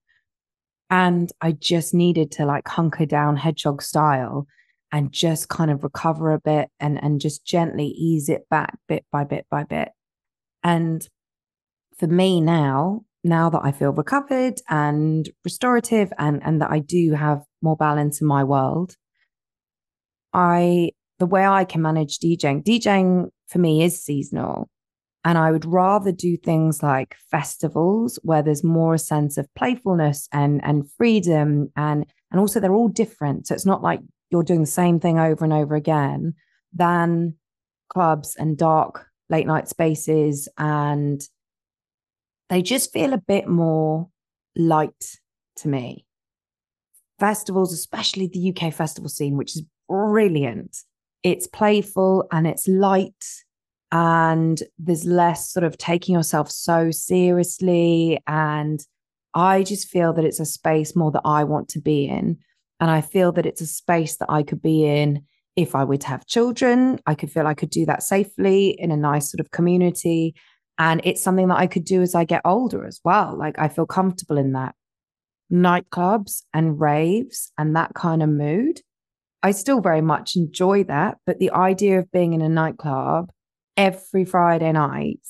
And 0.90 1.30
I 1.40 1.52
just 1.52 1.94
needed 1.94 2.32
to 2.32 2.46
like 2.46 2.66
hunker 2.68 3.06
down 3.06 3.36
hedgehog 3.36 3.82
style 3.82 4.46
and 4.92 5.12
just 5.12 5.48
kind 5.48 5.70
of 5.70 5.82
recover 5.82 6.32
a 6.32 6.40
bit 6.40 6.68
and 6.80 7.02
and 7.02 7.20
just 7.20 7.44
gently 7.44 7.86
ease 7.86 8.28
it 8.28 8.48
back 8.48 8.78
bit 8.88 9.04
by 9.12 9.24
bit 9.24 9.46
by 9.50 9.64
bit. 9.64 9.90
And 10.62 11.06
for 11.98 12.06
me 12.06 12.40
now, 12.40 13.04
now 13.22 13.48
that 13.50 13.62
I 13.64 13.72
feel 13.72 13.92
recovered 13.92 14.60
and 14.68 15.28
restorative 15.44 16.12
and, 16.18 16.42
and 16.44 16.60
that 16.60 16.70
I 16.70 16.78
do 16.80 17.12
have 17.12 17.42
more 17.62 17.76
balance 17.76 18.20
in 18.20 18.26
my 18.26 18.44
world, 18.44 18.96
I 20.32 20.90
the 21.18 21.26
way 21.26 21.46
I 21.46 21.64
can 21.64 21.80
manage 21.80 22.18
DJing, 22.18 22.64
DJing 22.64 23.28
for 23.46 23.58
me 23.58 23.82
is 23.82 24.02
seasonal. 24.02 24.68
And 25.24 25.38
I 25.38 25.52
would 25.52 25.64
rather 25.64 26.12
do 26.12 26.36
things 26.36 26.82
like 26.82 27.16
festivals 27.30 28.18
where 28.22 28.42
there's 28.42 28.64
more 28.64 28.94
a 28.94 28.98
sense 28.98 29.38
of 29.38 29.48
playfulness 29.54 30.28
and 30.32 30.62
and 30.64 30.90
freedom 30.98 31.70
and 31.76 32.04
and 32.30 32.40
also 32.40 32.60
they're 32.60 32.74
all 32.74 32.88
different. 32.88 33.46
So 33.46 33.54
it's 33.54 33.64
not 33.64 33.82
like 33.82 34.00
you're 34.30 34.42
doing 34.42 34.60
the 34.60 34.66
same 34.66 35.00
thing 35.00 35.18
over 35.18 35.44
and 35.44 35.52
over 35.52 35.76
again 35.76 36.34
than 36.74 37.36
clubs 37.88 38.36
and 38.36 38.58
dark 38.58 39.06
late 39.30 39.46
night 39.46 39.68
spaces 39.68 40.48
and 40.58 41.26
they 42.48 42.62
just 42.62 42.92
feel 42.92 43.12
a 43.12 43.18
bit 43.18 43.48
more 43.48 44.08
light 44.56 45.18
to 45.56 45.68
me. 45.68 46.06
Festivals, 47.18 47.72
especially 47.72 48.26
the 48.26 48.54
UK 48.54 48.72
festival 48.72 49.08
scene, 49.08 49.36
which 49.36 49.56
is 49.56 49.64
brilliant. 49.88 50.76
It's 51.22 51.46
playful 51.46 52.26
and 52.32 52.46
it's 52.46 52.68
light, 52.68 53.24
and 53.90 54.62
there's 54.78 55.04
less 55.04 55.50
sort 55.50 55.64
of 55.64 55.78
taking 55.78 56.14
yourself 56.14 56.50
so 56.50 56.90
seriously. 56.90 58.18
And 58.26 58.80
I 59.34 59.62
just 59.62 59.88
feel 59.88 60.12
that 60.12 60.24
it's 60.24 60.40
a 60.40 60.46
space 60.46 60.94
more 60.96 61.12
that 61.12 61.22
I 61.24 61.44
want 61.44 61.68
to 61.70 61.80
be 61.80 62.06
in. 62.06 62.38
And 62.80 62.90
I 62.90 63.00
feel 63.00 63.32
that 63.32 63.46
it's 63.46 63.60
a 63.60 63.66
space 63.66 64.16
that 64.16 64.28
I 64.28 64.42
could 64.42 64.60
be 64.60 64.84
in 64.84 65.24
if 65.56 65.74
I 65.74 65.84
were 65.84 65.96
to 65.96 66.08
have 66.08 66.26
children. 66.26 66.98
I 67.06 67.14
could 67.14 67.30
feel 67.30 67.46
I 67.46 67.54
could 67.54 67.70
do 67.70 67.86
that 67.86 68.02
safely 68.02 68.70
in 68.70 68.90
a 68.90 68.96
nice 68.96 69.30
sort 69.30 69.40
of 69.40 69.52
community 69.52 70.34
and 70.78 71.00
it's 71.04 71.22
something 71.22 71.48
that 71.48 71.58
I 71.58 71.66
could 71.66 71.84
do 71.84 72.02
as 72.02 72.14
I 72.14 72.24
get 72.24 72.42
older 72.44 72.84
as 72.84 73.00
well. 73.04 73.36
Like 73.38 73.58
I 73.58 73.68
feel 73.68 73.86
comfortable 73.86 74.38
in 74.38 74.52
that. 74.52 74.74
Nightclubs 75.52 76.42
and 76.52 76.80
raves 76.80 77.52
and 77.56 77.76
that 77.76 77.94
kind 77.94 78.22
of 78.22 78.28
mood. 78.28 78.80
I 79.42 79.52
still 79.52 79.80
very 79.80 80.00
much 80.00 80.36
enjoy 80.36 80.84
that. 80.84 81.18
But 81.26 81.38
the 81.38 81.52
idea 81.52 81.98
of 81.98 82.10
being 82.10 82.32
in 82.32 82.42
a 82.42 82.48
nightclub 82.48 83.30
every 83.76 84.24
Friday 84.24 84.72
night 84.72 85.20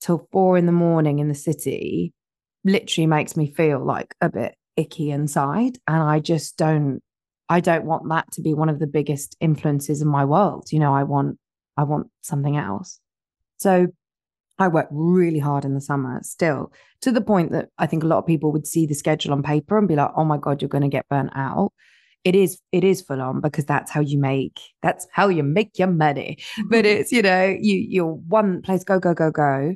till 0.00 0.28
four 0.30 0.58
in 0.58 0.66
the 0.66 0.72
morning 0.72 1.18
in 1.18 1.28
the 1.28 1.34
city 1.34 2.12
literally 2.62 3.06
makes 3.06 3.36
me 3.36 3.50
feel 3.50 3.84
like 3.84 4.14
a 4.20 4.28
bit 4.28 4.54
icky 4.76 5.10
inside. 5.10 5.78
And 5.88 6.02
I 6.02 6.20
just 6.20 6.56
don't, 6.56 7.00
I 7.48 7.60
don't 7.60 7.84
want 7.84 8.08
that 8.10 8.30
to 8.32 8.42
be 8.42 8.54
one 8.54 8.68
of 8.68 8.78
the 8.78 8.86
biggest 8.86 9.36
influences 9.40 10.02
in 10.02 10.08
my 10.08 10.24
world. 10.24 10.68
You 10.70 10.78
know, 10.78 10.94
I 10.94 11.02
want, 11.02 11.38
I 11.76 11.84
want 11.84 12.08
something 12.22 12.56
else. 12.56 13.00
So 13.58 13.88
I 14.58 14.68
work 14.68 14.86
really 14.90 15.40
hard 15.40 15.64
in 15.64 15.74
the 15.74 15.80
summer 15.80 16.20
still, 16.22 16.72
to 17.00 17.10
the 17.10 17.20
point 17.20 17.52
that 17.52 17.70
I 17.78 17.86
think 17.86 18.04
a 18.04 18.06
lot 18.06 18.18
of 18.18 18.26
people 18.26 18.52
would 18.52 18.66
see 18.66 18.86
the 18.86 18.94
schedule 18.94 19.32
on 19.32 19.42
paper 19.42 19.76
and 19.76 19.88
be 19.88 19.96
like, 19.96 20.10
"Oh 20.16 20.24
my 20.24 20.38
god, 20.38 20.62
you're 20.62 20.68
going 20.68 20.82
to 20.82 20.88
get 20.88 21.08
burnt 21.08 21.32
out." 21.34 21.72
It 22.24 22.34
is 22.34 22.60
it 22.72 22.84
is 22.84 23.02
full 23.02 23.20
on 23.20 23.40
because 23.40 23.66
that's 23.66 23.90
how 23.90 24.00
you 24.00 24.18
make 24.18 24.60
that's 24.82 25.06
how 25.12 25.28
you 25.28 25.42
make 25.42 25.78
your 25.78 25.88
money. 25.88 26.38
But 26.70 26.86
it's 26.86 27.12
you 27.12 27.22
know 27.22 27.56
you 27.60 27.76
you're 27.76 28.12
one 28.12 28.62
place 28.62 28.84
go 28.84 28.98
go 29.00 29.12
go 29.14 29.30
go, 29.30 29.74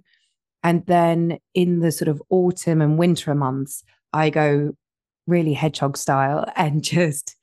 and 0.62 0.86
then 0.86 1.38
in 1.54 1.80
the 1.80 1.92
sort 1.92 2.08
of 2.08 2.22
autumn 2.30 2.80
and 2.80 2.98
winter 2.98 3.34
months, 3.34 3.82
I 4.12 4.30
go 4.30 4.72
really 5.26 5.54
hedgehog 5.54 5.96
style 5.96 6.46
and 6.56 6.82
just 6.82 7.36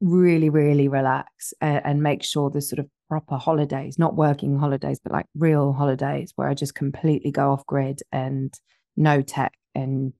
really 0.00 0.48
really 0.48 0.88
relax 0.88 1.52
and, 1.60 1.82
and 1.84 2.02
make 2.02 2.22
sure 2.22 2.50
the 2.50 2.62
sort 2.62 2.78
of 2.78 2.88
proper 3.10 3.36
holidays, 3.36 3.98
not 3.98 4.14
working 4.14 4.56
holidays, 4.56 5.00
but 5.02 5.12
like 5.12 5.26
real 5.34 5.72
holidays 5.72 6.32
where 6.36 6.48
I 6.48 6.54
just 6.54 6.76
completely 6.76 7.32
go 7.32 7.50
off 7.50 7.66
grid 7.66 8.00
and 8.12 8.54
no 8.96 9.20
tech 9.20 9.52
and 9.74 10.12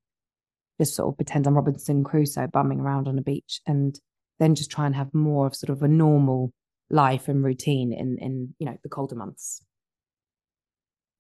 just 0.81 0.97
sort 0.97 1.09
of 1.09 1.17
pretend 1.17 1.47
I'm 1.47 1.55
Robinson 1.55 2.03
Crusoe 2.03 2.49
bumming 2.49 2.81
around 2.81 3.07
on 3.07 3.17
a 3.17 3.23
beach 3.23 3.61
and 3.65 3.99
then 4.41 4.57
just 4.57 4.73
try 4.73 4.87
and 4.87 4.97
have 4.97 5.15
more 5.15 5.47
of 5.47 5.55
sort 5.55 5.71
of 5.71 5.85
a 5.85 5.89
normal 5.89 6.53
life 6.91 7.29
and 7.29 7.45
routine 7.45 7.93
in 7.93 8.19
in 8.19 8.55
you 8.59 8.67
know 8.67 8.77
the 8.83 8.89
colder 8.89 9.15
months. 9.15 9.63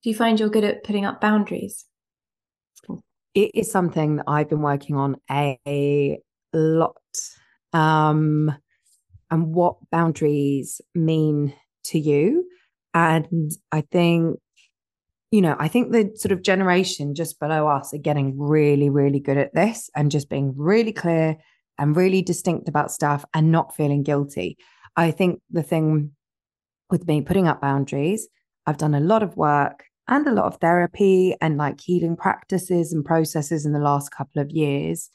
Do 0.02 0.10
you 0.10 0.16
find 0.16 0.40
you're 0.40 0.48
good 0.48 0.64
at 0.64 0.82
putting 0.82 1.04
up 1.04 1.20
boundaries? 1.20 1.86
It 3.34 3.52
is 3.54 3.70
something 3.70 4.16
that 4.16 4.24
I've 4.26 4.48
been 4.48 4.62
working 4.62 4.96
on 4.96 5.16
a, 5.30 6.18
lot. 6.52 6.96
Um 7.72 8.52
and 9.30 9.54
what 9.54 9.76
boundaries 9.90 10.80
mean 10.94 11.54
to 11.84 11.98
you. 11.98 12.44
And 12.94 13.52
I 13.70 13.82
think, 13.82 14.38
you 15.30 15.40
know, 15.40 15.56
I 15.58 15.68
think 15.68 15.92
the 15.92 16.12
sort 16.16 16.32
of 16.32 16.42
generation 16.42 17.14
just 17.14 17.38
below 17.38 17.68
us 17.68 17.94
are 17.94 17.98
getting 17.98 18.38
really, 18.38 18.90
really 18.90 19.20
good 19.20 19.38
at 19.38 19.54
this 19.54 19.88
and 19.94 20.10
just 20.10 20.28
being 20.28 20.52
really 20.56 20.92
clear 20.92 21.36
and 21.78 21.96
really 21.96 22.22
distinct 22.22 22.68
about 22.68 22.90
stuff 22.90 23.24
and 23.32 23.52
not 23.52 23.74
feeling 23.74 24.02
guilty. 24.02 24.58
I 24.96 25.12
think 25.12 25.40
the 25.50 25.62
thing 25.62 26.12
with 26.90 27.06
me 27.06 27.22
putting 27.22 27.46
up 27.46 27.60
boundaries, 27.60 28.28
I've 28.66 28.78
done 28.78 28.94
a 28.94 29.00
lot 29.00 29.22
of 29.22 29.36
work 29.36 29.84
and 30.08 30.26
a 30.26 30.32
lot 30.32 30.46
of 30.46 30.56
therapy 30.56 31.36
and 31.40 31.56
like 31.56 31.80
healing 31.80 32.16
practices 32.16 32.92
and 32.92 33.04
processes 33.04 33.64
in 33.64 33.72
the 33.72 33.78
last 33.78 34.10
couple 34.10 34.42
of 34.42 34.50
years 34.50 35.08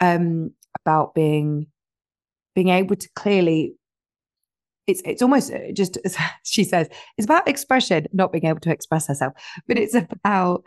um, 0.00 0.50
about 0.80 1.14
being 1.14 1.68
being 2.54 2.68
able 2.68 2.96
to 2.96 3.08
clearly 3.14 3.74
it's 4.86 5.02
it's 5.04 5.22
almost 5.22 5.52
uh, 5.52 5.72
just 5.72 5.98
as 6.04 6.16
she 6.44 6.64
says 6.64 6.88
it's 7.16 7.24
about 7.24 7.48
expression 7.48 8.06
not 8.12 8.32
being 8.32 8.46
able 8.46 8.60
to 8.60 8.70
express 8.70 9.06
herself. 9.06 9.32
But 9.66 9.78
it's 9.78 9.94
about 9.94 10.64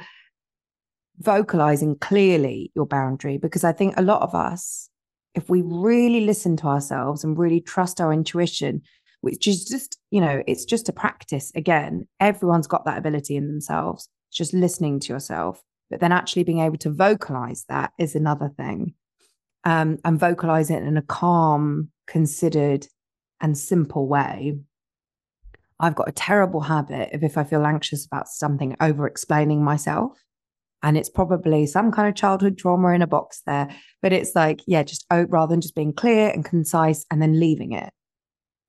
vocalizing 1.20 1.98
clearly 1.98 2.72
your 2.76 2.86
boundary 2.86 3.40
because 3.40 3.64
i 3.64 3.72
think 3.72 3.92
a 3.98 4.04
lot 4.04 4.22
of 4.22 4.36
us 4.36 4.88
if 5.34 5.50
we 5.50 5.64
really 5.66 6.22
listen 6.22 6.56
to 6.56 6.68
ourselves 6.68 7.24
and 7.24 7.40
really 7.40 7.60
trust 7.60 8.00
our 8.00 8.14
intuition 8.14 8.80
which 9.22 9.48
is 9.48 9.66
just 9.66 9.98
you 10.12 10.22
know 10.22 10.44
it's 10.46 10.64
just 10.64 10.90
a 10.90 10.94
practice 10.94 11.52
again 11.56 12.08
everyone's 12.20 12.68
got 12.68 12.86
that 12.86 13.00
ability 13.00 13.36
in 13.36 13.48
themselves 13.48 14.10
just 14.32 14.54
listening 14.54 15.00
to 15.02 15.14
yourself. 15.14 15.62
But 15.90 16.00
then 16.00 16.12
actually 16.12 16.44
being 16.44 16.60
able 16.60 16.78
to 16.80 16.92
vocalize 16.92 17.66
that 17.70 17.92
is 17.98 18.16
another 18.16 18.50
thing 18.50 18.94
um, 19.68 19.98
and 20.06 20.18
vocalize 20.18 20.70
it 20.70 20.82
in 20.82 20.96
a 20.96 21.02
calm, 21.02 21.90
considered, 22.08 22.88
and 23.42 23.58
simple 23.58 24.08
way, 24.08 24.58
I've 25.78 25.94
got 25.94 26.08
a 26.08 26.14
terrible 26.14 26.62
habit 26.62 27.12
of 27.12 27.22
if 27.22 27.38
I 27.38 27.44
feel 27.44 27.66
anxious 27.66 28.06
about 28.06 28.30
something, 28.30 28.78
over 28.80 29.06
explaining 29.06 29.66
myself. 29.66 30.24
And 30.84 30.96
it's 30.96 31.10
probably 31.10 31.66
some 31.66 31.92
kind 31.92 32.08
of 32.08 32.16
childhood 32.16 32.58
trauma 32.58 32.94
in 32.94 33.02
a 33.02 33.08
box 33.08 33.42
there. 33.46 33.68
But 34.02 34.14
it's 34.14 34.36
like, 34.36 34.62
yeah, 34.68 34.84
just 34.84 35.06
rather 35.12 35.52
than 35.52 35.60
just 35.60 35.76
being 35.76 35.92
clear 35.92 36.30
and 36.30 36.46
concise 36.46 37.06
and 37.12 37.22
then 37.22 37.38
leaving 37.38 37.74
it. 37.74 37.90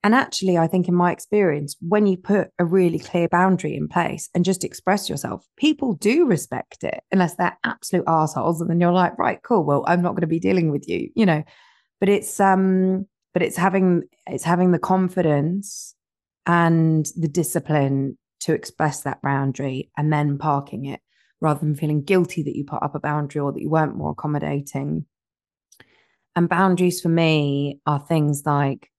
And 0.04 0.14
actually, 0.14 0.56
I 0.56 0.68
think 0.68 0.86
in 0.86 0.94
my 0.94 1.10
experience, 1.10 1.76
when 1.80 2.06
you 2.06 2.16
put 2.16 2.48
a 2.58 2.64
really 2.64 3.00
clear 3.00 3.28
boundary 3.28 3.74
in 3.74 3.88
place 3.88 4.28
and 4.32 4.44
just 4.44 4.62
express 4.62 5.08
yourself, 5.08 5.44
people 5.56 5.94
do 5.94 6.26
respect 6.26 6.84
it 6.84 7.00
unless 7.10 7.34
they're 7.34 7.58
absolute 7.64 8.04
assholes. 8.06 8.60
And 8.60 8.70
then 8.70 8.80
you're 8.80 8.92
like, 8.92 9.18
right, 9.18 9.42
cool. 9.42 9.64
Well, 9.64 9.84
I'm 9.88 10.02
not 10.02 10.12
going 10.12 10.20
to 10.20 10.28
be 10.28 10.38
dealing 10.38 10.70
with 10.70 10.88
you, 10.88 11.10
you 11.16 11.26
know. 11.26 11.42
But 11.98 12.08
it's 12.08 12.38
um, 12.38 13.06
but 13.34 13.42
it's 13.42 13.56
having 13.56 14.02
it's 14.26 14.44
having 14.44 14.70
the 14.70 14.78
confidence 14.78 15.96
and 16.46 17.06
the 17.16 17.28
discipline 17.28 18.16
to 18.40 18.54
express 18.54 19.02
that 19.02 19.20
boundary 19.20 19.90
and 19.96 20.12
then 20.12 20.38
parking 20.38 20.86
it 20.86 21.00
rather 21.40 21.60
than 21.60 21.74
feeling 21.74 22.02
guilty 22.02 22.42
that 22.44 22.56
you 22.56 22.64
put 22.64 22.82
up 22.82 22.94
a 22.94 23.00
boundary 23.00 23.40
or 23.40 23.52
that 23.52 23.60
you 23.60 23.70
weren't 23.70 23.96
more 23.96 24.12
accommodating. 24.12 25.06
And 26.36 26.48
boundaries 26.48 27.00
for 27.00 27.08
me 27.08 27.80
are 27.84 27.98
things 27.98 28.42
like 28.46 28.90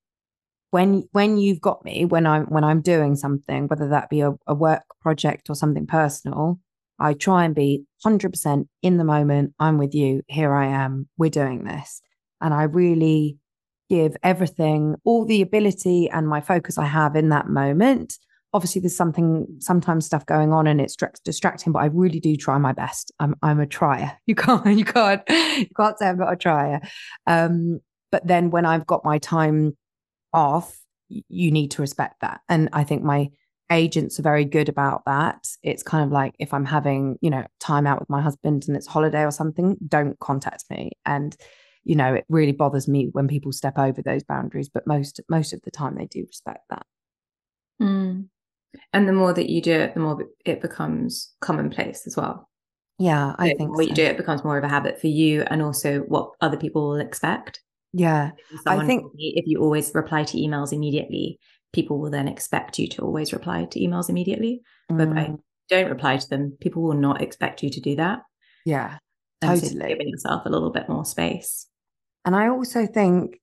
when 0.72 1.08
when 1.12 1.38
you've 1.38 1.62
got 1.62 1.84
me 1.84 2.06
when 2.06 2.26
i'm 2.26 2.46
when 2.46 2.64
i'm 2.64 2.82
doing 2.82 3.16
something 3.16 3.68
whether 3.68 3.90
that 3.90 4.10
be 4.10 4.22
a, 4.22 4.34
a 4.48 4.54
work 4.54 4.84
project 5.02 5.50
or 5.50 5.56
something 5.56 5.88
personal 5.88 6.60
i 7.00 7.14
try 7.14 7.44
and 7.46 7.56
be 7.56 7.84
100% 8.06 8.68
in 8.82 8.98
the 8.98 9.04
moment 9.04 9.54
i'm 9.60 9.78
with 9.78 9.94
you 9.94 10.22
here 10.28 10.54
i 10.54 10.66
am 10.66 11.08
we're 11.18 11.30
doing 11.30 11.64
this. 11.64 12.02
And 12.42 12.54
i 12.54 12.64
really 12.64 13.38
give 13.90 14.16
everything 14.24 14.96
all 15.04 15.26
the 15.26 15.42
ability 15.42 16.10
and 16.10 16.28
my 16.28 16.42
focus 16.42 16.78
i 16.78 16.86
have 16.86 17.16
in 17.16 17.30
that 17.30 17.48
moment. 17.48 18.18
Obviously 18.52 18.82
there's 18.82 18.96
something 18.96 19.46
sometimes 19.60 20.06
stuff 20.06 20.26
going 20.26 20.52
on 20.54 20.66
and 20.66 20.82
it's 20.82 20.96
distracting 21.24 21.72
but 21.74 21.80
i 21.80 21.86
really 21.86 22.20
do 22.20 22.36
try 22.36 22.58
my 22.58 22.74
best. 22.74 23.12
I'm 23.20 23.36
i'm 23.42 23.60
a 23.60 23.68
trier. 23.68 24.18
You 24.26 24.36
can't 24.36 24.66
you 24.66 24.86
can't 24.86 25.22
you 25.28 25.68
can't 25.76 25.98
say 25.98 26.08
i'm 26.08 26.18
not 26.18 26.34
a 26.34 26.38
trier. 26.38 26.82
Um, 27.28 27.80
but 28.12 28.26
then 28.26 28.50
when 28.52 28.66
i've 28.66 28.88
got 28.88 29.04
my 29.04 29.18
time 29.18 29.76
off, 30.34 30.80
you 31.08 31.52
need 31.52 31.72
to 31.72 31.82
respect 31.82 32.22
that. 32.22 32.42
And 32.50 32.70
I 32.74 32.84
think 32.84 33.04
my 33.04 33.30
agents 33.72 34.20
are 34.20 34.24
very 34.24 34.46
good 34.46 34.70
about 34.70 35.04
that. 35.06 35.48
It's 35.64 35.84
kind 35.84 36.04
of 36.04 36.12
like 36.12 36.36
if 36.40 36.54
I'm 36.54 36.66
having, 36.66 37.18
you 37.22 37.30
know, 37.30 37.46
time 37.60 37.86
out 37.86 38.00
with 38.00 38.10
my 38.10 38.22
husband 38.22 38.66
and 38.68 38.76
it's 38.76 38.88
holiday 38.88 39.24
or 39.24 39.32
something, 39.32 39.78
don't 39.88 40.20
contact 40.20 40.66
me. 40.70 40.92
And, 41.06 41.36
you 41.84 41.96
know, 41.96 42.14
it 42.14 42.26
really 42.30 42.52
bothers 42.52 42.88
me 42.88 43.10
when 43.12 43.28
people 43.28 43.52
step 43.52 43.78
over 43.78 44.02
those 44.02 44.24
boundaries, 44.24 44.70
but 44.70 44.88
most 44.88 45.20
most 45.30 45.54
of 45.54 45.62
the 45.64 45.72
time 45.72 45.96
they 45.96 46.08
do 46.08 46.26
respect 46.28 46.64
that. 46.70 46.86
Mm. 47.82 48.28
And 48.94 49.08
the 49.08 49.14
more 49.14 49.34
that 49.34 49.50
you 49.50 49.62
do 49.62 49.74
it, 49.74 49.94
the 49.94 50.00
more 50.00 50.24
it 50.46 50.62
becomes 50.62 51.34
commonplace 51.42 52.06
as 52.06 52.16
well. 52.16 52.50
Yeah, 53.00 53.34
I 53.40 53.52
so 53.52 53.58
think 53.58 53.76
what 53.76 53.84
so. 53.86 53.90
you 53.90 53.96
do 53.96 54.04
it 54.04 54.18
becomes 54.18 54.44
more 54.44 54.58
of 54.58 54.64
a 54.64 54.70
habit 54.70 55.00
for 55.00 55.08
you 55.08 55.44
and 55.44 55.62
also 55.62 56.00
what 56.02 56.32
other 56.42 56.58
people 56.58 56.90
will 56.90 57.00
expect. 57.00 57.62
Yeah. 57.94 58.32
I 58.66 58.86
think 58.86 59.12
if 59.18 59.46
you 59.48 59.62
always 59.62 59.92
reply 59.94 60.24
to 60.24 60.38
emails 60.38 60.72
immediately, 60.72 61.40
people 61.74 62.00
will 62.00 62.10
then 62.10 62.28
expect 62.28 62.80
you 62.80 62.88
to 62.88 63.02
always 63.02 63.34
reply 63.34 63.66
to 63.66 63.80
emails 63.80 64.10
immediately. 64.10 64.62
Mm. 64.92 64.98
But 64.98 65.18
I 65.18 65.36
don't 65.70 65.90
reply 65.90 66.18
to 66.18 66.30
them, 66.30 66.58
people 66.60 66.84
will 66.84 66.96
not 66.96 67.22
expect 67.22 67.64
you 67.64 67.70
to 67.70 67.80
do 67.80 67.96
that. 67.96 68.22
Yeah. 68.66 68.98
And 69.42 69.62
totally. 69.62 69.80
So 69.80 69.88
giving 69.88 70.10
yourself 70.10 70.44
a 70.46 70.50
little 70.50 70.72
bit 70.72 70.90
more 70.90 71.06
space. 71.06 71.68
And 72.26 72.36
I 72.36 72.50
also 72.50 72.86
think 72.86 73.40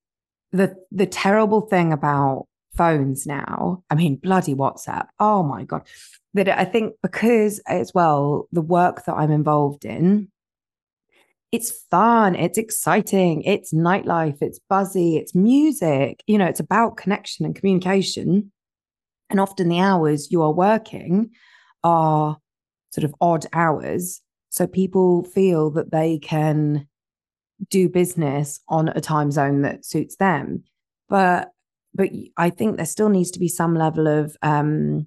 the 0.53 0.77
the 0.91 1.07
terrible 1.07 1.63
thing 1.63 1.93
about 1.93 2.47
phones 2.77 3.27
now, 3.27 3.83
I 3.91 3.95
mean, 3.95 4.17
bloody 4.17 4.55
WhatsApp. 4.55 5.07
Oh 5.19 5.43
my 5.43 5.65
God. 5.65 5.87
That 6.35 6.49
I 6.49 6.65
think 6.65 6.95
because 7.03 7.61
as 7.67 7.95
well, 7.95 8.47
the 8.53 8.61
work 8.61 9.07
that 9.07 9.15
I'm 9.15 9.31
involved 9.31 9.85
in, 9.85 10.29
it's 11.53 11.71
fun, 11.91 12.35
it's 12.35 12.59
exciting, 12.59 13.43
it's 13.43 13.73
nightlife, 13.73 14.39
it's 14.41 14.59
buzzy, 14.69 15.17
it's 15.17 15.35
music. 15.35 16.23
You 16.27 16.39
know, 16.39 16.47
it's 16.47 16.61
about 16.61 16.97
connection 16.97 17.45
and 17.47 17.55
communication. 17.55 18.53
And 19.31 19.41
often 19.41 19.69
the 19.69 19.81
hours 19.81 20.31
you 20.31 20.43
are 20.43 20.53
working 20.53 21.31
are 21.83 22.39
sort 22.91 23.05
of 23.05 23.15
odd 23.21 23.47
hours. 23.53 24.21
So 24.51 24.67
people 24.67 25.25
feel 25.25 25.71
that 25.73 25.93
they 25.93 26.19
can 26.19 26.89
do 27.71 27.89
business 27.89 28.61
on 28.69 28.89
a 28.89 29.01
time 29.01 29.31
zone 29.31 29.63
that 29.63 29.85
suits 29.85 30.17
them. 30.17 30.65
But 31.09 31.53
but 31.95 32.11
I 32.37 32.51
think 32.51 32.77
there 32.77 32.85
still 32.85 33.09
needs 33.09 33.31
to 33.31 33.39
be 33.39 33.49
some 33.49 33.75
level 33.75 34.07
of 34.07 34.37
um, 34.43 35.07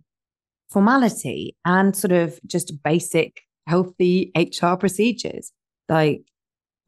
formality 0.71 1.55
and 1.63 1.95
sort 1.95 2.11
of 2.11 2.39
just 2.47 2.81
basic 2.83 3.41
healthy 3.67 4.31
HR 4.35 4.73
procedures. 4.75 5.51
Like 5.89 6.21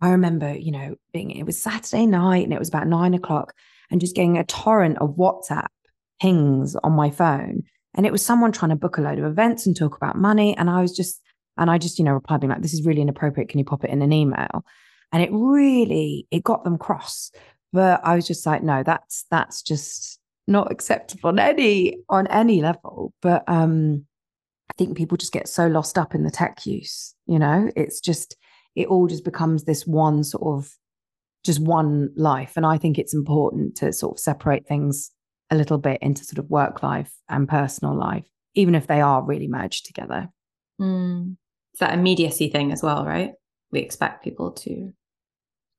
I 0.01 0.09
remember, 0.09 0.53
you 0.53 0.71
know, 0.71 0.95
being 1.13 1.31
it 1.31 1.45
was 1.45 1.61
Saturday 1.61 2.05
night 2.05 2.43
and 2.43 2.53
it 2.53 2.59
was 2.59 2.69
about 2.69 2.87
nine 2.87 3.13
o'clock 3.13 3.53
and 3.89 3.99
just 3.99 4.15
getting 4.15 4.37
a 4.37 4.43
torrent 4.43 4.97
of 4.99 5.15
WhatsApp 5.15 5.67
pings 6.21 6.75
on 6.77 6.93
my 6.93 7.09
phone. 7.09 7.63
And 7.93 8.05
it 8.05 8.11
was 8.11 8.23
someone 8.23 8.51
trying 8.51 8.69
to 8.69 8.75
book 8.75 8.97
a 8.97 9.01
load 9.01 9.19
of 9.19 9.25
events 9.25 9.65
and 9.65 9.75
talk 9.75 9.97
about 9.97 10.15
money. 10.15 10.55
And 10.55 10.69
I 10.69 10.81
was 10.81 10.95
just, 10.95 11.21
and 11.57 11.69
I 11.69 11.77
just, 11.77 11.99
you 11.99 12.05
know, 12.05 12.13
replied 12.13 12.39
being 12.39 12.51
like, 12.51 12.61
this 12.61 12.73
is 12.73 12.85
really 12.85 13.01
inappropriate. 13.01 13.49
Can 13.49 13.59
you 13.59 13.65
pop 13.65 13.83
it 13.83 13.89
in 13.89 14.01
an 14.01 14.13
email? 14.13 14.63
And 15.11 15.21
it 15.21 15.29
really, 15.33 16.25
it 16.31 16.43
got 16.43 16.63
them 16.63 16.77
cross. 16.77 17.31
But 17.73 18.01
I 18.03 18.15
was 18.15 18.25
just 18.25 18.45
like, 18.45 18.63
no, 18.63 18.83
that's 18.83 19.25
that's 19.29 19.61
just 19.61 20.19
not 20.47 20.71
acceptable 20.71 21.29
on 21.29 21.39
any 21.39 21.97
on 22.09 22.27
any 22.27 22.61
level. 22.61 23.13
But 23.21 23.43
um 23.47 24.05
I 24.69 24.73
think 24.77 24.97
people 24.97 25.17
just 25.17 25.33
get 25.33 25.49
so 25.49 25.67
lost 25.67 25.97
up 25.97 26.15
in 26.15 26.23
the 26.23 26.31
tech 26.31 26.65
use, 26.65 27.13
you 27.27 27.39
know, 27.39 27.69
it's 27.75 27.99
just 27.99 28.37
it 28.75 28.87
all 28.87 29.07
just 29.07 29.25
becomes 29.25 29.63
this 29.63 29.85
one 29.85 30.23
sort 30.23 30.43
of 30.43 30.71
just 31.43 31.59
one 31.59 32.11
life. 32.15 32.53
And 32.55 32.65
I 32.65 32.77
think 32.77 32.97
it's 32.97 33.13
important 33.13 33.75
to 33.77 33.91
sort 33.91 34.15
of 34.15 34.19
separate 34.19 34.67
things 34.67 35.11
a 35.49 35.55
little 35.55 35.77
bit 35.77 36.01
into 36.01 36.23
sort 36.23 36.37
of 36.39 36.49
work 36.49 36.83
life 36.83 37.11
and 37.27 37.49
personal 37.49 37.97
life, 37.97 38.27
even 38.53 38.75
if 38.75 38.87
they 38.87 39.01
are 39.01 39.23
really 39.23 39.47
merged 39.47 39.85
together. 39.85 40.29
Mm. 40.79 41.35
It's 41.73 41.79
that 41.79 41.93
immediacy 41.93 42.49
thing 42.49 42.71
as 42.71 42.83
well, 42.83 43.05
right? 43.05 43.31
We 43.71 43.79
expect 43.79 44.23
people 44.23 44.51
to 44.51 44.93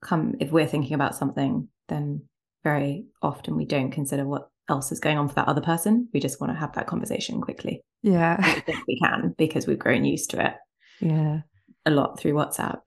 come, 0.03 0.35
if 0.41 0.51
we're 0.51 0.67
thinking 0.67 0.95
about 0.95 1.15
something, 1.15 1.69
then 1.89 2.23
very 2.65 3.07
often 3.23 3.57
we 3.57 3.65
don't 3.65 3.91
consider 3.91 4.27
what 4.27 4.49
else 4.69 4.93
is 4.93 5.01
going 5.01 5.19
on 5.19 5.29
for 5.29 5.35
that 5.35 5.49
other 5.49 5.61
person. 5.61 6.09
We 6.13 6.21
just 6.21 6.41
want 6.41 6.53
to 6.53 6.59
have 6.59 6.75
that 6.75 6.87
conversation 6.87 7.41
quickly. 7.41 7.83
Yeah. 8.03 8.61
we 8.87 8.99
can 8.99 9.35
because 9.39 9.67
we've 9.67 9.79
grown 9.79 10.05
used 10.05 10.31
to 10.31 10.45
it. 10.47 10.55
Yeah 11.01 11.41
a 11.87 11.91
lot 11.91 12.19
through 12.19 12.33
WhatsApp. 12.35 12.81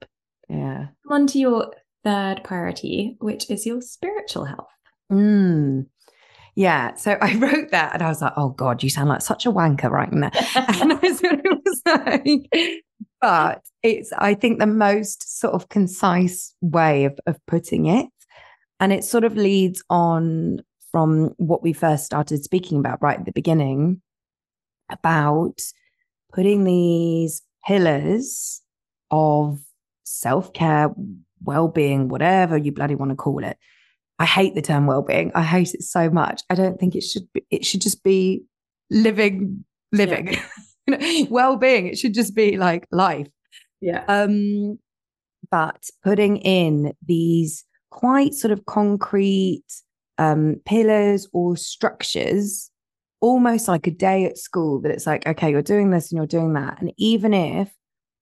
Yeah. 0.48 0.86
Come 1.06 1.12
on 1.12 1.26
to 1.28 1.38
your 1.38 1.72
third 2.04 2.42
priority, 2.44 3.16
which 3.20 3.50
is 3.50 3.66
your 3.66 3.80
spiritual 3.80 4.44
health. 4.44 4.68
Mm. 5.10 5.86
Yeah. 6.54 6.94
So 6.94 7.12
I 7.20 7.34
wrote 7.36 7.70
that 7.70 7.94
and 7.94 8.02
I 8.02 8.08
was 8.08 8.22
like, 8.22 8.32
oh 8.36 8.50
God, 8.50 8.82
you 8.82 8.90
sound 8.90 9.08
like 9.08 9.22
such 9.22 9.46
a 9.46 9.52
wanker 9.52 9.90
writing 9.90 10.20
that. 10.20 10.36
and 10.80 10.92
I 10.92 10.96
was, 10.96 11.20
was 11.22 11.82
like, 11.86 12.82
but 13.20 13.62
it's, 13.82 14.12
I 14.16 14.34
think, 14.34 14.58
the 14.58 14.66
most 14.66 15.40
sort 15.40 15.54
of 15.54 15.68
concise 15.68 16.54
way 16.60 17.04
of, 17.04 17.18
of 17.26 17.38
putting 17.46 17.86
it. 17.86 18.06
And 18.80 18.92
it 18.92 19.04
sort 19.04 19.24
of 19.24 19.36
leads 19.36 19.82
on 19.90 20.60
from 20.90 21.34
what 21.36 21.62
we 21.62 21.72
first 21.72 22.04
started 22.04 22.42
speaking 22.42 22.78
about 22.78 23.02
right 23.02 23.18
at 23.18 23.26
the 23.26 23.32
beginning 23.32 24.00
about 24.90 25.60
putting 26.32 26.64
these 26.64 27.42
pillars 27.66 28.62
of 29.10 29.60
self 30.04 30.52
care, 30.52 30.90
well 31.42 31.68
being, 31.68 32.08
whatever 32.08 32.56
you 32.56 32.72
bloody 32.72 32.94
want 32.94 33.10
to 33.10 33.16
call 33.16 33.44
it. 33.44 33.56
I 34.18 34.24
hate 34.24 34.54
the 34.54 34.62
term 34.62 34.86
well 34.86 35.02
being. 35.02 35.30
I 35.34 35.42
hate 35.42 35.74
it 35.74 35.82
so 35.82 36.08
much. 36.08 36.42
I 36.48 36.54
don't 36.54 36.80
think 36.80 36.94
it 36.94 37.02
should 37.02 37.30
be, 37.32 37.44
it 37.50 37.66
should 37.66 37.82
just 37.82 38.02
be 38.02 38.44
living, 38.90 39.64
living. 39.92 40.32
Yeah. 40.32 40.42
You 40.88 40.96
know, 40.96 41.26
well 41.30 41.56
being. 41.56 41.88
It 41.88 41.98
should 41.98 42.14
just 42.14 42.32
be 42.32 42.56
like 42.58 42.86
life. 42.92 43.26
Yeah. 43.80 44.04
Um, 44.06 44.78
but 45.50 45.82
putting 46.04 46.36
in 46.36 46.92
these 47.04 47.64
quite 47.90 48.34
sort 48.34 48.52
of 48.52 48.66
concrete 48.66 49.64
um, 50.18 50.60
pillars 50.64 51.26
or 51.32 51.56
structures, 51.56 52.70
almost 53.20 53.66
like 53.68 53.86
a 53.86 53.90
day 53.90 54.26
at 54.26 54.38
school, 54.38 54.80
that 54.82 54.92
it's 54.92 55.06
like, 55.06 55.26
okay, 55.26 55.50
you're 55.50 55.62
doing 55.62 55.90
this 55.90 56.12
and 56.12 56.18
you're 56.18 56.26
doing 56.26 56.52
that. 56.52 56.80
And 56.80 56.92
even 56.96 57.34
if 57.34 57.72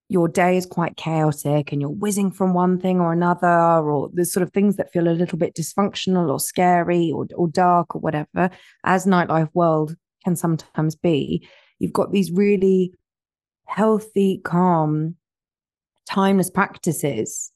your 0.08 0.28
day 0.28 0.56
is 0.56 0.66
quite 0.66 0.96
chaotic 0.96 1.72
and 1.72 1.80
you're 1.80 1.90
whizzing 1.90 2.30
from 2.30 2.52
one 2.54 2.78
thing 2.78 3.00
or 3.00 3.12
another, 3.12 3.48
or 3.48 4.10
there's 4.12 4.32
sort 4.32 4.42
of 4.42 4.52
things 4.52 4.76
that 4.76 4.92
feel 4.92 5.08
a 5.08 5.10
little 5.10 5.38
bit 5.38 5.54
dysfunctional 5.54 6.30
or 6.30 6.38
scary 6.38 7.10
or, 7.10 7.26
or 7.34 7.48
dark 7.48 7.94
or 7.94 8.00
whatever, 8.00 8.50
as 8.84 9.06
Nightlife 9.06 9.50
World 9.54 9.96
can 10.24 10.36
sometimes 10.36 10.94
be, 10.94 11.46
you've 11.78 11.92
got 11.92 12.12
these 12.12 12.30
really 12.30 12.92
healthy, 13.66 14.40
calm, 14.44 15.16
timeless 16.06 16.50
practices 16.50 17.50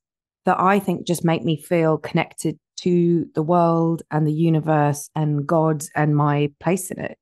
that 0.45 0.59
I 0.59 0.79
think 0.79 1.07
just 1.07 1.25
make 1.25 1.45
me 1.45 1.61
feel 1.61 1.99
connected 1.99 2.59
to 2.77 3.27
the 3.35 3.43
world 3.43 4.03
and 4.11 4.27
the 4.27 4.33
universe 4.33 5.11
and 5.15 5.47
God 5.47 5.85
and 5.95 6.17
my 6.17 6.51
place 6.61 6.91
in 6.91 7.01
it. 7.01 7.19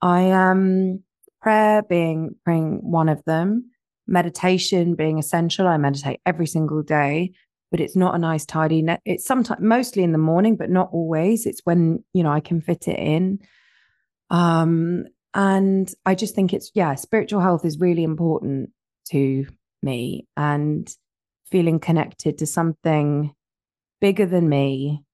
I 0.00 0.22
am 0.22 1.02
prayer 1.42 1.82
being 1.82 2.36
praying 2.44 2.80
one 2.82 3.08
of 3.08 3.22
them, 3.24 3.70
meditation 4.06 4.94
being 4.94 5.18
essential. 5.18 5.66
I 5.66 5.76
meditate 5.76 6.20
every 6.26 6.46
single 6.46 6.82
day, 6.82 7.32
but 7.70 7.80
it's 7.80 7.96
not 7.96 8.14
a 8.14 8.18
nice 8.18 8.44
tidy. 8.44 8.84
It's 9.04 9.26
sometimes 9.26 9.60
mostly 9.60 10.02
in 10.02 10.12
the 10.12 10.18
morning, 10.18 10.56
but 10.56 10.70
not 10.70 10.90
always. 10.92 11.46
It's 11.46 11.60
when 11.64 12.04
you 12.12 12.22
know 12.22 12.32
I 12.32 12.40
can 12.40 12.60
fit 12.60 12.88
it 12.88 12.98
in. 12.98 13.40
Um, 14.30 15.04
and 15.34 15.92
I 16.06 16.14
just 16.14 16.34
think 16.34 16.52
it's 16.52 16.70
yeah, 16.74 16.94
spiritual 16.94 17.40
health 17.40 17.64
is 17.64 17.80
really 17.80 18.04
important 18.04 18.70
to 19.10 19.46
me, 19.82 20.26
and 20.36 20.88
feeling 21.50 21.78
connected 21.78 22.38
to 22.38 22.46
something 22.46 23.32
bigger 24.00 24.26
than 24.26 24.48
me 24.48 25.04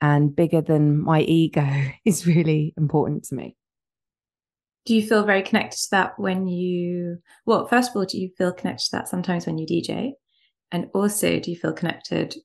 and 0.00 0.34
bigger 0.34 0.60
than 0.60 1.02
my 1.02 1.20
ego 1.20 1.66
is 2.04 2.26
really 2.26 2.74
important 2.76 3.24
to 3.24 3.34
me. 3.34 3.56
Do 4.86 4.94
you 4.94 5.06
feel 5.06 5.24
very 5.24 5.42
connected 5.42 5.80
to 5.80 5.88
that 5.90 6.18
when 6.18 6.46
you, 6.46 7.18
well, 7.44 7.66
first 7.66 7.90
of 7.90 7.96
all, 7.96 8.04
do 8.04 8.18
you 8.18 8.30
feel 8.38 8.52
connected 8.52 8.86
to 8.86 8.92
that 8.92 9.08
sometimes 9.08 9.44
when 9.44 9.58
you 9.58 9.66
DJ? 9.66 10.12
And 10.70 10.88
also, 10.94 11.40
do 11.40 11.50
you 11.50 11.56
feel 11.56 11.72
connected 11.72 12.36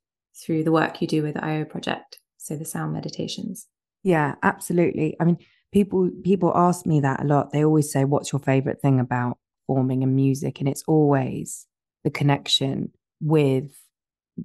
through 0.44 0.64
the 0.64 0.72
work 0.72 1.02
you 1.02 1.08
do 1.08 1.22
with 1.22 1.36
the 1.36 1.46
IO 1.46 1.66
project? 1.66 2.18
So 2.38 2.56
the 2.56 2.66
sound 2.66 2.94
meditations? 2.94 3.68
Yeah, 4.04 4.36
absolutely. 4.42 5.16
I 5.20 5.26
mean, 5.26 5.38
people 5.72 6.10
people 6.24 6.52
ask 6.56 6.88
me 6.88 7.00
that 7.02 7.22
a 7.22 7.28
lot. 7.28 7.52
They 7.52 7.64
always 7.64 7.92
say, 7.92 8.06
"What's 8.06 8.32
your 8.32 8.39
favorite 8.39 8.82
thing 8.82 9.00
about 9.00 9.38
forming 9.68 10.02
and 10.02 10.16
music?" 10.16 10.60
And 10.60 10.68
it's 10.68 10.84
always 10.88 11.68
the 12.04 12.10
connection 12.10 12.92
with 13.20 13.72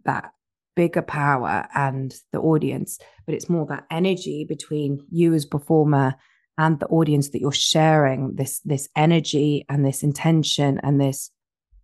that 0.05 0.33
bigger 0.75 1.01
power 1.01 1.67
and 1.75 2.15
the 2.33 2.41
audience, 2.41 2.99
but 3.25 3.35
it's 3.35 3.49
more 3.49 3.65
that 3.67 3.87
energy 3.91 4.45
between 4.47 5.01
you 5.11 5.33
as 5.33 5.47
performer 5.47 6.15
and 6.59 6.81
the 6.81 6.87
audience 6.87 7.31
that 7.31 7.41
you're 7.41 7.53
sharing 7.53 8.35
this 8.37 8.61
this 8.61 8.89
energy 8.97 9.65
and 9.69 9.85
this 9.85 10.03
intention 10.03 10.81
and 10.83 11.01
this 11.01 11.31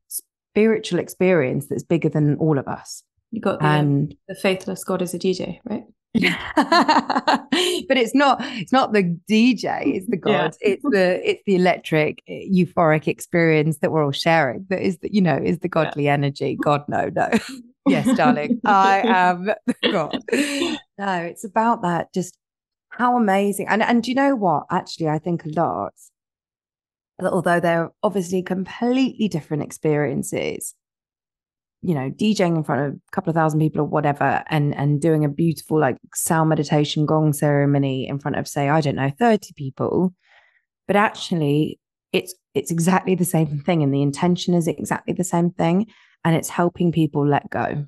spiritual 0.08 0.98
experience 0.98 1.66
that's 1.68 1.82
bigger 1.82 2.08
than 2.08 2.36
all 2.36 2.58
of 2.58 2.68
us. 2.68 3.02
You 3.30 3.40
got 3.40 3.60
the, 3.60 3.66
and 3.66 4.14
the 4.28 4.34
faithless 4.34 4.84
God 4.84 5.02
is 5.02 5.14
a 5.14 5.18
DJ, 5.18 5.60
right? 5.64 5.84
but 6.14 7.96
it's 7.96 8.14
not 8.14 8.36
it's 8.42 8.72
not 8.72 8.92
the 8.92 9.18
DJ, 9.30 9.96
it's 9.96 10.06
the 10.08 10.16
God. 10.18 10.54
Yeah. 10.60 10.68
It's 10.68 10.82
the 10.82 11.30
it's 11.30 11.42
the 11.46 11.54
electric 11.54 12.22
euphoric 12.28 13.08
experience 13.08 13.78
that 13.78 13.92
we're 13.92 14.04
all 14.04 14.12
sharing 14.12 14.66
that 14.68 14.82
is 14.82 14.98
the, 14.98 15.12
you 15.12 15.22
know, 15.22 15.38
is 15.42 15.60
the 15.60 15.68
godly 15.68 16.04
yeah. 16.04 16.12
energy. 16.12 16.58
God 16.62 16.84
no, 16.86 17.08
no. 17.14 17.30
yes, 17.88 18.14
darling. 18.14 18.60
I 18.66 19.02
am 19.06 19.52
God. 19.90 20.18
No, 20.98 21.22
it's 21.22 21.44
about 21.44 21.80
that 21.82 22.12
just 22.12 22.36
how 22.93 23.16
amazing. 23.16 23.66
And 23.68 23.82
and 23.82 24.03
do 24.03 24.11
you 24.11 24.14
know 24.14 24.36
what? 24.36 24.64
Actually, 24.70 25.09
I 25.09 25.18
think 25.18 25.45
a 25.45 25.49
lot 25.49 25.95
that 27.18 27.32
although 27.32 27.61
they're 27.61 27.90
obviously 28.03 28.43
completely 28.43 29.28
different 29.28 29.62
experiences, 29.62 30.74
you 31.80 31.95
know, 31.95 32.11
DJing 32.11 32.57
in 32.57 32.64
front 32.64 32.82
of 32.82 32.93
a 32.95 33.11
couple 33.12 33.30
of 33.30 33.34
thousand 33.34 33.61
people 33.61 33.80
or 33.82 33.84
whatever, 33.84 34.45
and 34.49 34.74
and 34.74 35.01
doing 35.01 35.24
a 35.24 35.28
beautiful 35.28 35.80
like 35.80 35.97
sound 36.14 36.51
meditation 36.51 37.07
gong 37.07 37.32
ceremony 37.32 38.07
in 38.07 38.18
front 38.18 38.36
of, 38.36 38.47
say, 38.47 38.68
I 38.68 38.80
don't 38.80 38.97
know, 38.97 39.11
30 39.18 39.53
people. 39.57 40.14
But 40.86 40.97
actually, 40.97 41.80
it's 42.12 42.34
it's 42.55 42.70
exactly 42.70 43.14
the 43.14 43.24
same 43.24 43.61
thing. 43.61 43.82
And 43.82 43.93
the 43.93 44.03
intention 44.03 44.55
is 44.55 44.68
exactly 44.68 45.14
the 45.14 45.24
same 45.24 45.51
thing. 45.51 45.86
And 46.24 46.36
it's 46.36 46.51
helping 46.51 46.93
people 46.93 47.26
let 47.26 47.49
go. 47.51 47.86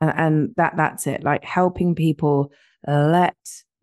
And, 0.00 0.12
and 0.16 0.54
that 0.56 0.76
that's 0.76 1.06
it, 1.06 1.22
like 1.22 1.44
helping 1.44 1.94
people 1.94 2.50
let 2.86 3.36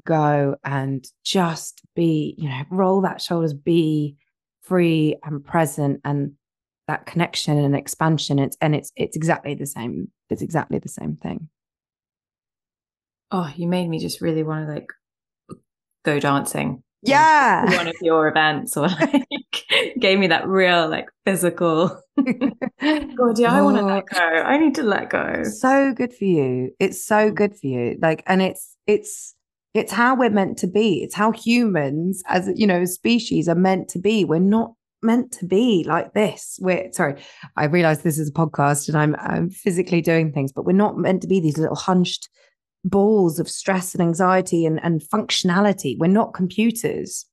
go 0.06 0.56
and 0.64 1.06
just 1.24 1.82
be, 1.95 2.36
you 2.38 2.49
know, 2.49 2.62
roll 2.70 3.01
that 3.01 3.22
shoulders, 3.22 3.54
be 3.54 4.16
free 4.62 5.18
and 5.24 5.43
present 5.43 6.01
and 6.04 6.34
that 6.88 7.06
connection 7.06 7.58
and 7.58 7.76
expansion. 7.76 8.39
It's 8.39 8.58
and 8.62 8.76
it's 8.76 8.91
it's 8.95 9.16
exactly 9.16 9.54
the 9.54 9.66
same 9.66 10.10
it's 10.30 10.41
exactly 10.41 10.80
the 10.80 10.89
same 10.89 11.18
thing. 11.18 11.49
Oh 13.32 13.51
you 13.56 13.68
made 13.68 13.88
me 13.88 13.99
just 13.99 14.22
really 14.22 14.43
want 14.43 14.68
to 14.68 14.74
like 14.74 14.88
go 16.04 16.20
dancing. 16.20 16.84
Yeah. 17.06 17.66
One 17.76 17.88
of 17.88 17.95
your 18.01 18.30
events 18.30 18.78
or 18.78 18.88
like 18.88 19.28
gave 19.99 20.20
me 20.20 20.28
that 20.28 20.47
real 20.47 20.88
like 20.89 21.08
physical. 21.26 21.99
God 22.18 23.39
yeah 23.39 23.54
i 23.54 23.62
want 23.62 23.78
to 23.78 23.84
oh, 23.84 23.88
let 23.88 24.04
oh. 24.14 24.20
go. 24.20 24.20
I 24.20 24.58
need 24.58 24.76
to 24.76 24.84
let 24.84 25.10
go. 25.10 25.43
So 25.43 25.93
good 25.93 26.14
for 26.14 26.26
you. 26.26 26.72
It's 26.80 27.06
so 27.06 27.32
mm. 27.32 27.36
good 27.36 27.56
for 27.56 27.68
you. 27.68 27.97
Like 28.01 28.24
and 28.28 28.41
it's 28.41 28.76
it's 28.88 29.36
it's 29.74 29.91
how 29.91 30.15
we're 30.15 30.30
meant 30.30 30.57
to 30.57 30.67
be 30.67 31.03
it's 31.03 31.15
how 31.15 31.32
humans 31.32 32.24
as 32.28 32.49
you 32.55 32.67
know 32.67 32.86
species 32.86 33.49
are 33.49 33.55
meant 33.55 33.88
to 33.89 33.99
be 33.99 34.24
we're 34.24 34.39
not 34.39 34.74
meant 35.03 35.32
to 35.34 35.45
be 35.45 35.84
like 35.88 36.13
this. 36.13 36.57
We're 36.61 36.91
sorry, 36.93 37.21
I 37.57 37.65
realize 37.65 38.01
this 38.01 38.17
is 38.17 38.30
a 38.30 38.34
podcast 38.34 38.88
and 38.88 38.97
I'm, 38.97 39.15
I'm 39.19 39.49
physically 39.49 40.01
doing 40.01 40.32
things, 40.32 40.51
but 40.51 40.65
we're 40.65 40.71
not 40.71 40.97
meant 40.97 41.21
to 41.24 41.28
be 41.28 41.39
these 41.39 41.57
little 41.57 41.76
hunched 41.76 42.30
balls 42.86 43.39
of 43.39 43.49
stress 43.49 43.93
and 43.93 44.01
anxiety 44.01 44.65
and, 44.65 44.80
and 44.84 45.01
functionality. 45.01 45.97
We're 45.97 46.07
not 46.07 46.34
computers, 46.34 47.26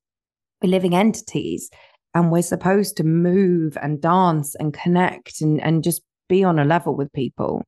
we're 0.62 0.70
living 0.70 0.94
entities. 0.94 1.70
And 2.12 2.32
we're 2.32 2.42
supposed 2.42 2.96
to 2.96 3.04
move 3.04 3.78
and 3.80 4.02
dance 4.02 4.56
and 4.56 4.74
connect 4.74 5.40
and, 5.40 5.60
and 5.60 5.84
just 5.84 6.02
be 6.28 6.42
on 6.42 6.58
a 6.58 6.64
level 6.64 6.96
with 6.96 7.12
people. 7.12 7.62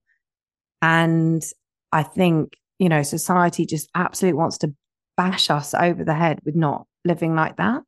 And 0.83 1.45
I 1.93 2.03
think, 2.03 2.55
you 2.83 2.89
know, 2.89 3.03
society 3.03 3.65
just 3.65 3.89
absolutely 3.95 4.39
wants 4.39 4.59
to 4.59 4.75
bash 5.17 5.51
us 5.51 5.75
over 5.75 6.05
the 6.05 6.15
head 6.15 6.41
with 6.45 6.57
not 6.57 6.87
living 7.05 7.35
like 7.35 7.57
that. 7.57 7.83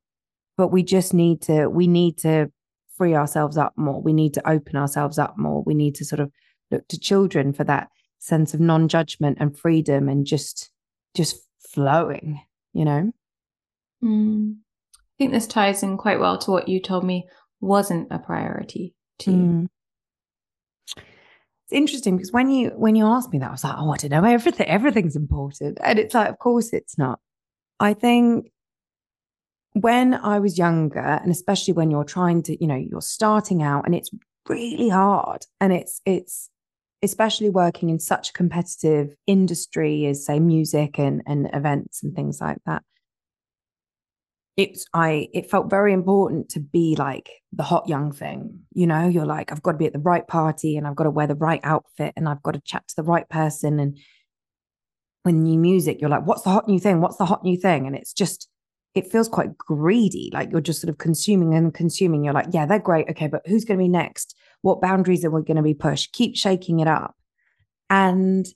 But 0.57 0.69
we 0.69 0.83
just 0.83 1.13
need 1.13 1.43
to 1.43 1.67
we 1.69 1.87
need 1.87 2.19
to 2.19 2.51
free 2.97 3.15
ourselves 3.15 3.57
up 3.57 3.73
more. 3.77 4.01
We 4.01 4.13
need 4.13 4.35
to 4.35 4.49
open 4.49 4.77
ourselves 4.77 5.19
up 5.19 5.37
more. 5.37 5.63
We 5.65 5.75
need 5.75 5.97
to 5.97 6.05
sort 6.05 6.21
of 6.21 6.31
look 6.71 6.87
to 6.89 6.99
children 6.99 7.53
for 7.53 7.65
that 7.65 7.89
sense 8.21 8.55
of 8.55 8.61
non-judgment 8.61 9.39
and 9.41 9.59
freedom 9.59 10.09
and 10.09 10.25
just 10.25 10.71
just 11.15 11.37
flowing 11.59 12.41
you 12.75 12.85
know? 12.85 13.13
Mm. 14.03 14.57
i 14.97 15.15
think 15.17 15.33
this 15.33 15.47
ties 15.47 15.83
in 15.83 15.97
quite 15.97 16.21
well 16.21 16.37
to 16.37 16.51
what 16.51 16.69
you 16.69 16.79
told 16.81 17.05
me 17.05 17.27
wasn't 17.61 18.09
a 18.11 18.19
priority 18.19 18.95
to 19.21 19.31
you. 19.31 19.37
Mm. 19.37 19.65
it's 19.65 19.74
interesting 21.75 22.17
because 22.17 22.33
when 22.33 22.51
you 22.51 22.71
when 22.77 22.95
you 22.95 23.05
asked 23.07 23.33
me 23.33 23.39
that 23.39 23.49
i 23.49 23.53
was 23.53 23.65
like 23.65 23.75
oh 23.77 23.91
i 23.91 23.97
don't 23.97 24.11
know 24.11 24.25
everything 24.25 24.67
everything's 24.67 25.17
important 25.17 25.79
and 25.83 25.99
it's 25.99 26.15
like 26.15 26.29
of 26.29 26.39
course 26.39 26.73
it's 26.73 26.97
not 26.97 27.19
i 27.81 27.93
think 27.93 28.51
when 29.75 30.15
I 30.15 30.39
was 30.39 30.57
younger, 30.57 31.01
and 31.01 31.31
especially 31.31 31.75
when 31.75 31.91
you're 31.91 32.05
trying 32.05 32.43
to, 32.45 32.61
you 32.61 32.67
know, 32.67 32.77
you're 32.77 33.03
starting 33.03 33.63
out 33.63 33.85
and 33.85 33.95
it's 33.95 34.11
really 34.49 34.89
hard. 34.89 35.45
And 35.61 35.73
it's, 35.73 36.01
it's, 36.07 36.49
especially 37.03 37.51
working 37.51 37.91
in 37.91 37.99
such 37.99 38.31
a 38.31 38.33
competitive 38.33 39.15
industry 39.27 40.07
as 40.07 40.25
say 40.25 40.41
music 40.41 40.99
and, 40.99 41.23
and 41.27 41.51
events 41.53 42.03
and 42.03 42.15
things 42.15 42.41
like 42.41 42.59
that. 42.65 42.83
It's 44.57 44.87
I 44.95 45.29
it 45.35 45.51
felt 45.51 45.69
very 45.69 45.93
important 45.93 46.49
to 46.51 46.61
be 46.61 46.95
like 46.97 47.29
the 47.53 47.65
hot 47.65 47.89
young 47.89 48.13
thing. 48.13 48.61
You 48.73 48.87
know, 48.87 49.09
you're 49.09 49.27
like, 49.27 49.51
I've 49.51 49.63
got 49.63 49.73
to 49.73 49.79
be 49.79 49.87
at 49.87 49.93
the 49.93 49.99
right 49.99 50.27
party 50.27 50.77
and 50.77 50.87
I've 50.87 50.97
got 50.97 51.05
to 51.05 51.11
wear 51.11 51.27
the 51.27 51.35
right 51.35 51.61
outfit 51.65 52.13
and 52.17 52.29
I've 52.29 52.43
got 52.43 52.53
to 52.53 52.61
chat 52.61 52.87
to 52.89 52.97
the 52.97 53.03
right 53.03 53.29
person. 53.29 53.81
And 53.81 53.99
when 55.25 55.43
new 55.43 55.59
music, 55.59 56.01
you're 56.01 56.11
like, 56.11 56.27
what's 56.27 56.43
the 56.43 56.51
hot 56.51 56.69
new 56.69 56.79
thing? 56.79 57.01
What's 57.01 57.17
the 57.17 57.25
hot 57.25 57.43
new 57.43 57.57
thing? 57.57 57.87
And 57.87 57.97
it's 57.97 58.13
just 58.13 58.49
it 58.95 59.11
feels 59.11 59.29
quite 59.29 59.59
greedy. 59.59 60.31
Like 60.33 60.53
you're 60.53 60.61
just 60.61 60.81
sort 60.81 60.91
of 60.91 60.99
consuming 60.99 61.55
and 61.55 61.75
consuming. 61.75 62.25
You're 62.25 62.35
like, 62.35 62.49
yeah, 62.53 62.65
they're 62.65 62.79
great. 62.79 63.09
Okay, 63.11 63.27
but 63.27 63.43
who's 63.47 63.65
going 63.65 63.79
to 63.79 63.85
be 63.85 63.89
next? 63.89 64.37
What 64.63 64.81
boundaries 64.81 65.25
are 65.25 65.31
we 65.31 65.43
going 65.43 65.57
to 65.57 65.63
be 65.63 65.75
pushed? 65.75 66.13
Keep 66.13 66.37
shaking 66.37 66.79
it 66.79 66.87
up. 66.87 67.17
And 67.91 68.47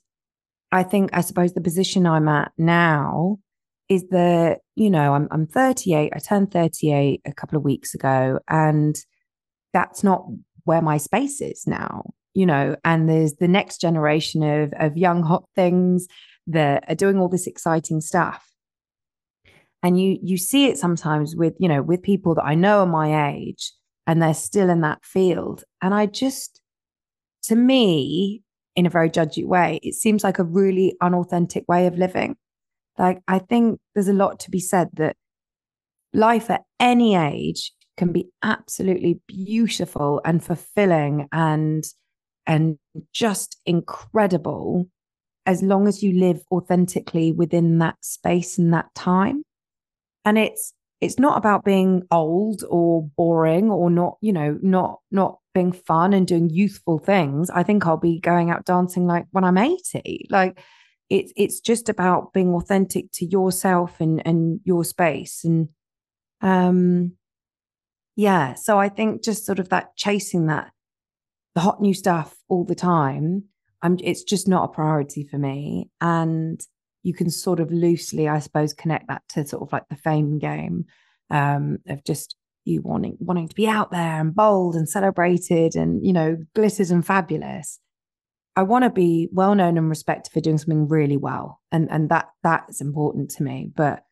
I 0.71 0.83
think, 0.83 1.09
I 1.13 1.21
suppose 1.21 1.53
the 1.53 1.61
position 1.61 2.07
I'm 2.07 2.29
at 2.29 2.51
now 2.57 3.39
is 3.89 4.07
that, 4.09 4.59
you 4.79 4.89
know, 4.89 5.13
I'm, 5.13 5.27
I'm 5.31 5.45
38. 5.45 6.11
I 6.15 6.19
turned 6.19 6.51
38 6.51 7.21
a 7.25 7.33
couple 7.33 7.57
of 7.57 7.63
weeks 7.63 7.93
ago. 7.93 8.39
And 8.47 8.95
that's 9.73 10.03
not 10.03 10.25
where 10.63 10.81
my 10.81 10.97
space 10.97 11.41
is 11.41 11.67
now, 11.67 12.11
you 12.33 12.45
know, 12.45 12.75
and 12.83 13.09
there's 13.09 13.33
the 13.35 13.47
next 13.47 13.81
generation 13.81 14.43
of, 14.43 14.73
of 14.79 14.97
young 14.97 15.23
hot 15.23 15.43
things 15.55 16.07
that 16.47 16.85
are 16.87 16.95
doing 16.95 17.17
all 17.19 17.29
this 17.29 17.47
exciting 17.47 18.01
stuff 18.01 18.49
and 19.83 19.99
you 19.99 20.17
you 20.21 20.37
see 20.37 20.65
it 20.65 20.77
sometimes 20.77 21.35
with 21.35 21.53
you 21.59 21.67
know 21.67 21.81
with 21.81 22.01
people 22.01 22.35
that 22.35 22.43
i 22.43 22.55
know 22.55 22.79
are 22.79 22.85
my 22.85 23.31
age 23.31 23.71
and 24.07 24.21
they're 24.21 24.33
still 24.33 24.69
in 24.69 24.81
that 24.81 25.03
field 25.03 25.63
and 25.81 25.93
i 25.93 26.05
just 26.05 26.61
to 27.43 27.55
me 27.55 28.41
in 28.75 28.85
a 28.85 28.89
very 28.89 29.09
judgy 29.09 29.45
way 29.45 29.79
it 29.83 29.93
seems 29.93 30.23
like 30.23 30.39
a 30.39 30.43
really 30.43 30.95
unauthentic 31.01 31.67
way 31.67 31.87
of 31.87 31.97
living 31.97 32.35
like 32.99 33.19
i 33.27 33.39
think 33.39 33.79
there's 33.95 34.07
a 34.07 34.13
lot 34.13 34.39
to 34.39 34.51
be 34.51 34.59
said 34.59 34.89
that 34.93 35.15
life 36.13 36.49
at 36.49 36.63
any 36.79 37.15
age 37.15 37.73
can 37.97 38.11
be 38.11 38.29
absolutely 38.43 39.19
beautiful 39.27 40.21
and 40.23 40.43
fulfilling 40.43 41.27
and 41.31 41.83
and 42.45 42.77
just 43.13 43.59
incredible 43.65 44.87
as 45.45 45.61
long 45.61 45.87
as 45.87 46.03
you 46.03 46.13
live 46.13 46.41
authentically 46.51 47.31
within 47.31 47.79
that 47.79 47.95
space 48.01 48.57
and 48.57 48.73
that 48.73 48.93
time. 48.95 49.43
And 50.23 50.37
it's 50.37 50.73
it's 51.01 51.17
not 51.17 51.37
about 51.37 51.63
being 51.63 52.03
old 52.11 52.63
or 52.69 53.09
boring 53.17 53.71
or 53.71 53.89
not, 53.89 54.17
you 54.21 54.33
know, 54.33 54.59
not 54.61 54.99
not 55.11 55.39
being 55.53 55.71
fun 55.71 56.13
and 56.13 56.27
doing 56.27 56.49
youthful 56.49 56.99
things. 56.99 57.49
I 57.49 57.63
think 57.63 57.85
I'll 57.85 57.97
be 57.97 58.19
going 58.19 58.51
out 58.51 58.65
dancing 58.65 59.07
like 59.07 59.25
when 59.31 59.43
I'm 59.43 59.57
80. 59.57 60.27
Like 60.29 60.59
it's 61.09 61.33
it's 61.35 61.59
just 61.59 61.89
about 61.89 62.33
being 62.33 62.53
authentic 62.53 63.11
to 63.13 63.25
yourself 63.25 63.99
and 63.99 64.25
and 64.25 64.59
your 64.63 64.83
space. 64.83 65.43
And 65.43 65.69
um 66.41 67.13
yeah, 68.15 68.53
so 68.55 68.77
I 68.77 68.89
think 68.89 69.23
just 69.23 69.45
sort 69.45 69.59
of 69.59 69.69
that 69.69 69.95
chasing 69.95 70.47
that 70.47 70.71
the 71.55 71.61
hot 71.61 71.81
new 71.81 71.93
stuff 71.93 72.35
all 72.47 72.65
the 72.65 72.75
time 72.75 73.45
I'm 73.81 73.97
it's 74.03 74.23
just 74.23 74.47
not 74.47 74.65
a 74.65 74.73
priority 74.73 75.25
for 75.25 75.37
me. 75.37 75.89
And 76.01 76.59
you 77.03 77.13
can 77.13 77.29
sort 77.29 77.59
of 77.59 77.71
loosely, 77.71 78.27
I 78.27 78.39
suppose, 78.39 78.73
connect 78.73 79.07
that 79.07 79.21
to 79.29 79.47
sort 79.47 79.63
of 79.63 79.71
like 79.71 79.87
the 79.89 79.95
fame 79.95 80.37
game 80.39 80.85
um, 81.29 81.77
of 81.87 82.03
just 82.03 82.35
you 82.65 82.81
wanting 82.81 83.17
wanting 83.19 83.47
to 83.47 83.55
be 83.55 83.67
out 83.67 83.91
there 83.91 84.19
and 84.19 84.35
bold 84.35 84.75
and 84.75 84.87
celebrated 84.87 85.75
and 85.75 86.05
you 86.05 86.13
know 86.13 86.37
glittered 86.55 86.91
and 86.91 87.05
fabulous. 87.05 87.79
I 88.55 88.63
want 88.63 88.83
to 88.83 88.89
be 88.89 89.29
well 89.31 89.55
known 89.55 89.77
and 89.77 89.89
respected 89.89 90.33
for 90.33 90.41
doing 90.41 90.57
something 90.57 90.87
really 90.87 91.17
well, 91.17 91.61
and 91.71 91.89
and 91.91 92.09
that 92.09 92.29
that's 92.43 92.81
important 92.81 93.31
to 93.31 93.43
me. 93.43 93.71
But 93.73 94.03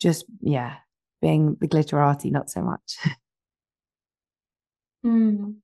just 0.00 0.24
yeah, 0.40 0.76
being 1.20 1.56
the 1.60 1.68
glitterati, 1.68 2.30
not 2.30 2.50
so 2.50 2.60
much. 2.60 2.98
mm. 5.06 5.54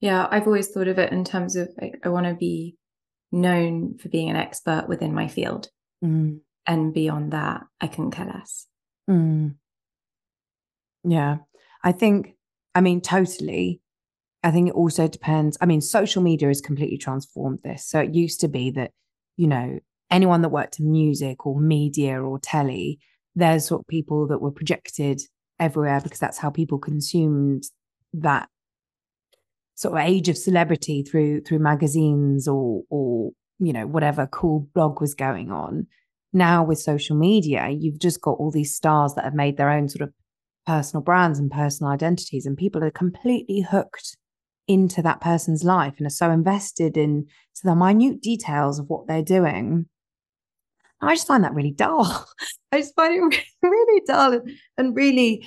Yeah, 0.00 0.26
I've 0.28 0.48
always 0.48 0.68
thought 0.68 0.88
of 0.88 0.98
it 0.98 1.12
in 1.12 1.24
terms 1.24 1.54
of 1.54 1.70
like, 1.80 2.00
I 2.02 2.08
want 2.08 2.26
to 2.26 2.34
be 2.34 2.76
known 3.30 3.98
for 3.98 4.08
being 4.08 4.28
an 4.28 4.36
expert 4.36 4.86
within 4.88 5.14
my 5.14 5.28
field. 5.28 5.68
Mm. 6.04 6.40
And 6.66 6.92
beyond 6.92 7.32
that, 7.32 7.62
I 7.80 7.86
couldn't 7.86 8.10
care 8.10 8.26
less. 8.26 8.66
Mm. 9.08 9.54
Yeah. 11.04 11.38
I 11.84 11.92
think, 11.92 12.34
I 12.74 12.80
mean, 12.80 13.00
totally. 13.00 13.80
I 14.42 14.50
think 14.50 14.68
it 14.68 14.74
also 14.74 15.06
depends. 15.06 15.56
I 15.60 15.66
mean, 15.66 15.80
social 15.80 16.22
media 16.22 16.48
has 16.48 16.60
completely 16.60 16.98
transformed 16.98 17.60
this. 17.62 17.86
So 17.86 18.00
it 18.00 18.14
used 18.14 18.40
to 18.40 18.48
be 18.48 18.70
that, 18.72 18.90
you 19.36 19.46
know, 19.46 19.78
anyone 20.10 20.42
that 20.42 20.48
worked 20.48 20.80
in 20.80 20.90
music 20.90 21.46
or 21.46 21.60
media 21.60 22.20
or 22.20 22.38
telly, 22.38 22.98
there's 23.34 23.66
sort 23.66 23.82
of 23.82 23.86
people 23.86 24.26
that 24.28 24.40
were 24.40 24.50
projected 24.50 25.20
everywhere 25.58 26.00
because 26.00 26.18
that's 26.18 26.38
how 26.38 26.50
people 26.50 26.78
consumed 26.78 27.64
that 28.14 28.48
sort 29.74 29.94
of 29.94 30.00
age 30.00 30.28
of 30.28 30.36
celebrity 30.36 31.02
through 31.02 31.40
through 31.42 31.58
magazines 31.58 32.46
or 32.46 32.82
or 32.90 33.30
you 33.58 33.72
know 33.72 33.86
whatever 33.86 34.26
cool 34.26 34.68
blog 34.74 35.00
was 35.00 35.14
going 35.14 35.50
on 35.50 35.86
now 36.32 36.62
with 36.62 36.78
social 36.78 37.16
media 37.16 37.68
you've 37.68 37.98
just 37.98 38.20
got 38.20 38.32
all 38.32 38.50
these 38.50 38.74
stars 38.74 39.14
that 39.14 39.24
have 39.24 39.34
made 39.34 39.56
their 39.56 39.70
own 39.70 39.88
sort 39.88 40.02
of 40.02 40.12
personal 40.66 41.02
brands 41.02 41.38
and 41.38 41.50
personal 41.50 41.92
identities 41.92 42.44
and 42.44 42.56
people 42.56 42.82
are 42.84 42.90
completely 42.90 43.60
hooked 43.60 44.16
into 44.68 45.02
that 45.02 45.20
person's 45.20 45.64
life 45.64 45.94
and 45.98 46.06
are 46.06 46.10
so 46.10 46.30
invested 46.30 46.96
in 46.96 47.26
to 47.54 47.62
the 47.64 47.74
minute 47.74 48.20
details 48.20 48.78
of 48.78 48.88
what 48.88 49.06
they're 49.06 49.22
doing 49.22 49.86
i 51.00 51.14
just 51.14 51.26
find 51.26 51.42
that 51.42 51.54
really 51.54 51.72
dull 51.72 52.26
i 52.72 52.78
just 52.78 52.94
find 52.94 53.32
it 53.32 53.44
really 53.62 54.02
dull 54.06 54.40
and 54.78 54.96
really 54.96 55.44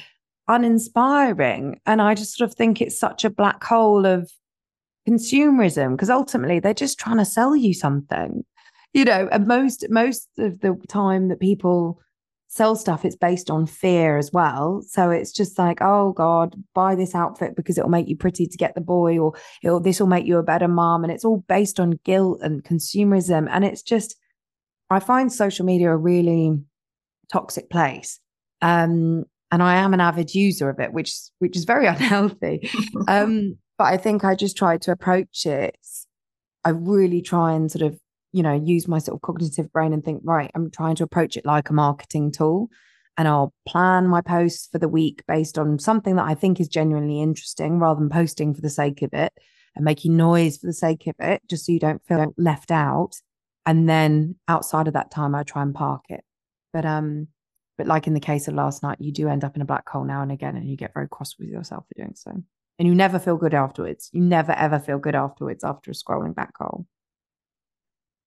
uninspiring. 0.47 1.79
And 1.85 2.01
I 2.01 2.13
just 2.13 2.35
sort 2.35 2.49
of 2.49 2.55
think 2.55 2.81
it's 2.81 2.99
such 2.99 3.25
a 3.25 3.29
black 3.29 3.63
hole 3.63 4.05
of 4.05 4.31
consumerism 5.07 5.91
because 5.91 6.09
ultimately 6.09 6.59
they're 6.59 6.73
just 6.73 6.99
trying 6.99 7.17
to 7.17 7.25
sell 7.25 7.55
you 7.55 7.73
something. 7.73 8.43
You 8.93 9.05
know, 9.05 9.27
and 9.31 9.45
most 9.45 9.85
most 9.89 10.29
of 10.37 10.61
the 10.61 10.79
time 10.87 11.27
that 11.27 11.41
people 11.41 12.01
sell 12.55 12.73
stuff, 12.73 13.03
it's 13.03 13.17
based 13.17 13.51
on 13.51 13.65
fear 13.65 14.17
as 14.17 14.31
well. 14.31 14.81
So 14.87 15.09
it's 15.09 15.33
just 15.33 15.59
like, 15.59 15.79
oh 15.81 16.13
God, 16.13 16.55
buy 16.73 16.95
this 16.95 17.13
outfit 17.13 17.53
because 17.53 17.77
it'll 17.77 17.89
make 17.89 18.07
you 18.07 18.15
pretty 18.15 18.47
to 18.47 18.57
get 18.57 18.75
the 18.75 18.81
boy, 18.81 19.17
or 19.19 19.33
it'll 19.61 19.81
this 19.81 19.99
will 19.99 20.07
make 20.07 20.25
you 20.25 20.37
a 20.37 20.43
better 20.43 20.69
mom. 20.69 21.03
And 21.03 21.11
it's 21.11 21.25
all 21.25 21.43
based 21.49 21.81
on 21.81 21.99
guilt 22.05 22.39
and 22.41 22.63
consumerism. 22.63 23.49
And 23.51 23.65
it's 23.65 23.81
just 23.81 24.15
I 24.89 25.01
find 25.01 25.31
social 25.33 25.65
media 25.65 25.91
a 25.91 25.97
really 25.97 26.57
toxic 27.29 27.69
place. 27.69 28.21
Um, 28.61 29.25
and 29.51 29.61
I 29.61 29.75
am 29.75 29.93
an 29.93 29.99
avid 29.99 30.33
user 30.33 30.69
of 30.69 30.79
it, 30.79 30.93
which 30.93 31.13
which 31.39 31.57
is 31.57 31.65
very 31.65 31.87
unhealthy. 31.87 32.69
um, 33.09 33.57
but 33.77 33.85
I 33.85 33.97
think 33.97 34.23
I 34.23 34.33
just 34.33 34.55
try 34.55 34.77
to 34.77 34.91
approach 34.91 35.45
it. 35.45 35.77
I 36.63 36.69
really 36.69 37.21
try 37.21 37.51
and 37.51 37.69
sort 37.69 37.81
of 37.81 37.99
you 38.35 38.43
know 38.43 38.53
use 38.53 38.85
my 38.85 38.99
sort 38.99 39.15
of 39.15 39.21
cognitive 39.21 39.71
brain 39.71 39.93
and 39.93 40.03
think 40.03 40.21
right. 40.25 40.51
I'm 40.53 40.69
trying 40.69 40.95
to 40.95 41.03
approach 41.03 41.37
it 41.37 41.45
like 41.45 41.69
a 41.69 41.73
marketing 41.73 42.33
tool, 42.33 42.69
and 43.17 43.29
I'll 43.29 43.53
plan 43.65 44.07
my 44.07 44.19
posts 44.19 44.67
for 44.69 44.77
the 44.77 44.89
week 44.89 45.23
based 45.25 45.57
on 45.57 45.79
something 45.79 46.17
that 46.17 46.25
I 46.25 46.35
think 46.35 46.59
is 46.59 46.67
genuinely 46.67 47.21
interesting, 47.21 47.79
rather 47.79 48.01
than 48.01 48.09
posting 48.09 48.53
for 48.53 48.59
the 48.59 48.69
sake 48.69 49.01
of 49.01 49.13
it 49.13 49.31
and 49.73 49.85
making 49.85 50.17
noise 50.17 50.57
for 50.57 50.67
the 50.67 50.73
sake 50.73 51.07
of 51.07 51.15
it, 51.19 51.41
just 51.49 51.65
so 51.65 51.71
you 51.71 51.79
don't 51.79 52.05
feel 52.05 52.33
left 52.37 52.71
out. 52.71 53.13
And 53.65 53.87
then 53.87 54.35
outside 54.49 54.87
of 54.87 54.93
that 54.95 55.11
time, 55.11 55.33
I 55.33 55.43
try 55.43 55.61
and 55.61 55.73
park 55.73 56.03
it. 56.09 56.25
But 56.73 56.85
um, 56.85 57.29
but 57.77 57.87
like 57.87 58.05
in 58.05 58.13
the 58.13 58.19
case 58.19 58.49
of 58.49 58.53
last 58.53 58.83
night, 58.83 58.97
you 58.99 59.13
do 59.13 59.29
end 59.29 59.45
up 59.45 59.55
in 59.55 59.61
a 59.61 59.65
black 59.65 59.87
hole 59.87 60.03
now 60.03 60.21
and 60.21 60.31
again, 60.31 60.57
and 60.57 60.69
you 60.69 60.75
get 60.75 60.93
very 60.93 61.07
cross 61.07 61.35
with 61.39 61.47
yourself 61.47 61.85
for 61.87 62.01
doing 62.01 62.15
so. 62.15 62.31
And 62.77 62.85
you 62.85 62.93
never 62.93 63.17
feel 63.17 63.37
good 63.37 63.53
afterwards. 63.53 64.09
You 64.11 64.19
never 64.19 64.51
ever 64.51 64.77
feel 64.77 64.99
good 64.99 65.15
afterwards 65.15 65.63
after 65.63 65.91
a 65.91 65.93
scrolling 65.93 66.35
black 66.35 66.51
hole. 66.57 66.85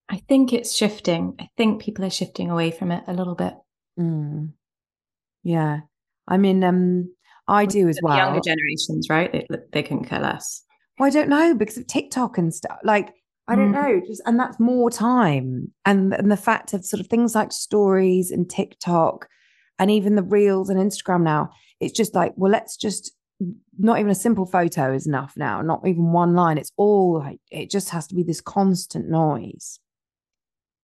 I 0.09 0.17
think 0.17 0.53
it's 0.53 0.75
shifting. 0.75 1.35
I 1.39 1.49
think 1.55 1.81
people 1.81 2.03
are 2.03 2.09
shifting 2.09 2.49
away 2.49 2.71
from 2.71 2.91
it 2.91 3.03
a 3.07 3.13
little 3.13 3.35
bit. 3.35 3.53
Mm. 3.99 4.53
Yeah. 5.43 5.81
I 6.27 6.37
mean, 6.37 6.63
um, 6.63 7.13
I 7.47 7.65
do 7.65 7.87
as 7.87 7.99
well. 8.01 8.17
Younger 8.17 8.41
generations, 8.41 9.07
right? 9.09 9.31
They, 9.31 9.45
they 9.71 9.83
couldn't 9.83 10.05
care 10.05 10.19
less. 10.19 10.63
Well, 10.97 11.07
I 11.07 11.11
don't 11.11 11.29
know 11.29 11.53
because 11.53 11.77
of 11.77 11.87
TikTok 11.87 12.37
and 12.37 12.53
stuff. 12.53 12.77
Like, 12.83 13.13
I 13.47 13.55
don't 13.55 13.71
mm. 13.71 13.81
know, 13.81 14.01
just 14.05 14.21
and 14.25 14.39
that's 14.39 14.59
more 14.59 14.91
time. 14.91 15.73
And 15.85 16.13
and 16.13 16.31
the 16.31 16.37
fact 16.37 16.73
of 16.73 16.85
sort 16.85 16.99
of 17.01 17.07
things 17.07 17.33
like 17.33 17.51
stories 17.51 18.29
and 18.29 18.47
TikTok 18.47 19.27
and 19.79 19.89
even 19.89 20.15
the 20.15 20.23
reels 20.23 20.69
and 20.69 20.79
Instagram 20.79 21.23
now, 21.23 21.49
it's 21.79 21.93
just 21.93 22.13
like, 22.13 22.33
well, 22.35 22.51
let's 22.51 22.77
just 22.77 23.11
not 23.79 23.99
even 23.99 24.11
a 24.11 24.15
simple 24.15 24.45
photo 24.45 24.93
is 24.93 25.07
enough 25.07 25.33
now, 25.37 25.61
not 25.61 25.81
even 25.87 26.11
one 26.11 26.35
line. 26.35 26.57
It's 26.57 26.71
all 26.77 27.19
like, 27.19 27.39
it 27.49 27.71
just 27.71 27.89
has 27.89 28.05
to 28.07 28.15
be 28.15 28.23
this 28.23 28.41
constant 28.41 29.09
noise. 29.09 29.79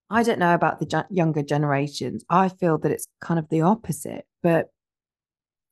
I 0.10 0.24
don't 0.24 0.40
know 0.40 0.54
about 0.54 0.80
the 0.80 1.06
younger 1.10 1.42
generations. 1.42 2.24
I 2.30 2.50
feel 2.50 2.78
that 2.80 2.92
it's 2.92 3.08
kind 3.22 3.40
of 3.40 3.50
the 3.50 3.62
opposite, 3.62 4.26
but 4.44 4.68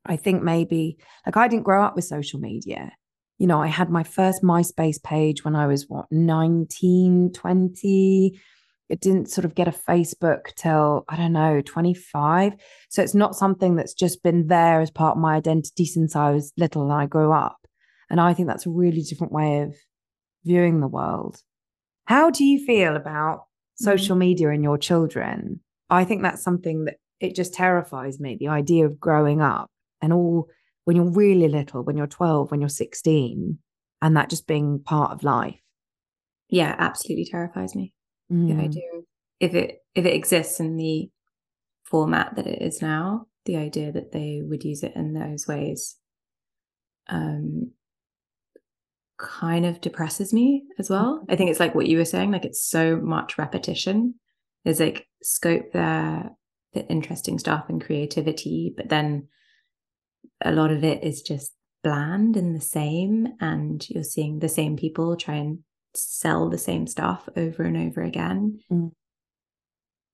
I 0.06 0.16
think 0.18 0.44
maybe 0.44 0.98
like 1.26 1.38
I 1.38 1.48
didn't 1.48 1.64
grow 1.64 1.84
up 1.84 1.96
with 1.96 2.06
social 2.06 2.40
media. 2.40 2.92
You 3.38 3.48
know, 3.48 3.62
I 3.62 3.68
had 3.68 3.90
my 3.90 4.04
first 4.04 4.44
MySpace 4.44 5.02
page 5.02 5.44
when 5.44 5.56
I 5.56 5.68
was 5.68 5.88
what 5.88 6.06
19, 6.12 7.32
20 7.34 8.40
it 8.90 9.00
didn't 9.00 9.30
sort 9.30 9.46
of 9.46 9.56
get 9.56 9.68
a 9.68 9.72
Facebook 9.72 10.54
till, 10.56 11.06
I 11.08 11.16
don't 11.16 11.34
know, 11.34 11.62
25. 11.62 12.54
So 12.90 13.02
it's 13.02 13.16
not 13.16 13.36
something 13.36 13.76
that's 13.76 13.94
just 13.94 14.22
been 14.22 14.48
there 14.48 14.82
as 14.82 14.92
part 14.92 15.16
of 15.16 15.22
my 15.22 15.36
identity 15.36 15.86
since 15.86 16.16
I 16.16 16.32
was 16.32 16.54
little 16.58 16.84
and 16.84 16.94
I 16.94 17.06
grew 17.06 17.32
up. 17.32 17.58
And 18.10 18.20
I 18.22 18.34
think 18.34 18.48
that's 18.48 18.68
a 18.68 18.72
really 18.72 19.02
different 19.02 19.34
way 19.34 19.62
of 19.62 19.76
viewing 20.44 20.80
the 20.80 20.88
world. 20.88 21.42
How 22.06 22.30
do 22.30 22.44
you 22.44 22.64
feel 22.66 22.96
about. 22.96 23.46
Social 23.76 24.16
media 24.16 24.50
and 24.50 24.64
your 24.64 24.78
children? 24.78 25.60
I 25.90 26.04
think 26.06 26.22
that's 26.22 26.44
something 26.44 26.86
that 26.86 26.96
it 27.20 27.36
just 27.36 27.54
terrifies 27.54 28.20
me 28.20 28.38
the 28.40 28.50
idea 28.50 28.86
of 28.86 29.00
growing 29.00 29.42
up 29.42 29.70
and 30.02 30.12
all 30.12 30.50
when 30.86 30.98
you're 30.98 31.12
really 31.12 31.48
little, 31.48 31.82
when 31.82 31.96
you're 31.96 32.08
12, 32.08 32.52
when 32.52 32.60
you're 32.60 32.70
16, 32.70 33.58
and 34.02 34.18
that 34.18 34.30
just 34.30 34.48
being 34.48 34.80
part 34.80 35.12
of 35.12 35.24
life. 35.24 35.60
Yeah, 36.50 36.76
absolutely 36.78 37.26
terrifies 37.26 37.74
me 37.76 37.94
mm. 38.32 38.48
the 38.48 38.62
idea 38.62 38.84
of 38.98 39.04
if 39.40 39.56
it 39.56 39.80
if 39.96 40.06
it 40.06 40.14
exists 40.14 40.60
in 40.60 40.78
the 40.78 41.10
format 41.84 42.36
that 42.36 42.48
it 42.48 42.62
is 42.62 42.82
now, 42.82 43.28
the 43.46 43.58
idea 43.58 43.92
that 43.92 44.12
they 44.12 44.42
would 44.44 44.64
use 44.64 44.84
it 44.84 44.94
in 44.96 45.14
those 45.14 45.48
ways 45.48 45.98
um 47.10 47.72
kind 49.18 49.66
of 49.66 49.82
depresses 49.82 50.34
me 50.34 50.64
as 50.80 50.90
well. 50.90 51.24
I 51.30 51.36
think 51.36 51.50
it's 51.50 51.60
like 51.60 51.76
what 51.76 51.88
you 51.88 51.98
were 51.98 52.06
saying, 52.06 52.32
like 52.32 52.46
it's 52.46 52.62
so 52.62 52.98
much 52.98 53.38
repetition. 53.38 54.16
There's 54.64 54.80
like 54.80 55.08
scope 55.22 55.72
there 55.74 56.32
for 56.74 56.84
interesting 56.90 57.40
stuff 57.40 57.66
and 57.70 57.84
creativity, 57.84 58.74
but 58.76 58.90
then 58.90 59.28
a 60.44 60.52
lot 60.52 60.72
of 60.72 60.84
it 60.84 61.04
is 61.04 61.22
just 61.22 61.54
bland 61.84 62.38
and 62.38 62.56
the 62.56 62.62
same 62.62 63.28
and 63.40 63.88
you're 63.90 64.04
seeing 64.04 64.40
the 64.40 64.50
same 64.50 64.78
people 64.78 65.16
try 65.16 65.36
and 65.36 65.60
sell 65.96 66.50
the 66.50 66.58
same 66.58 66.88
stuff 66.88 67.28
over 67.36 67.64
and 67.64 67.78
over 67.78 68.02
again. 68.02 68.60
Mm. 68.72 68.92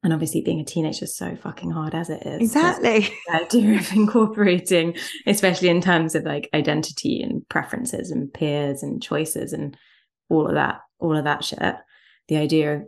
And 0.01 0.13
obviously, 0.13 0.41
being 0.41 0.61
a 0.61 0.65
teenager 0.65 1.03
is 1.03 1.17
so 1.17 1.35
fucking 1.35 1.71
hard 1.71 1.93
as 1.93 2.09
it 2.09 2.25
is. 2.25 2.41
Exactly. 2.41 3.13
The 3.27 3.33
idea 3.33 3.79
of 3.79 3.91
incorporating, 3.95 4.95
especially 5.27 5.67
in 5.67 5.81
terms 5.81 6.15
of 6.15 6.23
like 6.23 6.49
identity 6.53 7.21
and 7.21 7.47
preferences 7.49 8.09
and 8.09 8.33
peers 8.33 8.81
and 8.81 9.03
choices 9.03 9.51
and 9.51 9.75
all 10.29 10.47
of 10.47 10.53
that, 10.53 10.79
all 10.99 11.17
of 11.17 11.25
that 11.25 11.43
shit. 11.43 11.75
The 12.29 12.37
idea 12.37 12.77
of 12.77 12.83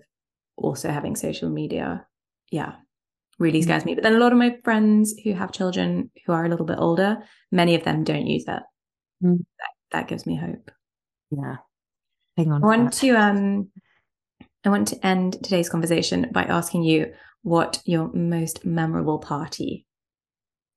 also 0.55 0.89
having 0.89 1.17
social 1.17 1.49
media, 1.49 2.05
yeah, 2.49 2.75
really 3.39 3.61
scares 3.61 3.83
me. 3.83 3.93
But 3.95 4.03
then 4.03 4.15
a 4.15 4.19
lot 4.19 4.31
of 4.31 4.37
my 4.37 4.55
friends 4.63 5.13
who 5.23 5.33
have 5.33 5.51
children 5.51 6.11
who 6.25 6.31
are 6.31 6.45
a 6.45 6.49
little 6.49 6.65
bit 6.65 6.77
older, 6.79 7.17
many 7.51 7.75
of 7.75 7.83
them 7.83 8.05
don't 8.05 8.27
use 8.27 8.45
it. 8.47 8.63
Mm. 9.23 9.39
That, 9.59 9.71
that 9.91 10.07
gives 10.07 10.25
me 10.25 10.37
hope. 10.37 10.71
Yeah. 11.31 11.57
Hang 12.37 12.51
on. 12.51 12.63
I 12.63 12.67
want 12.67 12.93
to 12.93 13.09
um 13.11 13.69
I 14.63 14.69
want 14.69 14.87
to 14.89 15.05
end 15.05 15.33
today's 15.43 15.69
conversation 15.69 16.29
by 16.31 16.43
asking 16.43 16.83
you 16.83 17.13
what 17.41 17.81
your 17.85 18.11
most 18.13 18.63
memorable 18.63 19.17
party. 19.17 19.87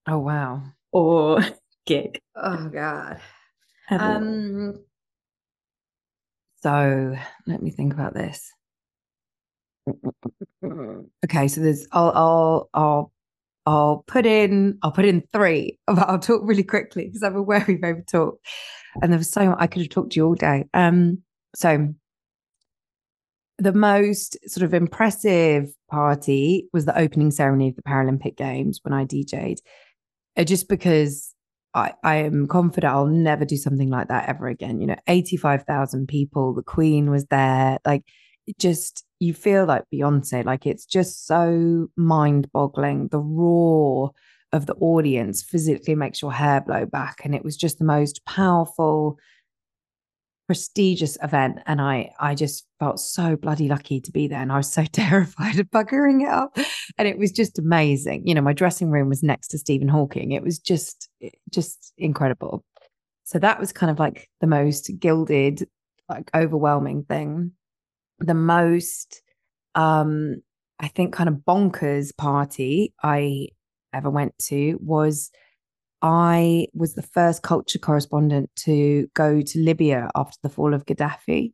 Oh 0.07 0.19
wow. 0.19 0.63
Or 0.93 1.41
gig. 1.87 2.19
Oh 2.35 2.69
god. 2.69 3.21
Um 3.91 4.85
so 6.63 7.15
let 7.47 7.63
me 7.63 7.71
think 7.71 7.93
about 7.93 8.15
this. 8.15 8.51
Okay, 11.25 11.49
so 11.49 11.61
there's 11.61 11.87
I'll 11.93 12.11
I'll 12.15 12.71
I'll 12.73 13.13
I'll 13.67 14.05
put 14.07 14.25
in 14.25 14.79
I'll 14.83 14.93
put 14.93 15.05
in 15.05 15.23
three, 15.33 15.79
but 15.87 16.09
I'll 16.09 16.19
talk 16.19 16.41
really 16.45 16.65
quickly 16.65 17.07
because 17.07 17.23
I'm 17.23 17.37
aware 17.37 17.65
we've 17.69 17.85
over 17.85 18.03
talked, 18.03 18.47
and 19.03 19.13
there 19.13 19.19
was 19.19 19.31
so 19.31 19.51
much 19.51 19.59
I 19.61 19.67
could 19.67 19.83
have 19.83 19.91
talked 19.91 20.13
to 20.13 20.17
you 20.21 20.27
all 20.27 20.35
day. 20.35 20.65
Um, 20.73 21.19
so 21.55 21.95
the 23.65 23.73
most 23.73 24.37
sort 24.49 24.65
of 24.65 24.75
impressive 24.75 25.73
party 25.91 26.69
was 26.73 26.85
the 26.85 26.99
opening 26.99 27.31
ceremony 27.31 27.69
of 27.71 27.77
the 27.77 27.83
Paralympic 27.83 28.37
Games 28.37 28.81
when 28.83 28.93
I 28.93 29.05
DJ'd, 29.05 29.61
uh, 30.37 30.45
just 30.45 30.69
because 30.69 31.35
I, 31.75 31.95
I 32.05 32.17
am 32.17 32.47
confident 32.47 32.93
I'll 32.93 33.07
never 33.07 33.45
do 33.45 33.57
something 33.57 33.91
like 33.91 34.09
that 34.09 34.29
ever 34.29 34.47
again. 34.47 34.81
You 34.81 34.89
know, 34.89 34.97
85,000 35.09 36.07
people, 36.07 36.55
the 36.55 36.63
Queen 36.63 37.11
was 37.11 37.27
there. 37.27 37.79
Like, 37.85 38.05
just, 38.59 39.05
you 39.19 39.35
feel 39.35 39.65
like 39.65 39.85
Beyonce, 39.93 40.45
like, 40.45 40.67
it's 40.67 40.87
just 40.87 41.27
so 41.27 41.89
mind 41.97 42.53
boggling. 42.53 43.09
The 43.09 43.19
roar 43.19 44.13
of 44.53 44.67
the 44.67 44.75
audience 44.75 45.43
physically 45.43 45.97
makes 45.97 46.23
your 46.23 46.33
hair 46.33 46.61
blow 46.61 46.87
back. 46.87 47.23
And 47.25 47.35
it 47.35 47.45
was 47.45 47.57
just 47.57 47.79
the 47.79 47.85
most 47.85 48.25
powerful, 48.25 49.19
prestigious 50.47 51.17
event 51.23 51.59
and 51.67 51.81
I 51.81 52.11
I 52.21 52.35
just 52.35 52.67
felt 52.79 53.01
so 53.01 53.37
bloody 53.37 53.69
lucky 53.69 54.01
to 54.01 54.13
be 54.13 54.29
there 54.29 54.41
and 54.41 54.53
I 54.53 54.59
was 54.59 54.71
so 54.71 54.85
terrified 54.93 55.59
of 55.59 55.71
buggering 55.71 56.23
it 56.23 56.29
up. 56.29 56.57
And 56.99 57.09
it 57.09 57.19
was 57.19 57.33
just 57.33 57.59
amazing. 57.59 58.27
You 58.27 58.35
know 58.35 58.43
my 58.43 58.53
dressing 58.53 58.91
room 58.91 59.09
was 59.09 59.23
next 59.23 59.49
to 59.49 59.59
Stephen 59.59 59.89
Hawking. 59.89 60.33
It 60.33 60.43
was 60.43 60.59
just 60.59 61.09
just 61.51 61.93
incredible. 61.97 62.65
So 63.25 63.39
that 63.39 63.59
was 63.59 63.73
kind 63.73 63.91
of 63.91 63.99
like 63.99 64.29
the 64.41 64.47
most 64.47 64.91
gilded 64.99 65.67
like 66.09 66.31
overwhelming 66.35 67.05
thing. 67.05 67.53
The 68.19 68.35
most 68.35 69.23
um 69.75 70.37
I 70.79 70.89
think 70.89 71.15
kind 71.15 71.29
of 71.29 71.37
bonkers 71.37 72.15
party 72.17 72.93
I 73.03 73.49
ever 73.93 74.11
went 74.11 74.37
to 74.39 74.79
was 74.83 75.31
I 76.07 76.67
was 76.75 76.93
the 76.93 77.03
first 77.03 77.43
culture 77.43 77.79
correspondent 77.79 78.51
to 78.57 79.09
go 79.15 79.41
to 79.41 79.59
Libya 79.59 80.11
after 80.15 80.37
the 80.43 80.51
fall 80.51 80.75
of 80.75 80.85
Gaddafi. 80.85 81.53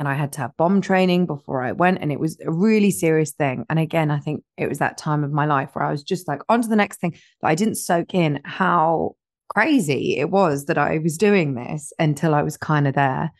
And 0.00 0.08
I 0.08 0.14
had 0.14 0.32
to 0.32 0.40
have 0.40 0.56
bomb 0.56 0.80
training 0.80 1.26
before 1.26 1.62
I 1.62 1.70
went. 1.70 1.98
And 2.00 2.10
it 2.10 2.18
was 2.18 2.36
a 2.44 2.50
really 2.50 2.90
serious 2.90 3.30
thing. 3.30 3.64
And 3.70 3.78
again, 3.78 4.10
I 4.10 4.18
think 4.18 4.42
it 4.56 4.68
was 4.68 4.80
that 4.80 4.98
time 4.98 5.22
of 5.22 5.30
my 5.30 5.46
life 5.46 5.70
where 5.72 5.84
I 5.84 5.92
was 5.92 6.02
just 6.02 6.26
like, 6.26 6.40
on 6.48 6.62
to 6.62 6.68
the 6.68 6.74
next 6.74 6.98
thing. 6.98 7.14
But 7.40 7.52
I 7.52 7.54
didn't 7.54 7.76
soak 7.76 8.14
in 8.14 8.40
how 8.44 9.14
crazy 9.48 10.16
it 10.18 10.28
was 10.28 10.64
that 10.64 10.76
I 10.76 10.98
was 10.98 11.16
doing 11.16 11.54
this 11.54 11.92
until 12.00 12.34
I 12.34 12.42
was 12.42 12.56
kind 12.56 12.88
of 12.88 12.96
there. 12.96 13.30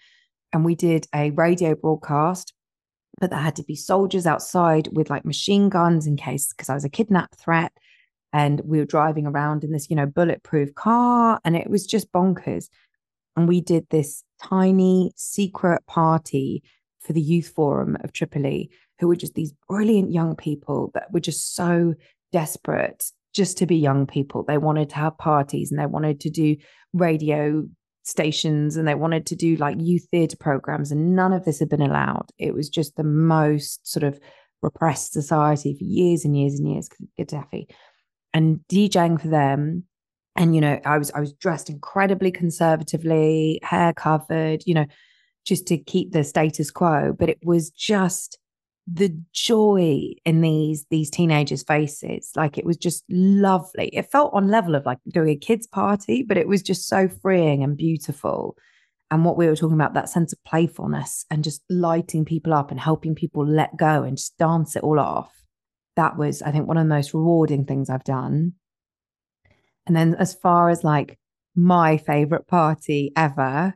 And 0.52 0.64
we 0.64 0.76
did 0.76 1.08
a 1.12 1.32
radio 1.32 1.74
broadcast, 1.74 2.54
but 3.20 3.30
there 3.30 3.40
had 3.40 3.56
to 3.56 3.64
be 3.64 3.74
soldiers 3.74 4.24
outside 4.24 4.88
with 4.92 5.10
like 5.10 5.24
machine 5.24 5.68
guns 5.68 6.06
in 6.06 6.16
case, 6.16 6.52
because 6.52 6.68
I 6.68 6.74
was 6.74 6.84
a 6.84 6.88
kidnap 6.88 7.34
threat 7.34 7.72
and 8.34 8.60
we 8.64 8.78
were 8.78 8.84
driving 8.84 9.28
around 9.28 9.62
in 9.62 9.70
this 9.70 9.88
you 9.88 9.96
know 9.96 10.04
bulletproof 10.04 10.74
car 10.74 11.40
and 11.44 11.56
it 11.56 11.70
was 11.70 11.86
just 11.86 12.12
bonkers. 12.12 12.68
And 13.36 13.48
we 13.48 13.60
did 13.60 13.86
this 13.88 14.22
tiny 14.42 15.12
secret 15.16 15.86
party 15.86 16.62
for 17.00 17.12
the 17.12 17.20
youth 17.20 17.48
forum 17.48 17.96
of 18.02 18.12
Tripoli 18.12 18.70
who 18.98 19.08
were 19.08 19.16
just 19.16 19.34
these 19.34 19.54
brilliant 19.68 20.12
young 20.12 20.36
people 20.36 20.90
that 20.94 21.12
were 21.12 21.20
just 21.20 21.54
so 21.54 21.94
desperate 22.32 23.10
just 23.32 23.58
to 23.58 23.66
be 23.66 23.76
young 23.76 24.06
people. 24.06 24.44
They 24.44 24.58
wanted 24.58 24.90
to 24.90 24.96
have 24.96 25.18
parties 25.18 25.70
and 25.70 25.80
they 25.80 25.86
wanted 25.86 26.20
to 26.20 26.30
do 26.30 26.56
radio 26.92 27.64
stations 28.04 28.76
and 28.76 28.86
they 28.86 28.94
wanted 28.94 29.26
to 29.26 29.36
do 29.36 29.56
like 29.56 29.76
youth 29.80 30.06
theatre 30.10 30.36
programs 30.36 30.92
and 30.92 31.16
none 31.16 31.32
of 31.32 31.44
this 31.44 31.58
had 31.58 31.68
been 31.68 31.82
allowed. 31.82 32.26
It 32.38 32.54
was 32.54 32.68
just 32.68 32.96
the 32.96 33.04
most 33.04 33.86
sort 33.86 34.04
of 34.04 34.20
repressed 34.62 35.12
society 35.12 35.76
for 35.76 35.84
years 35.84 36.24
and 36.24 36.36
years 36.36 36.58
and 36.58 36.68
years. 36.68 36.88
Gaddafi 37.18 37.66
and 38.34 38.58
DJing 38.70 39.20
for 39.20 39.28
them. 39.28 39.84
And 40.36 40.54
you 40.54 40.60
know, 40.60 40.80
I 40.84 40.98
was 40.98 41.12
I 41.12 41.20
was 41.20 41.32
dressed 41.32 41.70
incredibly 41.70 42.32
conservatively, 42.32 43.60
hair 43.62 43.92
covered, 43.94 44.64
you 44.66 44.74
know, 44.74 44.86
just 45.46 45.66
to 45.68 45.78
keep 45.78 46.10
the 46.12 46.24
status 46.24 46.70
quo. 46.72 47.14
But 47.16 47.28
it 47.28 47.38
was 47.44 47.70
just 47.70 48.38
the 48.92 49.16
joy 49.32 50.10
in 50.24 50.40
these 50.40 50.84
these 50.90 51.08
teenagers' 51.08 51.62
faces. 51.62 52.32
Like 52.34 52.58
it 52.58 52.66
was 52.66 52.76
just 52.76 53.04
lovely. 53.08 53.90
It 53.92 54.10
felt 54.10 54.34
on 54.34 54.48
level 54.48 54.74
of 54.74 54.84
like 54.84 54.98
doing 55.08 55.28
a 55.28 55.36
kids' 55.36 55.68
party, 55.68 56.24
but 56.24 56.36
it 56.36 56.48
was 56.48 56.62
just 56.62 56.88
so 56.88 57.08
freeing 57.08 57.62
and 57.62 57.76
beautiful. 57.76 58.56
And 59.12 59.24
what 59.24 59.36
we 59.36 59.46
were 59.46 59.54
talking 59.54 59.76
about, 59.76 59.94
that 59.94 60.08
sense 60.08 60.32
of 60.32 60.42
playfulness 60.44 61.24
and 61.30 61.44
just 61.44 61.62
lighting 61.70 62.24
people 62.24 62.52
up 62.52 62.72
and 62.72 62.80
helping 62.80 63.14
people 63.14 63.46
let 63.46 63.76
go 63.76 64.02
and 64.02 64.16
just 64.16 64.36
dance 64.38 64.74
it 64.74 64.82
all 64.82 64.98
off 64.98 65.43
that 65.96 66.16
was, 66.16 66.42
I 66.42 66.50
think, 66.50 66.66
one 66.66 66.76
of 66.76 66.84
the 66.84 66.94
most 66.94 67.14
rewarding 67.14 67.64
things 67.64 67.90
I've 67.90 68.04
done. 68.04 68.54
And 69.86 69.94
then 69.94 70.14
as 70.14 70.34
far 70.34 70.70
as 70.70 70.82
like 70.82 71.18
my 71.54 71.98
favorite 71.98 72.46
party 72.46 73.12
ever, 73.16 73.74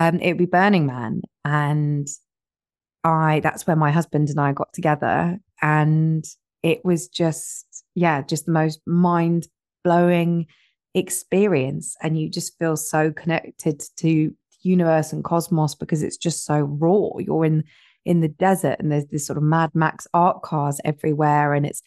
um, 0.00 0.16
it 0.20 0.28
would 0.28 0.38
be 0.38 0.46
Burning 0.46 0.86
Man. 0.86 1.22
And 1.44 2.06
I 3.04 3.40
that's 3.40 3.66
where 3.66 3.76
my 3.76 3.90
husband 3.90 4.28
and 4.30 4.40
I 4.40 4.52
got 4.52 4.72
together. 4.72 5.38
And 5.62 6.24
it 6.62 6.84
was 6.84 7.08
just, 7.08 7.84
yeah, 7.94 8.22
just 8.22 8.46
the 8.46 8.52
most 8.52 8.80
mind 8.86 9.48
blowing 9.84 10.46
experience. 10.94 11.96
And 12.02 12.18
you 12.18 12.28
just 12.30 12.58
feel 12.58 12.76
so 12.76 13.12
connected 13.12 13.82
to 13.98 14.32
universe 14.62 15.12
and 15.12 15.22
cosmos 15.22 15.74
because 15.74 16.02
it's 16.02 16.16
just 16.16 16.44
so 16.44 16.60
raw. 16.60 17.10
You're 17.18 17.44
in 17.44 17.64
in 18.08 18.20
the 18.20 18.28
desert 18.28 18.76
and 18.78 18.90
there's 18.90 19.04
this 19.08 19.26
sort 19.26 19.36
of 19.36 19.42
Mad 19.42 19.70
Max 19.74 20.06
art 20.14 20.40
cars 20.40 20.80
everywhere 20.82 21.52
and 21.52 21.66
it's 21.66 21.82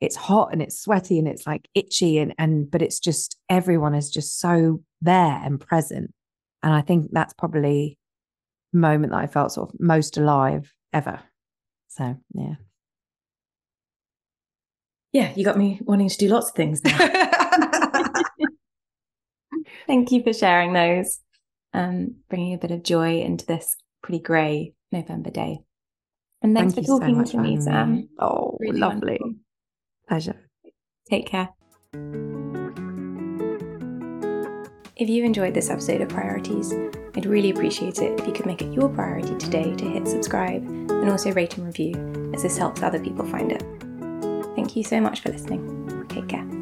it's 0.00 0.14
hot 0.14 0.50
and 0.52 0.62
it's 0.62 0.80
sweaty 0.80 1.18
and 1.18 1.26
it's 1.26 1.48
like 1.48 1.68
itchy 1.74 2.18
and 2.18 2.32
and 2.38 2.70
but 2.70 2.80
it's 2.80 3.00
just 3.00 3.36
everyone 3.48 3.92
is 3.92 4.08
just 4.08 4.38
so 4.38 4.80
there 5.02 5.40
and 5.44 5.60
present. 5.60 6.14
And 6.62 6.72
I 6.72 6.80
think 6.80 7.08
that's 7.10 7.34
probably 7.34 7.98
the 8.72 8.78
moment 8.78 9.12
that 9.12 9.18
I 9.18 9.26
felt 9.26 9.50
sort 9.50 9.70
of 9.70 9.80
most 9.80 10.16
alive 10.16 10.72
ever. 10.92 11.18
So 11.88 12.16
yeah. 12.32 12.54
Yeah, 15.12 15.32
you 15.34 15.44
got 15.44 15.58
me 15.58 15.80
wanting 15.82 16.08
to 16.08 16.16
do 16.16 16.28
lots 16.28 16.50
of 16.50 16.54
things 16.54 16.84
now. 16.84 16.96
Thank 19.88 20.12
you 20.12 20.22
for 20.22 20.32
sharing 20.32 20.72
those, 20.72 21.18
um, 21.72 22.14
bringing 22.30 22.54
a 22.54 22.58
bit 22.58 22.70
of 22.70 22.84
joy 22.84 23.22
into 23.22 23.44
this 23.44 23.76
pretty 24.02 24.20
grey 24.20 24.74
November 24.94 25.30
day. 25.30 25.58
And 26.42 26.56
thanks 26.56 26.74
Thank 26.74 26.86
for 26.86 26.98
talking 26.98 27.24
so 27.26 27.32
to 27.32 27.38
me, 27.38 27.60
Sam. 27.60 28.08
Oh, 28.18 28.56
really 28.60 28.78
lovely. 28.78 29.18
Wonderful. 29.20 29.34
Pleasure. 30.08 30.36
Take 31.10 31.26
care. 31.26 31.50
If 34.96 35.08
you 35.08 35.24
enjoyed 35.24 35.54
this 35.54 35.70
episode 35.70 36.00
of 36.02 36.08
Priorities, 36.08 36.72
I'd 37.16 37.26
really 37.26 37.50
appreciate 37.50 37.98
it 37.98 38.20
if 38.20 38.26
you 38.26 38.32
could 38.32 38.46
make 38.46 38.62
it 38.62 38.72
your 38.72 38.88
priority 38.88 39.34
today 39.36 39.74
to 39.74 39.84
hit 39.84 40.06
subscribe 40.06 40.62
and 40.62 41.10
also 41.10 41.32
rate 41.32 41.56
and 41.56 41.66
review, 41.66 42.30
as 42.34 42.42
this 42.42 42.56
helps 42.56 42.82
other 42.82 43.00
people 43.00 43.26
find 43.26 43.50
it. 43.50 43.64
Thank 44.54 44.76
you 44.76 44.84
so 44.84 45.00
much 45.00 45.20
for 45.20 45.30
listening. 45.30 46.06
Take 46.08 46.28
care. 46.28 46.53